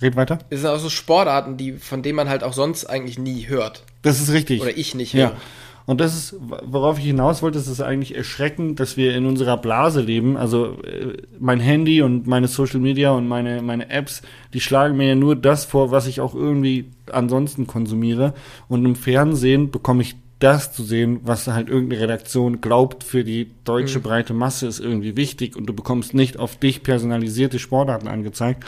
Red 0.00 0.16
weiter. 0.16 0.38
das 0.50 0.60
sind 0.60 0.68
auch 0.70 0.78
so 0.78 0.88
Sportarten, 0.88 1.56
die, 1.58 1.72
von 1.74 2.02
denen 2.02 2.16
man 2.16 2.28
halt 2.28 2.42
auch 2.42 2.54
sonst 2.54 2.86
eigentlich 2.86 3.18
nie 3.18 3.46
hört. 3.48 3.82
Das 4.02 4.20
ist 4.20 4.32
richtig. 4.32 4.60
Oder 4.62 4.76
ich 4.76 4.94
nicht 4.94 5.12
Ja. 5.12 5.36
Und 5.84 6.00
das 6.00 6.14
ist, 6.14 6.36
worauf 6.40 6.98
ich 6.98 7.04
hinaus 7.04 7.42
wollte, 7.42 7.58
ist 7.58 7.66
es 7.66 7.80
eigentlich 7.80 8.14
erschreckend, 8.16 8.78
dass 8.78 8.96
wir 8.96 9.14
in 9.16 9.26
unserer 9.26 9.56
Blase 9.56 10.00
leben. 10.00 10.36
Also 10.36 10.76
äh, 10.82 11.16
mein 11.38 11.60
Handy 11.60 12.02
und 12.02 12.26
meine 12.26 12.48
Social 12.48 12.80
Media 12.80 13.10
und 13.10 13.26
meine, 13.26 13.62
meine 13.62 13.90
Apps, 13.90 14.22
die 14.54 14.60
schlagen 14.60 14.96
mir 14.96 15.08
ja 15.08 15.14
nur 15.14 15.34
das 15.34 15.64
vor, 15.64 15.90
was 15.90 16.06
ich 16.06 16.20
auch 16.20 16.34
irgendwie 16.34 16.90
ansonsten 17.10 17.66
konsumiere. 17.66 18.34
Und 18.68 18.84
im 18.84 18.94
Fernsehen 18.94 19.70
bekomme 19.70 20.02
ich 20.02 20.14
das 20.38 20.72
zu 20.72 20.82
sehen, 20.82 21.20
was 21.22 21.46
halt 21.46 21.68
irgendeine 21.68 22.02
Redaktion 22.02 22.60
glaubt, 22.60 23.04
für 23.04 23.22
die 23.22 23.50
deutsche 23.64 24.00
breite 24.00 24.34
Masse 24.34 24.66
ist 24.66 24.80
irgendwie 24.80 25.16
wichtig 25.16 25.56
und 25.56 25.66
du 25.66 25.72
bekommst 25.72 26.14
nicht 26.14 26.36
auf 26.36 26.56
dich 26.56 26.82
personalisierte 26.82 27.60
Sportarten 27.60 28.08
angezeigt. 28.08 28.64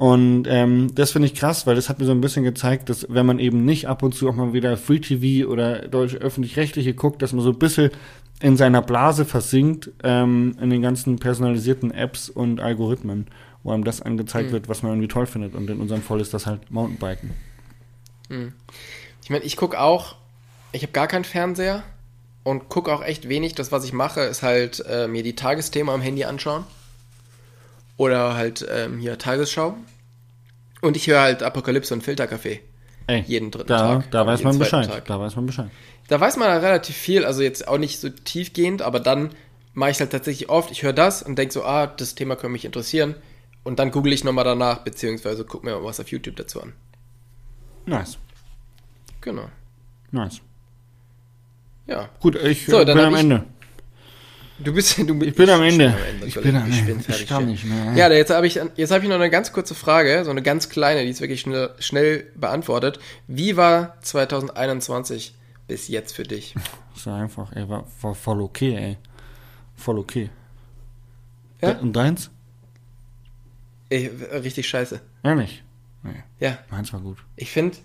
Und 0.00 0.46
ähm, 0.48 0.94
das 0.94 1.10
finde 1.10 1.26
ich 1.26 1.34
krass, 1.34 1.66
weil 1.66 1.74
das 1.74 1.90
hat 1.90 1.98
mir 1.98 2.06
so 2.06 2.12
ein 2.12 2.22
bisschen 2.22 2.42
gezeigt, 2.42 2.88
dass 2.88 3.04
wenn 3.10 3.26
man 3.26 3.38
eben 3.38 3.66
nicht 3.66 3.86
ab 3.86 4.02
und 4.02 4.14
zu 4.14 4.30
auch 4.30 4.34
mal 4.34 4.54
wieder 4.54 4.78
Free 4.78 4.98
TV 4.98 5.46
oder 5.46 5.88
deutsche 5.88 6.16
öffentlich-rechtliche 6.16 6.94
guckt, 6.94 7.20
dass 7.20 7.34
man 7.34 7.44
so 7.44 7.50
ein 7.50 7.58
bisschen 7.58 7.90
in 8.40 8.56
seiner 8.56 8.80
Blase 8.80 9.26
versinkt, 9.26 9.90
ähm, 10.02 10.56
in 10.58 10.70
den 10.70 10.80
ganzen 10.80 11.18
personalisierten 11.18 11.90
Apps 11.90 12.30
und 12.30 12.60
Algorithmen, 12.60 13.26
wo 13.62 13.72
einem 13.72 13.84
das 13.84 14.00
angezeigt 14.00 14.52
wird, 14.52 14.70
was 14.70 14.82
man 14.82 14.92
irgendwie 14.92 15.08
toll 15.08 15.26
findet. 15.26 15.54
Und 15.54 15.68
in 15.68 15.78
unserem 15.80 16.00
Fall 16.00 16.22
ist 16.22 16.32
das 16.32 16.46
halt 16.46 16.70
Mountainbiken. 16.70 17.32
Ich 19.22 19.28
meine, 19.28 19.44
ich 19.44 19.58
gucke 19.58 19.78
auch, 19.78 20.16
ich 20.72 20.80
habe 20.80 20.92
gar 20.92 21.08
keinen 21.08 21.24
Fernseher 21.24 21.82
und 22.42 22.70
gucke 22.70 22.90
auch 22.90 23.04
echt 23.04 23.28
wenig. 23.28 23.54
Das, 23.54 23.70
was 23.70 23.84
ich 23.84 23.92
mache, 23.92 24.22
ist 24.22 24.42
halt 24.42 24.82
äh, 24.88 25.08
mir 25.08 25.22
die 25.22 25.34
Tagesthemen 25.34 25.94
am 25.94 26.00
Handy 26.00 26.24
anschauen. 26.24 26.64
Oder 28.00 28.34
halt 28.34 28.66
ähm, 28.66 28.98
hier 28.98 29.18
Tagesschau. 29.18 29.76
Und 30.80 30.96
ich 30.96 31.06
höre 31.06 31.20
halt 31.20 31.42
Apokalypse 31.42 31.92
und 31.92 32.02
Filterkaffee. 32.02 32.60
Ey, 33.06 33.24
Jeden 33.26 33.50
dritten 33.50 33.68
da, 33.68 33.96
Tag. 33.96 34.10
Da 34.10 34.26
weiß 34.26 34.42
man 34.42 34.58
Bescheid. 34.58 34.88
Tag. 34.88 35.04
Da 35.04 35.20
weiß 35.20 35.36
man 35.36 35.44
Bescheid. 35.44 35.68
Da 36.08 36.18
weiß 36.18 36.38
man 36.38 36.48
halt 36.48 36.62
relativ 36.62 36.96
viel, 36.96 37.26
also 37.26 37.42
jetzt 37.42 37.68
auch 37.68 37.76
nicht 37.76 38.00
so 38.00 38.08
tiefgehend, 38.08 38.80
aber 38.80 39.00
dann 39.00 39.32
mache 39.74 39.90
ich 39.90 40.00
halt 40.00 40.12
tatsächlich 40.12 40.48
oft, 40.48 40.70
ich 40.70 40.82
höre 40.82 40.94
das 40.94 41.22
und 41.22 41.36
denke 41.36 41.52
so, 41.52 41.62
ah, 41.62 41.88
das 41.88 42.14
Thema 42.14 42.36
könnte 42.36 42.52
mich 42.52 42.64
interessieren. 42.64 43.16
Und 43.64 43.78
dann 43.78 43.90
google 43.90 44.14
ich 44.14 44.24
nochmal 44.24 44.46
danach, 44.46 44.78
beziehungsweise 44.78 45.44
gucke 45.44 45.66
mir 45.66 45.72
mal 45.72 45.84
was 45.84 46.00
auf 46.00 46.08
YouTube 46.10 46.36
dazu 46.36 46.62
an. 46.62 46.72
Nice. 47.84 48.16
Genau. 49.20 49.50
Nice. 50.10 50.40
Ja. 51.86 52.08
Gut, 52.20 52.34
ich 52.36 52.64
So, 52.64 52.78
äh, 52.78 52.86
dann 52.86 52.96
bin 52.96 53.04
am 53.04 53.14
Ende. 53.14 53.44
Du 54.62 54.72
bist, 54.74 54.98
du, 54.98 55.22
Ich 55.22 55.34
bin 55.34 55.48
am 55.48 55.62
Ende. 55.62 55.96
Ich 56.26 56.34
soll 56.34 56.42
bin 56.42 56.56
am 56.56 56.68
ich 56.70 56.78
Ende. 56.80 56.92
bin 56.92 57.02
fertig 57.02 57.22
Ich 57.22 57.28
kann 57.28 57.46
nicht 57.46 57.64
mehr. 57.64 57.94
Ja, 57.94 58.12
jetzt 58.12 58.30
habe 58.30 58.46
ich, 58.46 58.60
jetzt 58.76 58.90
habe 58.90 59.02
ich 59.02 59.08
noch 59.08 59.16
eine 59.16 59.30
ganz 59.30 59.52
kurze 59.52 59.74
Frage, 59.74 60.22
so 60.24 60.30
eine 60.30 60.42
ganz 60.42 60.68
kleine, 60.68 61.02
die 61.04 61.08
ist 61.10 61.20
wirklich 61.20 61.40
schnell, 61.40 61.70
schnell 61.78 62.26
beantwortet. 62.34 62.98
Wie 63.26 63.56
war 63.56 64.00
2021 64.02 65.34
bis 65.66 65.88
jetzt 65.88 66.14
für 66.14 66.24
dich? 66.24 66.54
Ja 67.04 67.16
einfach, 67.16 67.52
ey, 67.56 67.66
war, 67.68 67.86
war 68.02 68.14
voll 68.14 68.42
okay, 68.42 68.74
ey. 68.76 68.98
Voll 69.76 69.98
okay. 69.98 70.28
Ja? 71.62 71.78
Und 71.78 71.94
deins? 71.94 72.30
Ey, 73.88 74.10
richtig 74.32 74.68
scheiße. 74.68 75.00
Ehrlich? 75.22 75.62
Nee, 76.02 76.22
Ja, 76.38 76.58
meins 76.70 76.92
war 76.92 77.00
gut. 77.00 77.18
ich 77.36 77.50
finde, 77.50 77.76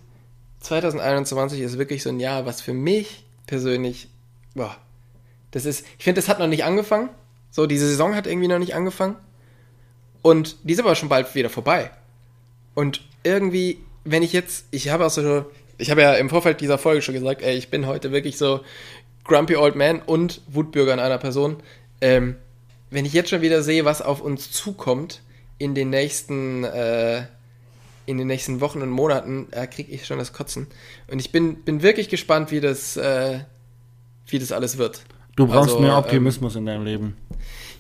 2021 0.59 1.59
ist 1.61 1.77
wirklich 1.77 2.03
so 2.03 2.09
ein 2.09 2.19
Jahr, 2.19 2.45
was 2.45 2.59
für 2.61 2.73
mich 2.73 3.25
persönlich, 3.47 4.09
boah, 4.55 4.75
das 5.55 5.63
ist, 5.63 5.85
ich 5.97 6.03
finde, 6.03 6.19
das 6.19 6.27
hat 6.27 6.39
noch 6.39 6.47
nicht 6.47 6.65
angefangen. 6.65 7.07
So, 7.49 7.65
diese 7.65 7.87
Saison 7.87 8.13
hat 8.13 8.27
irgendwie 8.27 8.49
noch 8.49 8.59
nicht 8.59 8.75
angefangen. 8.75 9.15
Und 10.21 10.57
die 10.63 10.73
ist 10.73 10.79
aber 10.81 10.95
schon 10.95 11.07
bald 11.07 11.33
wieder 11.33 11.49
vorbei. 11.49 11.91
Und 12.73 13.07
irgendwie, 13.23 13.79
wenn 14.03 14.21
ich 14.21 14.33
jetzt, 14.33 14.65
ich 14.71 14.89
habe 14.89 15.05
auch 15.05 15.09
so, 15.09 15.45
ich 15.77 15.91
habe 15.91 16.01
ja 16.01 16.15
im 16.15 16.29
Vorfeld 16.29 16.59
dieser 16.59 16.77
Folge 16.77 17.01
schon 17.01 17.13
gesagt, 17.13 17.41
ey, 17.41 17.55
ich 17.55 17.69
bin 17.69 17.87
heute 17.87 18.11
wirklich 18.11 18.37
so 18.37 18.65
Grumpy 19.23 19.55
Old 19.55 19.77
Man 19.77 20.01
und 20.01 20.41
Wutbürger 20.47 20.93
in 20.93 20.99
einer 20.99 21.19
Person. 21.19 21.63
Ähm, 22.01 22.35
wenn 22.89 23.05
ich 23.05 23.13
jetzt 23.13 23.29
schon 23.29 23.41
wieder 23.41 23.63
sehe, 23.63 23.85
was 23.85 24.01
auf 24.01 24.19
uns 24.19 24.51
zukommt 24.51 25.21
in 25.57 25.73
den 25.73 25.89
nächsten, 25.89 26.65
äh, 26.65 27.27
in 28.05 28.17
den 28.17 28.27
nächsten 28.27 28.59
Wochen 28.59 28.81
und 28.81 28.89
Monaten, 28.89 29.47
äh, 29.51 29.67
kriege 29.67 29.93
ich 29.93 30.05
schon 30.05 30.19
das 30.19 30.33
Kotzen. 30.33 30.67
Und 31.07 31.19
ich 31.19 31.31
bin, 31.31 31.63
bin 31.63 31.81
wirklich 31.81 32.09
gespannt, 32.09 32.51
wie 32.51 32.59
das, 32.59 32.97
äh, 32.97 33.39
wie 34.27 34.39
das 34.39 34.51
alles 34.51 34.77
wird. 34.77 35.05
Du 35.35 35.47
brauchst 35.47 35.71
Also, 35.71 35.79
mehr 35.79 35.97
Optimismus 35.97 36.55
in 36.55 36.65
deinem 36.65 36.85
Leben. 36.85 37.17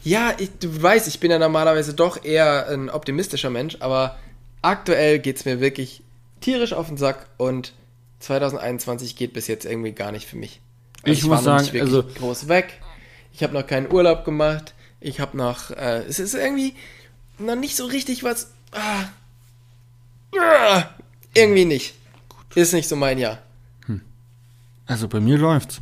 Ja, 0.03 0.33
ich, 0.37 0.51
du 0.59 0.81
weißt, 0.81 1.07
ich 1.07 1.19
bin 1.19 1.31
ja 1.31 1.39
normalerweise 1.39 1.93
doch 1.93 2.23
eher 2.23 2.67
ein 2.69 2.89
optimistischer 2.89 3.49
Mensch, 3.49 3.77
aber 3.79 4.17
aktuell 4.61 5.19
geht's 5.19 5.45
mir 5.45 5.59
wirklich 5.59 6.03
tierisch 6.41 6.73
auf 6.73 6.87
den 6.87 6.97
Sack 6.97 7.27
und 7.37 7.73
2021 8.19 9.15
geht 9.15 9.33
bis 9.33 9.47
jetzt 9.47 9.65
irgendwie 9.65 9.93
gar 9.93 10.11
nicht 10.11 10.27
für 10.27 10.37
mich. 10.37 10.59
Ich 11.03 11.23
muss 11.23 11.29
war 11.29 11.37
noch 11.37 11.43
sagen, 11.43 11.63
nicht 11.63 11.73
wirklich 11.73 11.95
also- 11.95 12.19
groß 12.19 12.47
weg. 12.47 12.81
Ich 13.33 13.43
habe 13.43 13.53
noch 13.53 13.67
keinen 13.67 13.91
Urlaub 13.91 14.25
gemacht. 14.25 14.73
Ich 15.01 15.19
habe 15.19 15.35
noch, 15.37 15.71
äh, 15.71 16.03
es 16.07 16.19
ist 16.19 16.33
irgendwie 16.33 16.73
noch 17.37 17.55
nicht 17.55 17.75
so 17.75 17.85
richtig 17.85 18.23
was. 18.23 18.51
Ah, 18.71 19.05
ah, 20.39 20.83
irgendwie 21.33 21.65
nicht. 21.65 21.93
Ist 22.55 22.73
nicht 22.73 22.87
so 22.87 22.95
mein 22.95 23.17
Jahr. 23.17 23.39
Also 24.87 25.07
bei 25.07 25.19
mir 25.19 25.37
läuft's. 25.37 25.81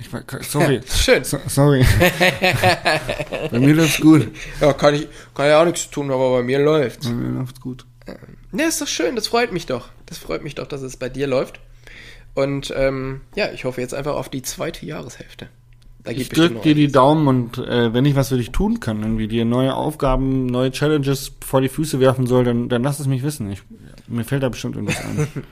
Ich 0.00 0.12
war, 0.12 0.22
sorry. 0.42 0.80
Schön. 0.88 1.24
So, 1.24 1.38
sorry. 1.46 1.84
bei 3.50 3.58
mir 3.58 3.74
läuft's 3.74 4.00
gut. 4.00 4.28
Ja, 4.60 4.72
kann 4.72 4.94
ich, 4.94 5.08
kann 5.34 5.46
ja 5.46 5.60
auch 5.60 5.66
nichts 5.66 5.90
tun, 5.90 6.10
aber 6.10 6.30
bei 6.38 6.42
mir 6.42 6.58
läuft's. 6.58 7.06
Bei 7.06 7.14
mir 7.14 7.38
läuft's 7.38 7.60
gut. 7.60 7.84
Ne, 8.52 8.64
ist 8.64 8.80
doch 8.80 8.88
schön, 8.88 9.14
das 9.14 9.28
freut 9.28 9.52
mich 9.52 9.66
doch. 9.66 9.88
Das 10.06 10.18
freut 10.18 10.42
mich 10.42 10.56
doch, 10.56 10.66
dass 10.66 10.82
es 10.82 10.96
bei 10.96 11.08
dir 11.08 11.26
läuft. 11.26 11.60
Und 12.34 12.72
ähm, 12.76 13.20
ja, 13.34 13.50
ich 13.52 13.64
hoffe 13.64 13.80
jetzt 13.80 13.94
einfach 13.94 14.14
auf 14.14 14.28
die 14.28 14.42
zweite 14.42 14.84
Jahreshälfte. 14.86 15.48
Da 16.02 16.12
Ich 16.12 16.30
drück 16.30 16.62
dir 16.62 16.74
die. 16.74 16.90
Daumen 16.90 17.28
und 17.28 17.58
äh, 17.58 17.92
wenn 17.92 18.06
ich 18.06 18.14
was 18.14 18.30
für 18.30 18.38
dich 18.38 18.50
tun 18.52 18.80
kann, 18.80 19.02
irgendwie 19.02 19.28
dir 19.28 19.44
neue 19.44 19.74
Aufgaben, 19.74 20.46
neue 20.46 20.70
Challenges 20.70 21.32
vor 21.44 21.60
die 21.60 21.68
Füße 21.68 22.00
werfen 22.00 22.26
soll, 22.26 22.44
dann, 22.44 22.68
dann 22.68 22.82
lass 22.82 23.00
es 23.00 23.06
mich 23.06 23.22
wissen. 23.22 23.50
Ich, 23.50 23.62
mir 24.08 24.24
fällt 24.24 24.42
da 24.42 24.48
bestimmt 24.48 24.76
irgendwas 24.76 25.04
ein. 25.04 25.28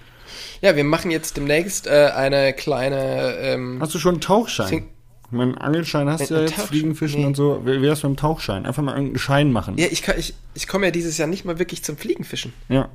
Ja, 0.60 0.76
wir 0.76 0.84
machen 0.84 1.10
jetzt 1.10 1.36
demnächst 1.36 1.86
äh, 1.86 2.10
eine 2.14 2.52
kleine. 2.52 3.36
Ähm, 3.40 3.78
Hast 3.80 3.94
du 3.94 3.98
schon 3.98 4.14
einen 4.16 4.20
Tauchschein? 4.20 4.68
Sing- 4.68 4.88
Ich 5.26 5.32
meine, 5.32 5.60
Angelschein 5.60 6.08
hast 6.08 6.30
du 6.30 6.34
ja 6.34 6.40
jetzt, 6.40 6.50
Tauchschein? 6.52 6.66
Fliegen, 6.68 6.94
Fischen 6.94 7.20
Nee. 7.20 7.26
und 7.26 7.36
so. 7.36 7.62
Wie 7.64 7.80
wär's 7.82 8.02
mit 8.02 8.10
dem 8.12 8.16
Tauchschein? 8.16 8.66
Einfach 8.66 8.82
mal 8.82 8.92
irgendeinen 8.92 9.18
Schein 9.18 9.52
machen. 9.52 9.76
ja, 9.78 9.86
ich, 9.90 10.02
kann- 10.02 10.18
ich, 10.18 10.34
ich 10.54 10.66
komme 10.68 10.86
ja 10.86 10.90
dieses 10.90 11.16
Jahr 11.18 11.28
nicht 11.28 11.44
mal 11.44 11.58
wirklich 11.58 11.82
zum 11.84 11.96
Fliegenfischen. 11.96 12.52
Ja. 12.68 12.88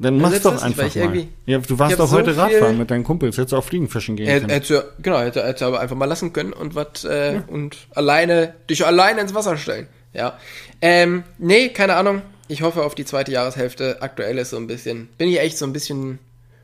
Dann 0.00 0.14
Also 0.14 0.22
mach's 0.22 0.34
jetzt 0.34 0.44
doch 0.44 0.62
einfach 0.62 0.94
mal. 0.94 1.26
Ja, 1.46 1.58
du 1.58 1.78
warst 1.80 1.98
doch 1.98 2.06
so 2.06 2.16
heute 2.16 2.30
viel- 2.32 2.40
Radfahren 2.40 2.78
mit 2.78 2.88
deinen 2.90 3.02
Kumpels. 3.02 3.36
Hättest 3.36 3.52
du 3.52 3.56
auch 3.56 3.64
Fliegenfischen 3.64 4.14
gehen 4.14 4.28
können. 4.28 4.48
hätte, 4.48 4.74
ja- 4.74 4.82
genau, 5.02 5.18
hätte, 5.18 5.42
hätte 5.44 5.66
aber 5.66 5.80
einfach 5.80 5.96
mal 5.96 6.04
lassen 6.04 6.32
können 6.32 6.52
und 6.52 6.76
was 6.76 7.02
äh, 7.04 7.40
und 7.48 7.76
alleine 7.96 8.54
dich 8.70 8.86
alleine 8.86 9.20
ins 9.22 9.34
Wasser 9.34 9.56
stellen. 9.56 9.88
Ja. 10.12 10.38
Ähm, 10.80 11.24
nee, 11.38 11.70
keine 11.70 11.96
Ahnung. 11.96 12.22
Ich 12.46 12.62
hoffe 12.62 12.84
auf 12.84 12.94
die 12.94 13.04
zweite 13.04 13.32
Jahreshälfte. 13.32 13.98
Aktuell 14.00 14.38
ist 14.38 14.50
so 14.50 14.56
ein 14.56 14.68
bisschen. 14.68 15.08
Bin 15.18 15.28
ich 15.28 15.40
echt 15.40 15.58
so 15.58 15.66
ein 15.66 15.72
bisschen. 15.72 16.20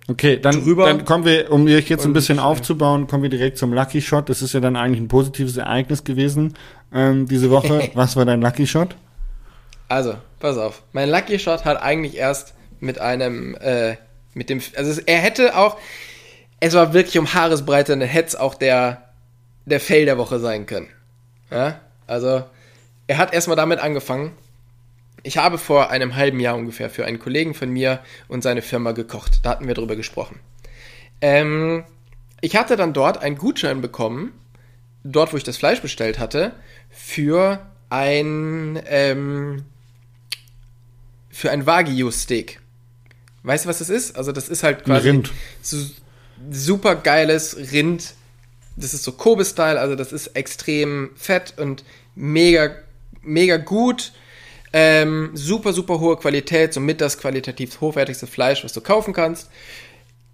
Okay, 0.07 0.39
dann, 0.39 0.63
drüber. 0.63 0.85
dann 0.87 1.05
kommen 1.05 1.25
wir, 1.25 1.51
um 1.51 1.65
dich 1.65 1.89
jetzt 1.89 2.05
ein 2.05 2.13
bisschen 2.13 2.39
aufzubauen, 2.39 3.07
kommen 3.07 3.23
wir 3.23 3.31
direkt 3.31 3.57
zum 3.57 3.73
Lucky 3.73 4.03
Shot. 4.03 4.29
Das 4.29 4.43
ist 4.43 4.53
ja 4.53 4.61
dann 4.61 4.77
eigentlich 4.77 5.01
ein 5.01 5.09
positives 5.09 5.57
Ereignis 5.57 6.05
gewesen 6.05 6.55
ähm, 6.93 7.27
diese 7.27 7.51
Woche. 7.51 7.91
Was 7.95 8.15
war 8.15 8.27
dein 8.27 8.43
Lucky 8.43 8.67
Shot? 8.67 8.97
Also, 9.89 10.15
pass 10.41 10.59
auf. 10.59 10.83
Mein 10.93 11.09
Lucky 11.09 11.39
Shot 11.39 11.65
hat 11.65 11.83
eigentlich 11.83 12.17
erst 12.17 12.55
mit 12.81 13.01
einem, 13.01 13.55
äh, 13.57 13.97
mit 14.35 14.51
dem, 14.51 14.61
also 14.77 15.01
er 15.07 15.19
hätte 15.19 15.57
auch, 15.57 15.79
es 16.61 16.75
war 16.75 16.93
wirklich 16.93 17.19
um 17.19 17.33
Haaresbreite, 17.33 17.97
dann 17.97 18.07
hätte 18.07 18.29
es 18.29 18.37
auch 18.37 18.55
der, 18.55 19.09
der 19.65 19.81
Fail 19.81 20.05
der 20.05 20.19
Woche 20.19 20.39
sein 20.39 20.67
können. 20.67 20.89
Ja? 21.51 21.81
Also, 22.07 22.45
er 23.07 23.19
hat 23.19 23.33
erstmal 23.33 23.57
damit 23.57 23.79
angefangen. 23.79 24.33
Ich 25.25 25.39
habe 25.39 25.57
vor 25.57 25.91
einem 25.91 26.17
halben 26.17 26.39
Jahr 26.39 26.55
ungefähr 26.55 26.91
für 26.91 27.07
einen 27.07 27.19
Kollegen 27.19 27.55
von 27.55 27.71
mir 27.71 28.01
und 28.29 28.43
seine 28.43 28.61
Firma 28.61 28.93
gekocht. 28.93 29.41
Da 29.43 29.51
hatten 29.51 29.67
wir 29.67 29.75
drüber 29.75 29.97
gesprochen. 29.97 30.39
Ähm, 31.23 31.85
ich 32.43 32.57
hatte 32.57 32.77
dann 32.77 32.93
dort 32.93 33.23
einen 33.23 33.39
Gutschein 33.39 33.81
bekommen, 33.81 34.33
dort 35.03 35.33
wo 35.33 35.39
ich 35.39 35.43
das 35.43 35.57
Fleisch 35.57 35.81
bestellt 35.81 36.19
hatte, 36.19 36.53
für 36.91 37.67
ein, 37.89 38.79
ähm, 38.87 39.65
für 41.31 41.51
ein 41.51 41.65
Wagyu-Steak. 41.65 42.61
Weißt 43.45 43.65
du, 43.65 43.69
was 43.71 43.79
das 43.79 43.89
ist? 43.89 44.17
Also 44.17 44.31
das 44.31 44.51
ist 44.51 44.63
halt 44.63 44.85
quasi 44.85 45.09
Rind. 45.09 45.33
so 45.63 45.79
super 46.51 46.97
geiles 46.97 47.73
Rind. 47.73 48.13
Das 48.77 48.93
ist 48.93 49.05
so 49.05 49.13
Kobe-Style, 49.13 49.81
also 49.81 49.95
das 49.95 50.13
ist 50.13 50.29
extrem 50.29 51.13
fett 51.17 51.55
und 51.57 51.83
mega, 52.15 52.75
mega 53.23 53.57
gut. 53.57 54.13
Ähm, 54.77 55.31
super, 55.35 55.73
super 55.73 56.01
hohe 56.01 56.17
Qualität, 56.17 56.75
somit 56.75 57.01
das 57.01 57.17
qualitativ 57.17 57.81
hochwertigste 57.81 58.27
Fleisch, 58.27 58.65
was 58.65 58.73
du 58.73 58.81
kaufen 58.81 59.15
kannst. 59.15 59.49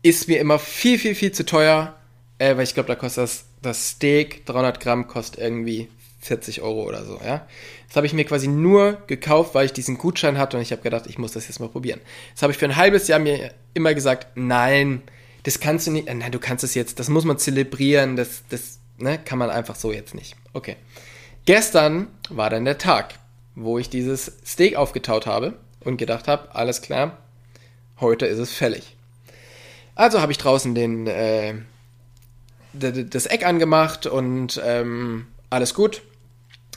Ist 0.00 0.29
mir 0.29 0.40
immer 0.40 0.59
viel, 0.59 0.98
viel, 0.98 1.14
viel 1.14 1.31
zu 1.33 1.44
teuer, 1.44 1.94
äh, 2.38 2.57
weil 2.57 2.62
ich 2.62 2.72
glaube, 2.72 2.87
da 2.87 2.94
kostet 2.94 3.24
das, 3.24 3.44
das 3.61 3.88
Steak, 3.90 4.46
300 4.46 4.81
Gramm, 4.81 5.09
kostet 5.09 5.42
irgendwie 5.42 5.88
40 6.20 6.62
Euro 6.62 6.88
oder 6.88 7.05
so, 7.05 7.20
ja. 7.22 7.46
Das 7.88 7.96
habe 7.96 8.07
ich 8.07 8.14
mir 8.14 8.24
quasi 8.24 8.48
nur 8.48 9.03
gekauft, 9.09 9.55
weil 9.55 9.66
ich 9.66 9.74
diesen 9.74 9.98
Gutschein 9.98 10.38
hatte 10.38 10.57
und 10.57 10.62
ich 10.62 10.72
habe 10.72 10.81
gedacht, 10.81 11.07
ich 11.07 11.18
muss 11.18 11.33
das 11.33 11.46
jetzt 11.46 11.61
mal 11.61 11.68
probieren. 11.68 12.00
Das 12.33 12.42
habe 12.42 12.50
ich 12.50 12.59
für 12.59 12.64
ein 12.64 12.76
halbes 12.76 13.09
Jahr 13.09 13.18
mir 13.18 13.53
immer 13.74 13.92
gesagt, 13.92 14.29
nein, 14.37 15.03
das 15.42 15.61
kannst 15.61 15.87
du 15.87 15.90
nicht, 15.90 16.09
äh, 16.09 16.14
nein, 16.14 16.33
du 16.33 16.38
kannst 16.38 16.64
es 16.64 16.74
jetzt, 16.74 16.98
das 16.98 17.11
muss 17.11 17.26
man 17.26 17.37
zelebrieren, 17.37 18.16
das, 18.16 18.42
das, 18.48 18.79
ne, 18.96 19.18
kann 19.22 19.38
man 19.38 19.50
einfach 19.50 19.76
so 19.76 19.92
jetzt 19.92 20.14
nicht. 20.14 20.35
Okay. 20.55 20.76
Gestern 21.44 22.07
war 22.31 22.48
dann 22.48 22.64
der 22.64 22.79
Tag, 22.79 23.19
wo 23.60 23.78
ich 23.78 23.90
dieses 23.90 24.32
Steak 24.44 24.76
aufgetaut 24.76 25.26
habe 25.26 25.54
und 25.80 25.96
gedacht 25.96 26.28
habe, 26.28 26.54
alles 26.54 26.82
klar, 26.82 27.18
heute 28.00 28.26
ist 28.26 28.38
es 28.38 28.52
fällig. 28.52 28.96
Also 29.94 30.20
habe 30.20 30.32
ich 30.32 30.38
draußen 30.38 30.74
den, 30.74 31.06
äh, 31.06 31.54
das 32.72 33.26
Eck 33.26 33.46
angemacht 33.46 34.06
und 34.06 34.60
ähm, 34.64 35.26
alles 35.50 35.74
gut. 35.74 36.02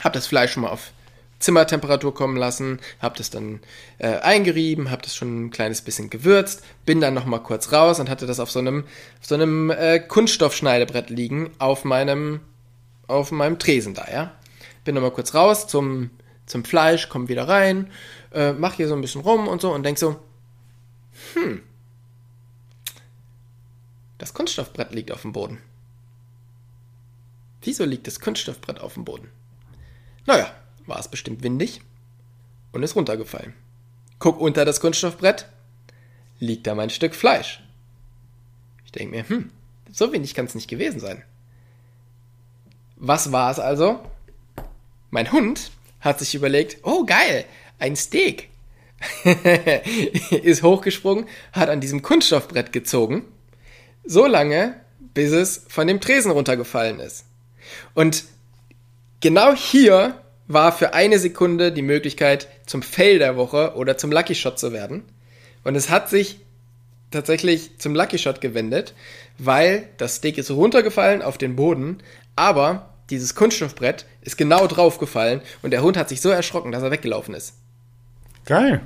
Habe 0.04 0.14
das 0.14 0.28
Fleisch 0.28 0.54
schon 0.54 0.64
mal 0.64 0.70
auf 0.70 0.92
Zimmertemperatur 1.40 2.14
kommen 2.14 2.38
lassen, 2.38 2.80
habe 3.00 3.18
das 3.18 3.30
dann 3.30 3.60
äh, 4.00 4.18
eingerieben, 4.20 4.90
habe 4.90 5.02
das 5.02 5.16
schon 5.16 5.46
ein 5.46 5.52
kleines 5.52 5.82
bisschen 5.82 6.10
gewürzt, 6.10 6.64
bin 6.86 7.02
dann 7.02 7.14
noch 7.14 7.26
mal 7.26 7.40
kurz 7.40 7.72
raus 7.72 8.00
und 8.00 8.10
hatte 8.10 8.26
das 8.26 8.40
auf 8.40 8.50
so 8.50 8.60
einem, 8.60 8.86
so 9.22 9.36
einem 9.36 9.70
äh, 9.70 10.00
Kunststoffschneidebrett 10.00 11.10
liegen 11.10 11.52
auf 11.60 11.84
meinem, 11.84 12.40
auf 13.08 13.32
meinem 13.32 13.60
Tresen 13.60 13.94
da, 13.94 14.08
ja. 14.12 14.32
Bin 14.86 14.96
noch 14.96 15.02
mal 15.02 15.12
kurz 15.12 15.34
raus 15.34 15.68
zum, 15.68 16.10
zum 16.54 16.64
Fleisch, 16.64 17.10
komm 17.10 17.28
wieder 17.28 17.48
rein, 17.50 17.92
äh, 18.32 18.54
mach 18.54 18.76
hier 18.76 18.88
so 18.88 18.94
ein 18.94 19.02
bisschen 19.02 19.22
rum 19.22 19.48
und 19.48 19.60
so 19.60 19.74
und 19.74 19.84
denk 19.84 19.98
so, 19.98 20.22
hm, 21.34 21.64
das 24.20 24.36
Kunststoffbrett 24.36 24.94
liegt 24.94 25.12
auf 25.12 25.24
dem 25.24 25.34
Boden. 25.34 25.58
Wieso 27.64 27.86
liegt 27.86 28.06
das 28.06 28.20
Kunststoffbrett 28.20 28.80
auf 28.80 28.94
dem 28.94 29.04
Boden? 29.04 29.30
Naja, 30.28 30.54
war 30.86 31.00
es 31.00 31.08
bestimmt 31.08 31.42
windig 31.42 31.82
und 32.72 32.84
ist 32.84 32.96
runtergefallen. 32.96 33.54
Guck 34.20 34.40
unter 34.40 34.64
das 34.64 34.80
Kunststoffbrett, 34.80 35.48
liegt 36.40 36.68
da 36.68 36.76
mein 36.76 36.92
Stück 36.92 37.16
Fleisch. 37.16 37.64
Ich 38.86 38.92
denke 38.92 39.16
mir, 39.16 39.28
hm, 39.28 39.50
so 39.92 40.14
wenig 40.14 40.36
kann 40.36 40.46
es 40.46 40.56
nicht 40.56 40.70
gewesen 40.70 41.00
sein. 41.00 41.24
Was 42.96 43.32
war 43.32 43.50
es 43.50 43.60
also? 43.60 44.08
Mein 45.10 45.32
Hund 45.32 45.72
hat 46.04 46.20
sich 46.20 46.36
überlegt, 46.36 46.78
oh 46.84 47.06
geil, 47.06 47.46
ein 47.80 47.96
Steak. 47.96 48.50
ist 50.44 50.64
hochgesprungen, 50.64 51.26
hat 51.52 51.70
an 51.70 51.82
diesem 51.82 52.02
Kunststoffbrett 52.02 52.72
gezogen, 52.72 53.26
so 54.06 54.26
lange, 54.26 54.80
bis 55.14 55.32
es 55.32 55.66
von 55.68 55.88
dem 55.88 56.00
Tresen 56.00 56.32
runtergefallen 56.32 57.00
ist. 57.00 57.26
Und 57.94 58.24
genau 59.20 59.54
hier 59.56 60.22
war 60.48 60.72
für 60.72 60.94
eine 60.94 61.20
Sekunde 61.20 61.72
die 61.72 61.82
Möglichkeit, 61.82 62.48
zum 62.66 62.82
Fail 62.82 63.20
der 63.20 63.36
Woche 63.36 63.74
oder 63.76 63.98
zum 63.98 64.12
Lucky 64.12 64.36
Shot 64.36 64.60
zu 64.60 64.72
werden. 64.72 65.04
Und 65.64 65.76
es 65.76 65.90
hat 65.90 66.10
sich 66.10 66.40
tatsächlich 67.12 67.78
zum 67.78 67.96
Lucky 67.96 68.18
Shot 68.18 68.42
gewendet, 68.42 68.94
weil 69.38 69.90
das 69.98 70.16
Steak 70.16 70.38
ist 70.38 70.52
runtergefallen 70.52 71.22
auf 71.22 71.38
den 71.38 71.56
Boden, 71.56 72.00
aber 72.36 72.93
dieses 73.14 73.36
Kunststoffbrett 73.36 74.06
ist 74.22 74.38
genau 74.38 74.68
draufgefallen 74.68 75.42
und 75.62 75.72
der 75.72 75.84
Hund 75.84 75.98
hat 75.98 76.10
sich 76.10 76.22
so 76.22 76.30
erschrocken, 76.30 76.72
dass 76.72 76.84
er 76.84 76.92
weggelaufen 76.92 77.34
ist. 77.34 77.54
Geil. 78.46 78.82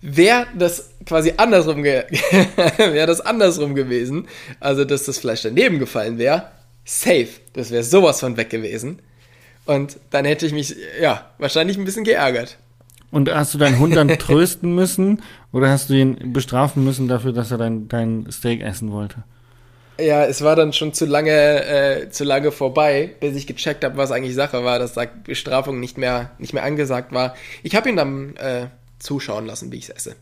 Wäre 0.00 0.46
das 0.58 0.90
quasi 1.06 1.34
andersrum, 1.36 1.82
ge 1.82 2.04
wäre 2.76 3.06
das 3.06 3.20
andersrum 3.20 3.74
gewesen, 3.74 4.28
also 4.60 4.84
dass 4.84 5.04
das 5.04 5.18
Fleisch 5.18 5.42
daneben 5.42 5.78
gefallen 5.78 6.18
wäre, 6.18 6.50
safe, 6.84 7.28
das 7.52 7.70
wäre 7.70 7.82
sowas 7.82 8.20
von 8.20 8.36
weg 8.36 8.50
gewesen. 8.50 9.00
Und 9.66 9.98
dann 10.10 10.24
hätte 10.24 10.46
ich 10.46 10.52
mich, 10.52 10.76
ja, 11.00 11.30
wahrscheinlich 11.38 11.78
ein 11.78 11.84
bisschen 11.84 12.04
geärgert. 12.04 12.58
Und 13.10 13.32
hast 13.32 13.54
du 13.54 13.58
deinen 13.58 13.78
Hund 13.78 13.96
dann 13.96 14.08
trösten 14.18 14.74
müssen 14.74 15.22
oder 15.52 15.70
hast 15.70 15.88
du 15.88 15.94
ihn 15.94 16.32
bestrafen 16.32 16.84
müssen 16.84 17.08
dafür, 17.08 17.32
dass 17.32 17.50
er 17.50 17.58
dein, 17.58 17.88
dein 17.88 18.26
Steak 18.30 18.60
essen 18.60 18.90
wollte? 18.92 19.24
Ja, 19.98 20.24
es 20.24 20.42
war 20.42 20.56
dann 20.56 20.72
schon 20.72 20.92
zu 20.92 21.06
lange, 21.06 21.30
äh, 21.64 22.10
zu 22.10 22.24
lange 22.24 22.50
vorbei, 22.50 23.14
bis 23.20 23.36
ich 23.36 23.46
gecheckt 23.46 23.84
habe, 23.84 23.96
was 23.96 24.10
eigentlich 24.10 24.34
Sache 24.34 24.64
war, 24.64 24.78
dass 24.78 24.94
da 24.94 25.04
Bestrafung 25.04 25.78
nicht 25.78 25.98
mehr, 25.98 26.30
nicht 26.38 26.52
mehr 26.52 26.64
angesagt 26.64 27.12
war. 27.12 27.34
Ich 27.62 27.76
habe 27.76 27.88
ihn 27.88 27.96
dann 27.96 28.36
äh, 28.36 28.66
zuschauen 28.98 29.46
lassen, 29.46 29.70
wie 29.70 29.76
ich 29.76 29.84
es 29.84 29.90
esse. 29.90 30.16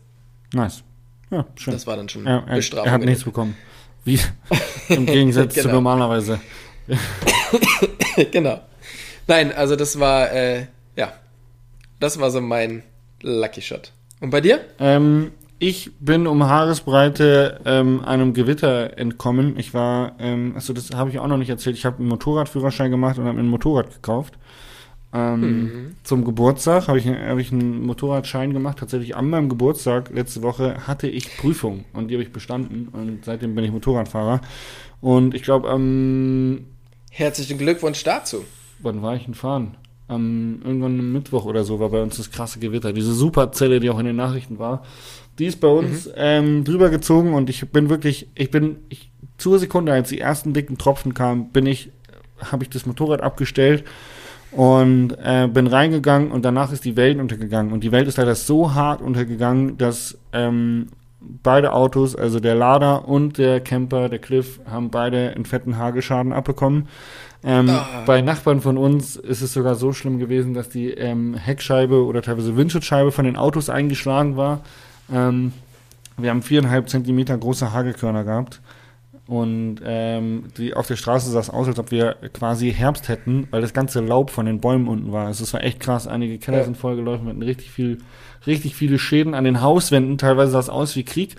Nice. 0.53 0.83
Ja, 1.31 1.47
schön. 1.55 1.73
Das 1.73 1.87
war 1.87 1.95
dann 1.95 2.07
schon 2.09 2.25
ja, 2.25 2.43
er, 2.47 2.55
Bestrafung. 2.55 2.85
er 2.87 2.91
hat 2.91 3.01
nichts 3.01 3.23
bekommen. 3.23 3.57
Wie 4.05 4.19
im 4.89 5.05
Gegensatz 5.07 5.55
zu 5.55 5.61
Genau. 5.63 5.75
normalerweise. 5.75 6.39
genau. 8.31 8.61
Nein, 9.27 9.53
also 9.53 9.75
das 9.75 9.99
war, 9.99 10.31
äh, 10.31 10.67
ja, 10.95 11.13
das 11.99 12.19
war 12.19 12.29
so 12.29 12.41
mein 12.41 12.83
Lucky 13.21 13.61
Shot. 13.61 13.91
Und 14.19 14.29
bei 14.29 14.41
dir? 14.41 14.65
Ähm, 14.79 15.31
ich 15.59 15.91
bin 15.99 16.27
um 16.27 16.43
Haaresbreite 16.43 17.61
ähm, 17.65 18.03
einem 18.05 18.33
Gewitter 18.33 18.97
entkommen. 18.97 19.57
Ich 19.57 19.73
war, 19.73 20.13
ähm, 20.19 20.53
also 20.55 20.73
das 20.73 20.91
habe 20.91 21.09
ich 21.09 21.19
auch 21.19 21.27
noch 21.27 21.37
nicht 21.37 21.49
erzählt. 21.49 21.75
Ich 21.75 21.85
habe 21.85 21.99
einen 21.99 22.09
Motorradführerschein 22.09 22.91
gemacht 22.91 23.17
und 23.17 23.25
habe 23.25 23.35
mir 23.35 23.43
ein 23.43 23.49
Motorrad 23.49 23.93
gekauft. 23.93 24.37
Ähm, 25.13 25.95
Zum 26.03 26.25
Geburtstag 26.25 26.87
habe 26.87 26.97
ich, 26.97 27.07
hab 27.07 27.37
ich 27.37 27.51
einen 27.51 27.85
Motorradschein 27.85 28.51
gemacht. 28.51 28.79
Tatsächlich 28.79 29.15
an 29.15 29.29
meinem 29.29 29.47
Geburtstag 29.47 30.09
letzte 30.09 30.41
Woche 30.41 30.87
hatte 30.87 31.07
ich 31.07 31.37
Prüfung 31.37 31.85
und 31.93 32.09
die 32.09 32.15
habe 32.15 32.23
ich 32.23 32.31
bestanden 32.31 32.87
und 32.91 33.23
seitdem 33.23 33.53
bin 33.53 33.63
ich 33.63 33.71
Motorradfahrer. 33.71 34.41
Und 35.01 35.35
ich 35.35 35.43
glaube, 35.43 35.69
am 35.69 36.65
Herzlichen 37.11 37.59
Glückwunsch 37.59 38.03
dazu. 38.03 38.43
wann 38.79 39.03
war 39.03 39.15
ich 39.15 39.25
denn 39.25 39.35
fahren? 39.35 39.77
Am, 40.13 40.61
irgendwann 40.63 40.99
am 40.99 41.11
Mittwoch 41.11 41.45
oder 41.45 41.63
so 41.63 41.79
war 41.79 41.89
bei 41.89 42.01
uns 42.01 42.17
das 42.17 42.31
krasse 42.31 42.59
Gewitter. 42.59 42.93
Diese 42.93 43.13
Superzelle, 43.13 43.79
die 43.79 43.89
auch 43.89 43.99
in 43.99 44.05
den 44.05 44.15
Nachrichten 44.15 44.59
war, 44.59 44.83
die 45.39 45.45
ist 45.45 45.59
bei 45.59 45.67
uns 45.67 46.09
ähm, 46.15 46.63
drüber 46.63 46.89
gezogen 46.89 47.33
und 47.33 47.49
ich 47.49 47.69
bin 47.71 47.89
wirklich, 47.89 48.27
ich 48.35 48.51
bin, 48.51 48.77
ich, 48.89 49.11
zur 49.37 49.59
Sekunde, 49.59 49.91
als 49.91 50.09
die 50.09 50.19
ersten 50.19 50.53
dicken 50.53 50.77
Tropfen 50.77 51.13
kamen, 51.13 51.49
bin 51.49 51.65
ich, 51.65 51.91
habe 52.39 52.63
ich 52.63 52.69
das 52.69 52.85
Motorrad 52.85 53.21
abgestellt 53.21 53.83
und 54.51 55.17
äh, 55.23 55.47
bin 55.51 55.67
reingegangen 55.67 56.31
und 56.31 56.45
danach 56.45 56.71
ist 56.71 56.85
die 56.85 56.95
Welt 56.95 57.19
untergegangen. 57.19 57.73
Und 57.73 57.83
die 57.83 57.91
Welt 57.91 58.07
ist 58.07 58.17
leider 58.17 58.35
so 58.35 58.73
hart 58.73 59.01
untergegangen, 59.01 59.77
dass 59.77 60.17
ähm, 60.31 60.87
beide 61.41 61.73
Autos, 61.73 62.15
also 62.15 62.39
der 62.39 62.55
Lader 62.55 63.07
und 63.07 63.37
der 63.37 63.59
Camper, 63.61 64.09
der 64.09 64.19
Cliff, 64.19 64.59
haben 64.69 64.89
beide 64.89 65.33
einen 65.35 65.45
fetten 65.45 65.77
Hageschaden 65.77 66.33
abbekommen. 66.33 66.87
Ähm, 67.43 67.69
Ah. 67.69 68.03
Bei 68.05 68.21
Nachbarn 68.21 68.61
von 68.61 68.77
uns 68.77 69.15
ist 69.15 69.41
es 69.41 69.53
sogar 69.53 69.75
so 69.75 69.91
schlimm 69.91 70.19
gewesen, 70.19 70.53
dass 70.53 70.69
die 70.69 70.91
ähm, 70.91 71.35
Heckscheibe 71.35 72.03
oder 72.05 72.21
teilweise 72.21 72.55
Windschutzscheibe 72.55 73.11
von 73.11 73.25
den 73.25 73.35
Autos 73.35 73.69
eingeschlagen 73.69 74.37
war. 74.37 74.61
Ähm, 75.11 75.53
wir 76.17 76.29
haben 76.29 76.41
viereinhalb 76.41 76.89
Zentimeter 76.89 77.37
große 77.37 77.73
Hagelkörner 77.73 78.23
gehabt. 78.23 78.61
Und 79.25 79.77
ähm, 79.85 80.45
die 80.57 80.73
auf 80.73 80.87
der 80.87 80.97
Straße 80.97 81.31
sah 81.31 81.39
es 81.39 81.49
aus, 81.49 81.67
als 81.67 81.79
ob 81.79 81.91
wir 81.91 82.15
quasi 82.33 82.73
Herbst 82.73 83.07
hätten, 83.07 83.47
weil 83.51 83.61
das 83.61 83.73
ganze 83.73 84.01
Laub 84.01 84.29
von 84.31 84.45
den 84.45 84.59
Bäumen 84.59 84.87
unten 84.89 85.13
war. 85.13 85.27
Also 85.27 85.45
es 85.45 85.53
war 85.53 85.63
echt 85.63 85.79
krass. 85.79 86.07
Einige 86.07 86.37
Keller 86.39 86.57
Ja. 86.59 86.63
sind 86.65 86.75
vollgelaufen, 86.75 87.25
wir 87.25 87.29
hatten 87.29 87.41
richtig 87.41 87.71
viel, 87.71 87.99
richtig 88.45 88.75
viele 88.75 88.99
Schäden 88.99 89.33
an 89.33 89.45
den 89.45 89.61
Hauswänden. 89.61 90.17
Teilweise 90.17 90.51
sah 90.51 90.59
es 90.59 90.69
aus 90.69 90.97
wie 90.97 91.03
Krieg, 91.05 91.35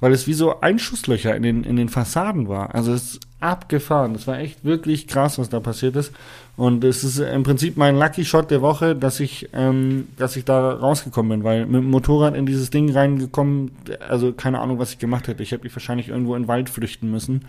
weil 0.00 0.12
es 0.12 0.26
wie 0.26 0.32
so 0.34 0.60
Einschusslöcher 0.60 1.36
in 1.36 1.44
den, 1.44 1.62
in 1.62 1.76
den 1.76 1.88
Fassaden 1.88 2.48
war. 2.48 2.74
Also 2.74 2.92
es 2.92 3.20
abgefahren. 3.40 4.12
Das 4.14 4.26
war 4.26 4.38
echt 4.38 4.64
wirklich 4.64 5.06
krass, 5.06 5.38
was 5.38 5.48
da 5.48 5.60
passiert 5.60 5.96
ist. 5.96 6.12
Und 6.56 6.82
es 6.82 7.04
ist 7.04 7.18
im 7.20 7.44
Prinzip 7.44 7.76
mein 7.76 7.96
Lucky 7.96 8.24
Shot 8.24 8.50
der 8.50 8.62
Woche, 8.62 8.96
dass 8.96 9.20
ich, 9.20 9.48
ähm, 9.52 10.08
dass 10.16 10.34
ich 10.36 10.44
da 10.44 10.72
rausgekommen 10.72 11.38
bin, 11.38 11.44
weil 11.44 11.66
mit 11.66 11.82
dem 11.82 11.90
Motorrad 11.90 12.34
in 12.34 12.46
dieses 12.46 12.70
Ding 12.70 12.90
reingekommen, 12.90 13.70
also 14.08 14.32
keine 14.32 14.58
Ahnung, 14.60 14.78
was 14.80 14.90
ich 14.92 14.98
gemacht 14.98 15.28
hätte. 15.28 15.42
Ich 15.42 15.52
hätte 15.52 15.62
mich 15.64 15.74
wahrscheinlich 15.76 16.08
irgendwo 16.08 16.34
in 16.34 16.42
den 16.42 16.48
Wald 16.48 16.68
flüchten 16.68 17.12
müssen, 17.12 17.44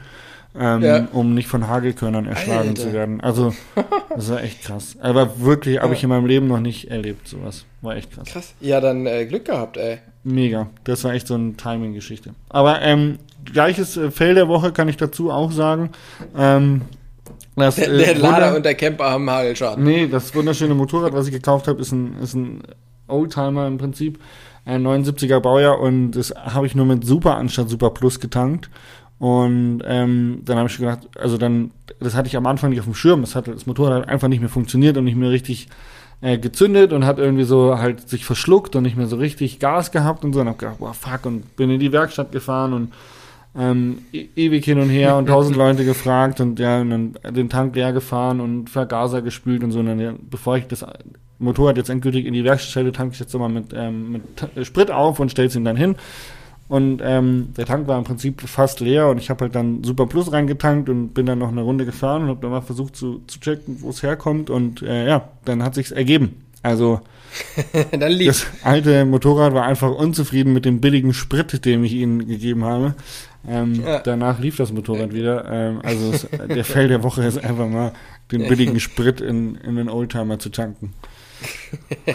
ähm, 0.56 0.84
Ja. 0.84 1.08
um 1.12 1.34
nicht 1.34 1.48
von 1.48 1.68
Hagelkörnern 1.68 2.28
erschlagen 2.28 2.70
Alter. 2.70 2.82
zu 2.84 2.94
werden. 2.94 3.20
Also, 3.22 3.56
das 4.16 4.30
war 4.30 4.44
echt 4.44 4.62
krass. 4.62 4.96
Aber 5.02 5.40
wirklich 5.40 5.80
habe 5.82 5.96
ich 5.96 6.04
in 6.04 6.10
meinem 6.10 6.28
Leben 6.28 6.48
noch 6.48 6.60
nicht 6.60 6.92
erlebt, 6.92 7.28
sowas. 7.28 7.66
War 7.82 7.96
echt 7.96 8.12
krass. 8.12 8.28
Krass. 8.28 8.54
Ja, 8.60 8.80
dann 8.80 9.08
äh, 9.08 9.26
Glück 9.26 9.46
gehabt, 9.46 9.78
ey. 9.78 9.98
Mega. 10.24 10.68
Das 10.84 11.04
war 11.04 11.14
echt 11.14 11.26
so 11.26 11.34
eine 11.34 11.54
Timing-Geschichte. 11.56 12.36
Aber 12.50 12.80
ähm, 12.84 13.18
gleiches 13.46 13.98
äh, 13.98 14.12
Fell 14.12 14.36
der 14.36 14.48
Woche 14.48 14.72
kann 14.72 14.88
ich 14.90 14.98
dazu 14.98 15.32
auch 15.32 15.52
sagen. 15.52 15.92
Ähm, 16.38 16.82
das, 17.56 17.76
Der, 17.76 17.92
äh, 17.92 17.98
der 17.98 18.18
Lader 18.18 18.56
und 18.56 18.66
der 18.66 18.76
Camper 18.76 19.10
haben 19.12 19.30
Hagelschaden. 19.30 19.84
Nee, 19.84 20.08
das 20.08 20.34
wunderschöne 20.34 20.74
Motorrad, 20.74 21.14
was 21.14 21.28
ich 21.28 21.34
gekauft 21.34 21.68
habe, 21.68 21.82
ist 21.82 21.92
ein, 21.92 22.16
ist 22.22 22.34
ein 22.34 22.64
Oldtimer 23.08 23.68
im 23.68 23.78
Prinzip. 23.78 24.20
Ein 24.66 24.86
79er 24.86 25.40
Baujahr 25.40 25.80
und 25.80 26.12
das 26.12 26.34
habe 26.36 26.68
ich 26.68 26.76
nur 26.76 26.86
mit 26.86 27.06
Super 27.06 27.38
anstatt 27.38 27.70
Super 27.70 27.90
Plus 27.90 28.20
getankt. 28.20 28.70
Und 29.18 29.82
ähm, 29.86 30.42
dann 30.46 30.58
habe 30.58 30.70
ich 30.70 30.78
gedacht, 30.78 31.10
also 31.18 31.38
dann, 31.38 31.72
das 32.00 32.16
hatte 32.16 32.28
ich 32.28 32.38
am 32.38 32.46
Anfang 32.46 32.70
nicht 32.70 32.80
auf 32.80 32.86
dem 32.86 32.96
Schirm. 32.96 33.22
Das, 33.22 33.36
hat, 33.36 33.48
das 33.48 33.66
Motorrad 33.66 34.04
hat 34.04 34.10
einfach 34.10 34.30
nicht 34.30 34.40
mehr 34.40 34.50
funktioniert 34.50 34.96
und 34.98 35.04
nicht 35.04 35.18
mehr 35.18 35.30
richtig 35.30 35.68
äh, 36.22 36.38
gezündet 36.38 36.94
und 36.94 37.06
hat 37.06 37.20
irgendwie 37.20 37.44
so 37.44 37.78
halt 37.80 38.08
sich 38.08 38.26
verschluckt 38.26 38.76
und 38.76 38.84
nicht 38.84 38.96
mehr 38.96 39.08
so 39.08 39.18
richtig 39.18 39.60
Gas 39.60 39.92
gehabt 39.92 40.24
und 40.24 40.34
so. 40.34 40.40
Und 40.40 40.48
hab 40.48 40.60
gedacht, 40.60 40.80
boah, 40.80 40.94
fuck, 40.94 41.26
und 41.26 41.56
bin 41.58 41.70
in 41.70 41.80
die 41.80 41.92
Werkstatt 41.92 42.32
gefahren 42.32 42.72
und 42.74 42.94
ähm, 43.58 44.00
e 44.14 44.28
ewig 44.36 44.64
hin 44.64 44.80
und 44.80 44.89
her 44.89 45.18
und 45.18 45.28
tausend 45.28 45.58
Leute 45.58 45.84
gefragt 45.84 46.39
und 46.39 46.60
ja, 46.60 46.82
und 46.82 46.89
dann 46.89 47.34
den 47.34 47.50
Tank 47.50 47.76
leer 47.76 47.93
gefahren 47.93 48.39
und 48.39 48.70
Vergaser 48.70 49.22
gespült 49.22 49.64
und 49.64 49.72
so. 49.72 49.80
Und 49.80 49.88
dann, 49.88 50.00
ja, 50.00 50.14
bevor 50.30 50.58
ich 50.58 50.68
das 50.68 50.86
Motorrad 51.39 51.78
jetzt 51.78 51.89
endgültig 51.89 52.26
in 52.26 52.34
die 52.34 52.43
Werkstatt 52.43 52.72
stelle, 52.72 52.91
tanke 52.91 53.14
ich 53.14 53.20
jetzt 53.20 53.34
immer 53.34 53.50
mit, 53.50 53.74
ähm, 53.74 54.12
mit 54.12 54.24
äh, 54.56 54.66
Sprit 54.66 54.91
auf 54.91 55.20
und 55.20 55.32
stelle 55.32 55.47
es 55.47 55.56
ihm 55.56 55.66
dann 55.66 55.78
hin. 55.78 55.95
Und 56.68 57.02
ähm, 57.04 57.50
der 57.58 57.66
Tank 57.66 57.88
war 57.88 57.97
im 57.97 58.04
Prinzip 58.04 58.41
fast 58.41 58.80
leer 58.80 59.10
und 59.10 59.18
ich 59.18 59.32
habe 59.32 59.45
halt 59.45 59.56
dann 59.56 59.84
Super 59.84 60.06
Plus 60.06 60.32
reingetankt 60.32 60.88
und 60.88 61.16
bin 61.16 61.26
dann 61.26 61.39
noch 61.39 61.50
eine 61.50 61.62
Runde 61.62 61.84
gefahren 61.84 62.24
und 62.24 62.28
habe 62.30 62.41
dann 62.41 62.52
mal 62.52 62.62
versucht 62.62 62.95
zu, 62.95 63.24
zu 63.26 63.39
checken, 63.39 63.78
wo 63.82 63.89
es 63.89 64.04
herkommt 64.04 64.52
und 64.52 64.84
äh, 64.84 65.08
ja, 65.08 65.30
dann 65.45 65.64
hat 65.64 65.74
sich's 65.74 65.89
ergeben. 65.89 66.43
Also 66.62 67.00
das 67.91 68.45
alte 68.64 69.06
Motorrad 69.06 69.54
war 69.56 69.66
einfach 69.66 69.91
unzufrieden 69.91 70.54
mit 70.54 70.66
dem 70.66 70.80
billigen 70.80 71.14
Sprit, 71.14 71.66
den 71.66 71.84
ich 71.84 71.93
ihnen 71.93 72.28
gegeben 72.28 72.64
habe. 72.64 72.93
Ähm, 73.48 73.84
Ja. 73.86 74.00
Danach 74.00 74.40
lief 74.40 74.58
das 74.58 74.72
Motorrad 74.74 75.14
wieder. 75.14 75.46
Ähm, 75.50 75.80
also 75.84 76.12
es, 76.12 76.28
der 76.48 76.66
Fell 76.66 76.88
der 76.90 77.04
Woche 77.04 77.24
ist 77.24 77.38
einfach 77.44 77.68
mal 77.68 77.94
den 78.32 78.48
billigen 78.48 78.80
Sprit 78.80 79.22
in, 79.22 79.56
in 79.56 79.76
den 79.76 79.90
Oldtimer 79.90 80.40
zu 80.40 80.50
tanken. 80.50 80.94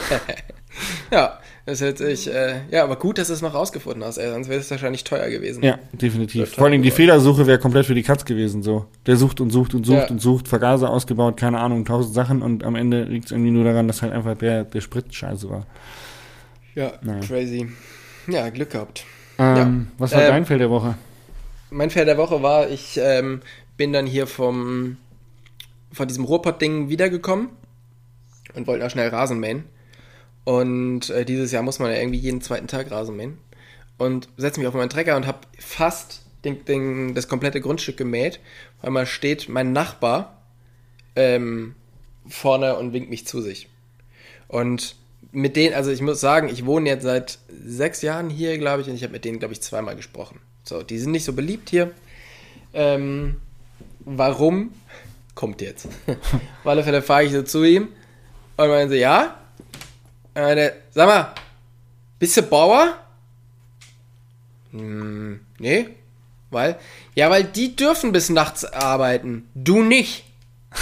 Ja, 1.13 1.39
das 1.67 1.81
hätte 1.81 2.09
ich, 2.09 2.29
äh, 2.29 2.63
ja, 2.71 2.83
aber 2.83 2.97
gut, 2.97 3.19
dass 3.19 3.29
du 3.29 3.35
es 3.35 3.43
noch 3.43 3.55
rausgefunden 3.55 4.03
hast, 4.03 4.19
ey, 4.19 4.29
sonst 4.33 4.49
wäre 4.49 4.59
es 4.59 4.69
wahrscheinlich 4.73 5.05
teuer 5.05 5.31
gewesen. 5.31 5.63
Ja, 5.63 5.79
definitiv. 5.93 6.53
Vor 6.53 6.67
allem 6.67 6.83
die 6.83 6.91
Fehlersuche 6.91 7.47
wäre 7.47 7.61
komplett 7.61 7.87
für 7.87 7.95
die 7.95 8.03
Katz 8.03 8.25
gewesen. 8.25 8.65
So, 8.65 8.87
der 9.07 9.17
sucht 9.17 9.41
und 9.41 9.51
sucht 9.51 9.75
und 9.75 9.87
sucht 9.87 9.97
Ja. 9.99 10.07
und 10.09 10.21
sucht, 10.21 10.49
Vergaser 10.49 10.91
ausgebaut, 10.91 11.37
keine 11.37 11.61
Ahnung, 11.61 11.85
tausend 11.85 12.13
Sachen 12.15 12.43
und 12.43 12.65
am 12.65 12.75
Ende 12.75 13.05
liegt 13.05 13.27
es 13.27 13.31
irgendwie 13.31 13.53
nur 13.53 13.63
daran, 13.63 13.87
dass 13.87 14.03
halt 14.03 14.13
einfach 14.13 14.37
der 14.37 14.65
der 14.65 14.81
Sprit 14.81 15.15
scheiße 15.15 15.49
war. 15.49 15.65
Ja, 16.75 16.95
Naja. 17.03 17.21
crazy. 17.21 17.69
Ja, 18.27 18.49
Glück 18.49 18.71
gehabt. 18.71 19.05
Ähm, 19.39 19.89
Was 19.99 20.13
war 20.13 20.23
Ähm, 20.23 20.29
dein 20.29 20.47
Fell 20.47 20.59
der 20.59 20.71
Woche? 20.71 20.97
Mein 21.71 21.91
Fail 21.91 22.05
der 22.05 22.19
Woche 22.19 22.43
war, 22.43 22.71
ich 22.71 22.99
ähm, 22.99 23.41
bin 23.77 23.93
dann 23.93 24.07
hier 24.07 24.27
vom, 24.27 24.97
von 25.93 26.09
diesem 26.09 26.25
Ruhrpott-Ding 26.25 26.89
wiedergekommen 26.89 27.51
und 28.55 28.67
wollte 28.67 28.85
noch 28.85 28.91
schnell 28.91 29.09
Rasen 29.09 29.41
mähen. 29.41 29.65
Und 30.45 31.11
äh, 31.11 31.25
dieses 31.25 31.53
Jahr 31.53 31.63
muss 31.63 31.79
man 31.79 31.91
ja 31.91 31.99
irgendwie 31.99 32.19
jeden 32.19 32.41
zweiten 32.41 32.69
Tag 32.69 32.91
Rasen 32.91 33.17
mähen. 33.17 33.39
Und 33.97 34.29
setze 34.37 34.61
mich 34.61 34.69
auf 34.69 34.75
meinen 34.75 34.91
Trecker 34.91 35.17
und 35.17 35.27
habe 35.27 35.41
fast 35.59 36.23
den, 36.45 36.65
den, 36.65 37.15
das 37.15 37.29
komplette 37.29 37.61
Grundstück 37.61 37.97
gemäht. 37.97 38.41
Weil 38.81 38.91
mal 38.91 39.07
steht 39.07 39.49
mein 39.49 39.73
Nachbar 39.73 40.43
ähm, 41.17 41.75
vorne 42.29 42.77
und 42.77 42.93
winkt 42.93 43.11
mich 43.11 43.27
zu 43.27 43.41
sich. 43.41 43.69
Und 44.49 44.97
mit 45.33 45.57
denen, 45.57 45.75
also 45.75 45.91
ich 45.91 46.03
muss 46.03 46.21
sagen, 46.21 46.49
ich 46.49 46.67
wohne 46.67 46.89
jetzt 46.89 47.03
seit 47.03 47.39
sechs 47.65 48.03
Jahren 48.03 48.31
hier, 48.31 48.59
glaube 48.59 48.83
ich, 48.83 48.89
und 48.89 48.95
ich 48.95 49.03
habe 49.03 49.13
mit 49.13 49.25
denen, 49.25 49.39
glaube 49.39 49.55
ich, 49.55 49.63
zweimal 49.63 49.97
gesprochen. 49.97 50.41
So, 50.65 50.83
die 50.83 50.99
sind 50.99 51.13
nicht 51.13 51.25
so 51.25 51.33
beliebt 51.33 51.71
hier. 51.71 51.93
Ähm, 52.73 53.41
warum? 54.01 54.73
Kommt 55.35 55.61
jetzt. 55.61 55.87
Auf 56.07 56.67
alle 56.67 56.83
Fälle 56.83 57.03
fahre 57.03 57.25
ich 57.25 57.33
so 57.33 57.43
zu 57.43 57.65
ihm 57.65 57.89
und 58.57 58.69
meinen 58.69 58.89
so, 58.89 58.95
ja? 58.95 59.39
Und 60.35 60.43
meine, 60.43 60.73
sag 60.91 61.07
mal, 61.07 61.35
bist 62.19 62.37
du 62.37 62.43
Bauer? 62.43 62.97
Hm, 64.71 65.41
nee. 65.59 65.89
Weil? 66.51 66.79
Ja, 67.15 67.31
weil 67.31 67.45
die 67.45 67.77
dürfen 67.77 68.13
bis 68.13 68.31
nachts 68.31 68.65
arbeiten. 68.65 69.49
Du 69.55 69.83
nicht. 69.83 70.25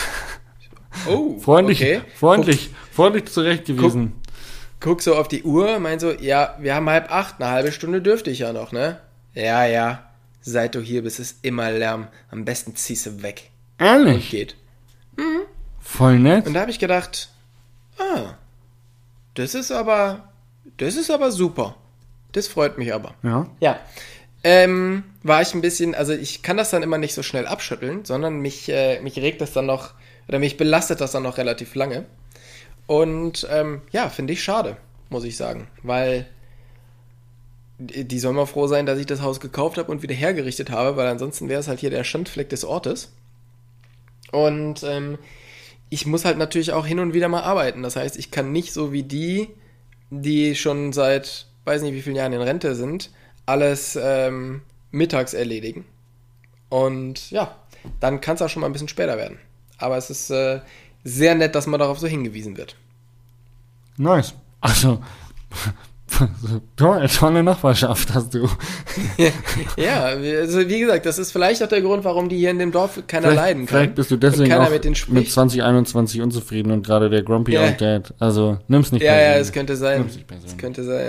Oh, 1.08 1.38
Freundlich, 1.40 1.80
okay. 1.80 2.02
freundlich, 2.14 2.70
freundlich 2.92 3.24
zurecht 3.24 3.64
gewesen. 3.64 4.12
guck 4.78 5.00
so 5.00 5.16
auf 5.16 5.26
die 5.26 5.42
Uhr, 5.42 5.78
mein 5.78 5.98
so, 5.98 6.12
ja, 6.12 6.54
wir 6.60 6.74
haben 6.74 6.88
halb 6.88 7.10
acht, 7.10 7.40
eine 7.40 7.50
halbe 7.50 7.72
Stunde 7.72 8.02
dürfte 8.02 8.30
ich 8.30 8.40
ja 8.40 8.52
noch, 8.52 8.72
ne? 8.72 9.00
Ja, 9.34 9.64
ja. 9.66 10.08
Seit 10.40 10.74
du 10.74 10.80
hier 10.80 11.02
bist, 11.02 11.20
ist 11.20 11.38
immer 11.42 11.70
Lärm. 11.70 12.08
Am 12.30 12.44
besten 12.44 12.74
ziehst 12.74 13.06
du 13.06 13.22
weg. 13.22 13.50
Und 13.78 13.86
Ehrlich? 13.86 14.30
geht. 14.30 14.56
Voll 15.80 16.18
nett. 16.18 16.46
Und 16.46 16.54
da 16.54 16.60
habe 16.60 16.70
ich 16.70 16.78
gedacht, 16.78 17.28
ah, 17.98 18.34
das 19.34 19.54
ist 19.54 19.70
aber, 19.70 20.32
das 20.78 20.96
ist 20.96 21.10
aber 21.10 21.30
super. 21.30 21.76
Das 22.32 22.48
freut 22.48 22.78
mich 22.78 22.92
aber. 22.94 23.14
Ja. 23.22 23.46
Ja. 23.60 23.80
ähm, 24.44 25.04
war 25.22 25.42
ich 25.42 25.54
ein 25.54 25.60
bisschen, 25.60 25.94
also 25.94 26.12
ich 26.12 26.42
kann 26.42 26.56
das 26.56 26.70
dann 26.70 26.82
immer 26.82 26.98
nicht 26.98 27.14
so 27.14 27.22
schnell 27.22 27.46
abschütteln, 27.46 28.04
sondern 28.04 28.40
mich, 28.40 28.68
äh, 28.68 29.00
mich 29.00 29.16
regt 29.18 29.40
das 29.40 29.52
dann 29.52 29.66
noch, 29.66 29.92
oder 30.28 30.38
mich 30.38 30.56
belastet 30.56 31.00
das 31.00 31.12
dann 31.12 31.22
noch 31.22 31.36
relativ 31.38 31.74
lange. 31.74 32.06
Und 32.86 33.46
ähm, 33.50 33.82
ja, 33.92 34.08
finde 34.08 34.32
ich 34.32 34.42
schade, 34.42 34.76
muss 35.10 35.24
ich 35.24 35.36
sagen, 35.36 35.68
weil 35.82 36.26
die 37.86 38.18
soll 38.18 38.32
mal 38.32 38.46
froh 38.46 38.66
sein, 38.66 38.86
dass 38.86 38.98
ich 38.98 39.06
das 39.06 39.22
Haus 39.22 39.40
gekauft 39.40 39.78
habe 39.78 39.90
und 39.90 40.02
wieder 40.02 40.14
hergerichtet 40.14 40.70
habe, 40.70 40.96
weil 40.96 41.06
ansonsten 41.06 41.48
wäre 41.48 41.60
es 41.60 41.68
halt 41.68 41.80
hier 41.80 41.90
der 41.90 42.04
Schandfleck 42.04 42.48
des 42.48 42.64
Ortes. 42.64 43.12
Und 44.30 44.82
ähm, 44.82 45.18
ich 45.90 46.06
muss 46.06 46.24
halt 46.24 46.38
natürlich 46.38 46.72
auch 46.72 46.86
hin 46.86 47.00
und 47.00 47.14
wieder 47.14 47.28
mal 47.28 47.42
arbeiten. 47.42 47.82
Das 47.82 47.96
heißt, 47.96 48.18
ich 48.18 48.30
kann 48.30 48.52
nicht 48.52 48.72
so 48.72 48.92
wie 48.92 49.02
die, 49.02 49.48
die 50.10 50.54
schon 50.54 50.92
seit 50.92 51.46
weiß 51.64 51.82
nicht 51.82 51.94
wie 51.94 52.02
vielen 52.02 52.16
Jahren 52.16 52.32
in 52.32 52.42
Rente 52.42 52.74
sind, 52.74 53.10
alles 53.46 53.98
ähm, 54.00 54.62
mittags 54.90 55.34
erledigen. 55.34 55.84
Und 56.68 57.30
ja, 57.30 57.56
dann 58.00 58.20
kann 58.20 58.36
es 58.36 58.42
auch 58.42 58.48
schon 58.48 58.60
mal 58.60 58.66
ein 58.66 58.72
bisschen 58.72 58.88
später 58.88 59.16
werden. 59.16 59.38
Aber 59.78 59.96
es 59.96 60.10
ist 60.10 60.30
äh, 60.30 60.60
sehr 61.04 61.34
nett, 61.34 61.54
dass 61.54 61.66
man 61.66 61.80
darauf 61.80 61.98
so 61.98 62.06
hingewiesen 62.06 62.56
wird. 62.56 62.76
Nice. 63.96 64.34
Also, 64.60 65.02
tolle, 66.76 67.08
tolle 67.08 67.42
Nachbarschaft 67.42 68.14
hast 68.14 68.34
du. 68.34 68.48
ja, 69.76 70.02
also 70.04 70.68
wie 70.68 70.80
gesagt, 70.80 71.06
das 71.06 71.18
ist 71.18 71.32
vielleicht 71.32 71.62
auch 71.62 71.68
der 71.68 71.80
Grund, 71.82 72.04
warum 72.04 72.28
die 72.28 72.36
hier 72.36 72.50
in 72.50 72.58
dem 72.58 72.72
Dorf 72.72 73.02
keiner 73.06 73.28
vielleicht, 73.28 73.36
leiden 73.42 73.66
kann. 73.66 73.78
Vielleicht 73.78 73.94
bist 73.94 74.10
du 74.10 74.16
deswegen 74.16 74.52
auch 74.54 74.70
mit 74.70 74.84
mit, 74.84 74.96
spricht. 74.98 75.32
2021 75.32 76.20
unzufrieden 76.20 76.72
und 76.72 76.86
gerade 76.86 77.10
der 77.10 77.22
Grumpy 77.22 77.52
Ja. 77.52 77.62
Old 77.64 77.80
Dad. 77.80 78.14
Also, 78.18 78.58
nimm's 78.68 78.92
nicht 78.92 79.02
Ja, 79.02 79.12
ja, 79.12 79.18
persönlich. 79.18 79.42
es 79.48 79.52
könnte 79.52 79.76
sein. 79.76 79.98
Nimm's 80.00 80.14
nicht 80.14 80.26
persönlich. 80.26 80.52
Es 80.52 80.58
könnte 80.58 80.84
sein. 80.84 81.06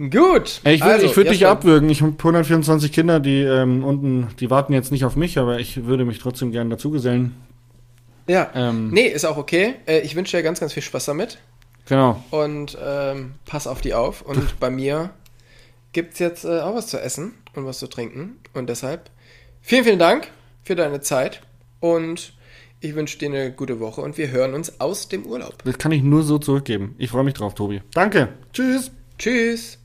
ja. 0.00 0.08
Gut. 0.10 0.60
Ey, 0.64 0.74
Ich, 0.74 0.80
will, 0.84 0.90
also, 0.90 1.06
ich 1.06 1.16
würde 1.16 1.30
dich 1.30 1.46
abwürgen. 1.46 1.88
Ich 1.90 2.02
habe 2.02 2.12
124 2.18 2.92
Kinder, 2.92 3.20
die 3.20 3.42
ähm, 3.42 3.84
unten, 3.84 4.28
die 4.40 4.50
warten 4.50 4.72
jetzt 4.72 4.90
nicht 4.90 5.04
auf 5.04 5.16
mich, 5.16 5.38
aber 5.38 5.60
ich 5.60 5.84
würde 5.86 6.04
mich 6.04 6.18
trotzdem 6.18 6.50
gerne 6.50 6.70
dazugesellen. 6.70 7.34
Ja. 8.26 8.50
Ähm, 8.54 8.90
Nee, 8.90 9.06
ist 9.08 9.24
auch 9.24 9.36
okay. 9.36 9.74
Äh, 9.86 10.00
Ich 10.00 10.16
wünsche 10.16 10.36
dir 10.36 10.42
ganz, 10.42 10.60
ganz 10.60 10.72
viel 10.72 10.82
Spaß 10.82 11.06
damit. 11.06 11.38
Genau. 11.86 12.22
Und 12.30 12.78
ähm, 12.82 13.34
pass 13.44 13.66
auf 13.66 13.80
die 13.80 13.94
auf. 13.94 14.22
Und 14.22 14.58
bei 14.60 14.70
mir 14.70 15.10
gibt's 15.92 16.18
jetzt 16.18 16.44
äh, 16.44 16.60
auch 16.60 16.74
was 16.74 16.86
zu 16.86 17.00
essen 17.00 17.34
und 17.54 17.66
was 17.66 17.78
zu 17.78 17.86
trinken. 17.86 18.36
Und 18.54 18.68
deshalb 18.68 19.10
vielen, 19.60 19.84
vielen 19.84 19.98
Dank 19.98 20.28
für 20.62 20.76
deine 20.76 21.00
Zeit. 21.00 21.42
Und 21.80 22.34
ich 22.80 22.94
wünsche 22.94 23.18
dir 23.18 23.28
eine 23.28 23.52
gute 23.52 23.80
Woche 23.80 24.00
und 24.00 24.18
wir 24.18 24.30
hören 24.30 24.54
uns 24.54 24.80
aus 24.80 25.08
dem 25.08 25.24
Urlaub. 25.24 25.62
Das 25.64 25.78
kann 25.78 25.92
ich 25.92 26.02
nur 26.02 26.22
so 26.22 26.38
zurückgeben. 26.38 26.94
Ich 26.98 27.10
freue 27.10 27.24
mich 27.24 27.34
drauf, 27.34 27.54
Tobi. 27.54 27.80
Danke. 27.94 28.28
Tschüss. 28.52 28.90
Tschüss. 29.18 29.81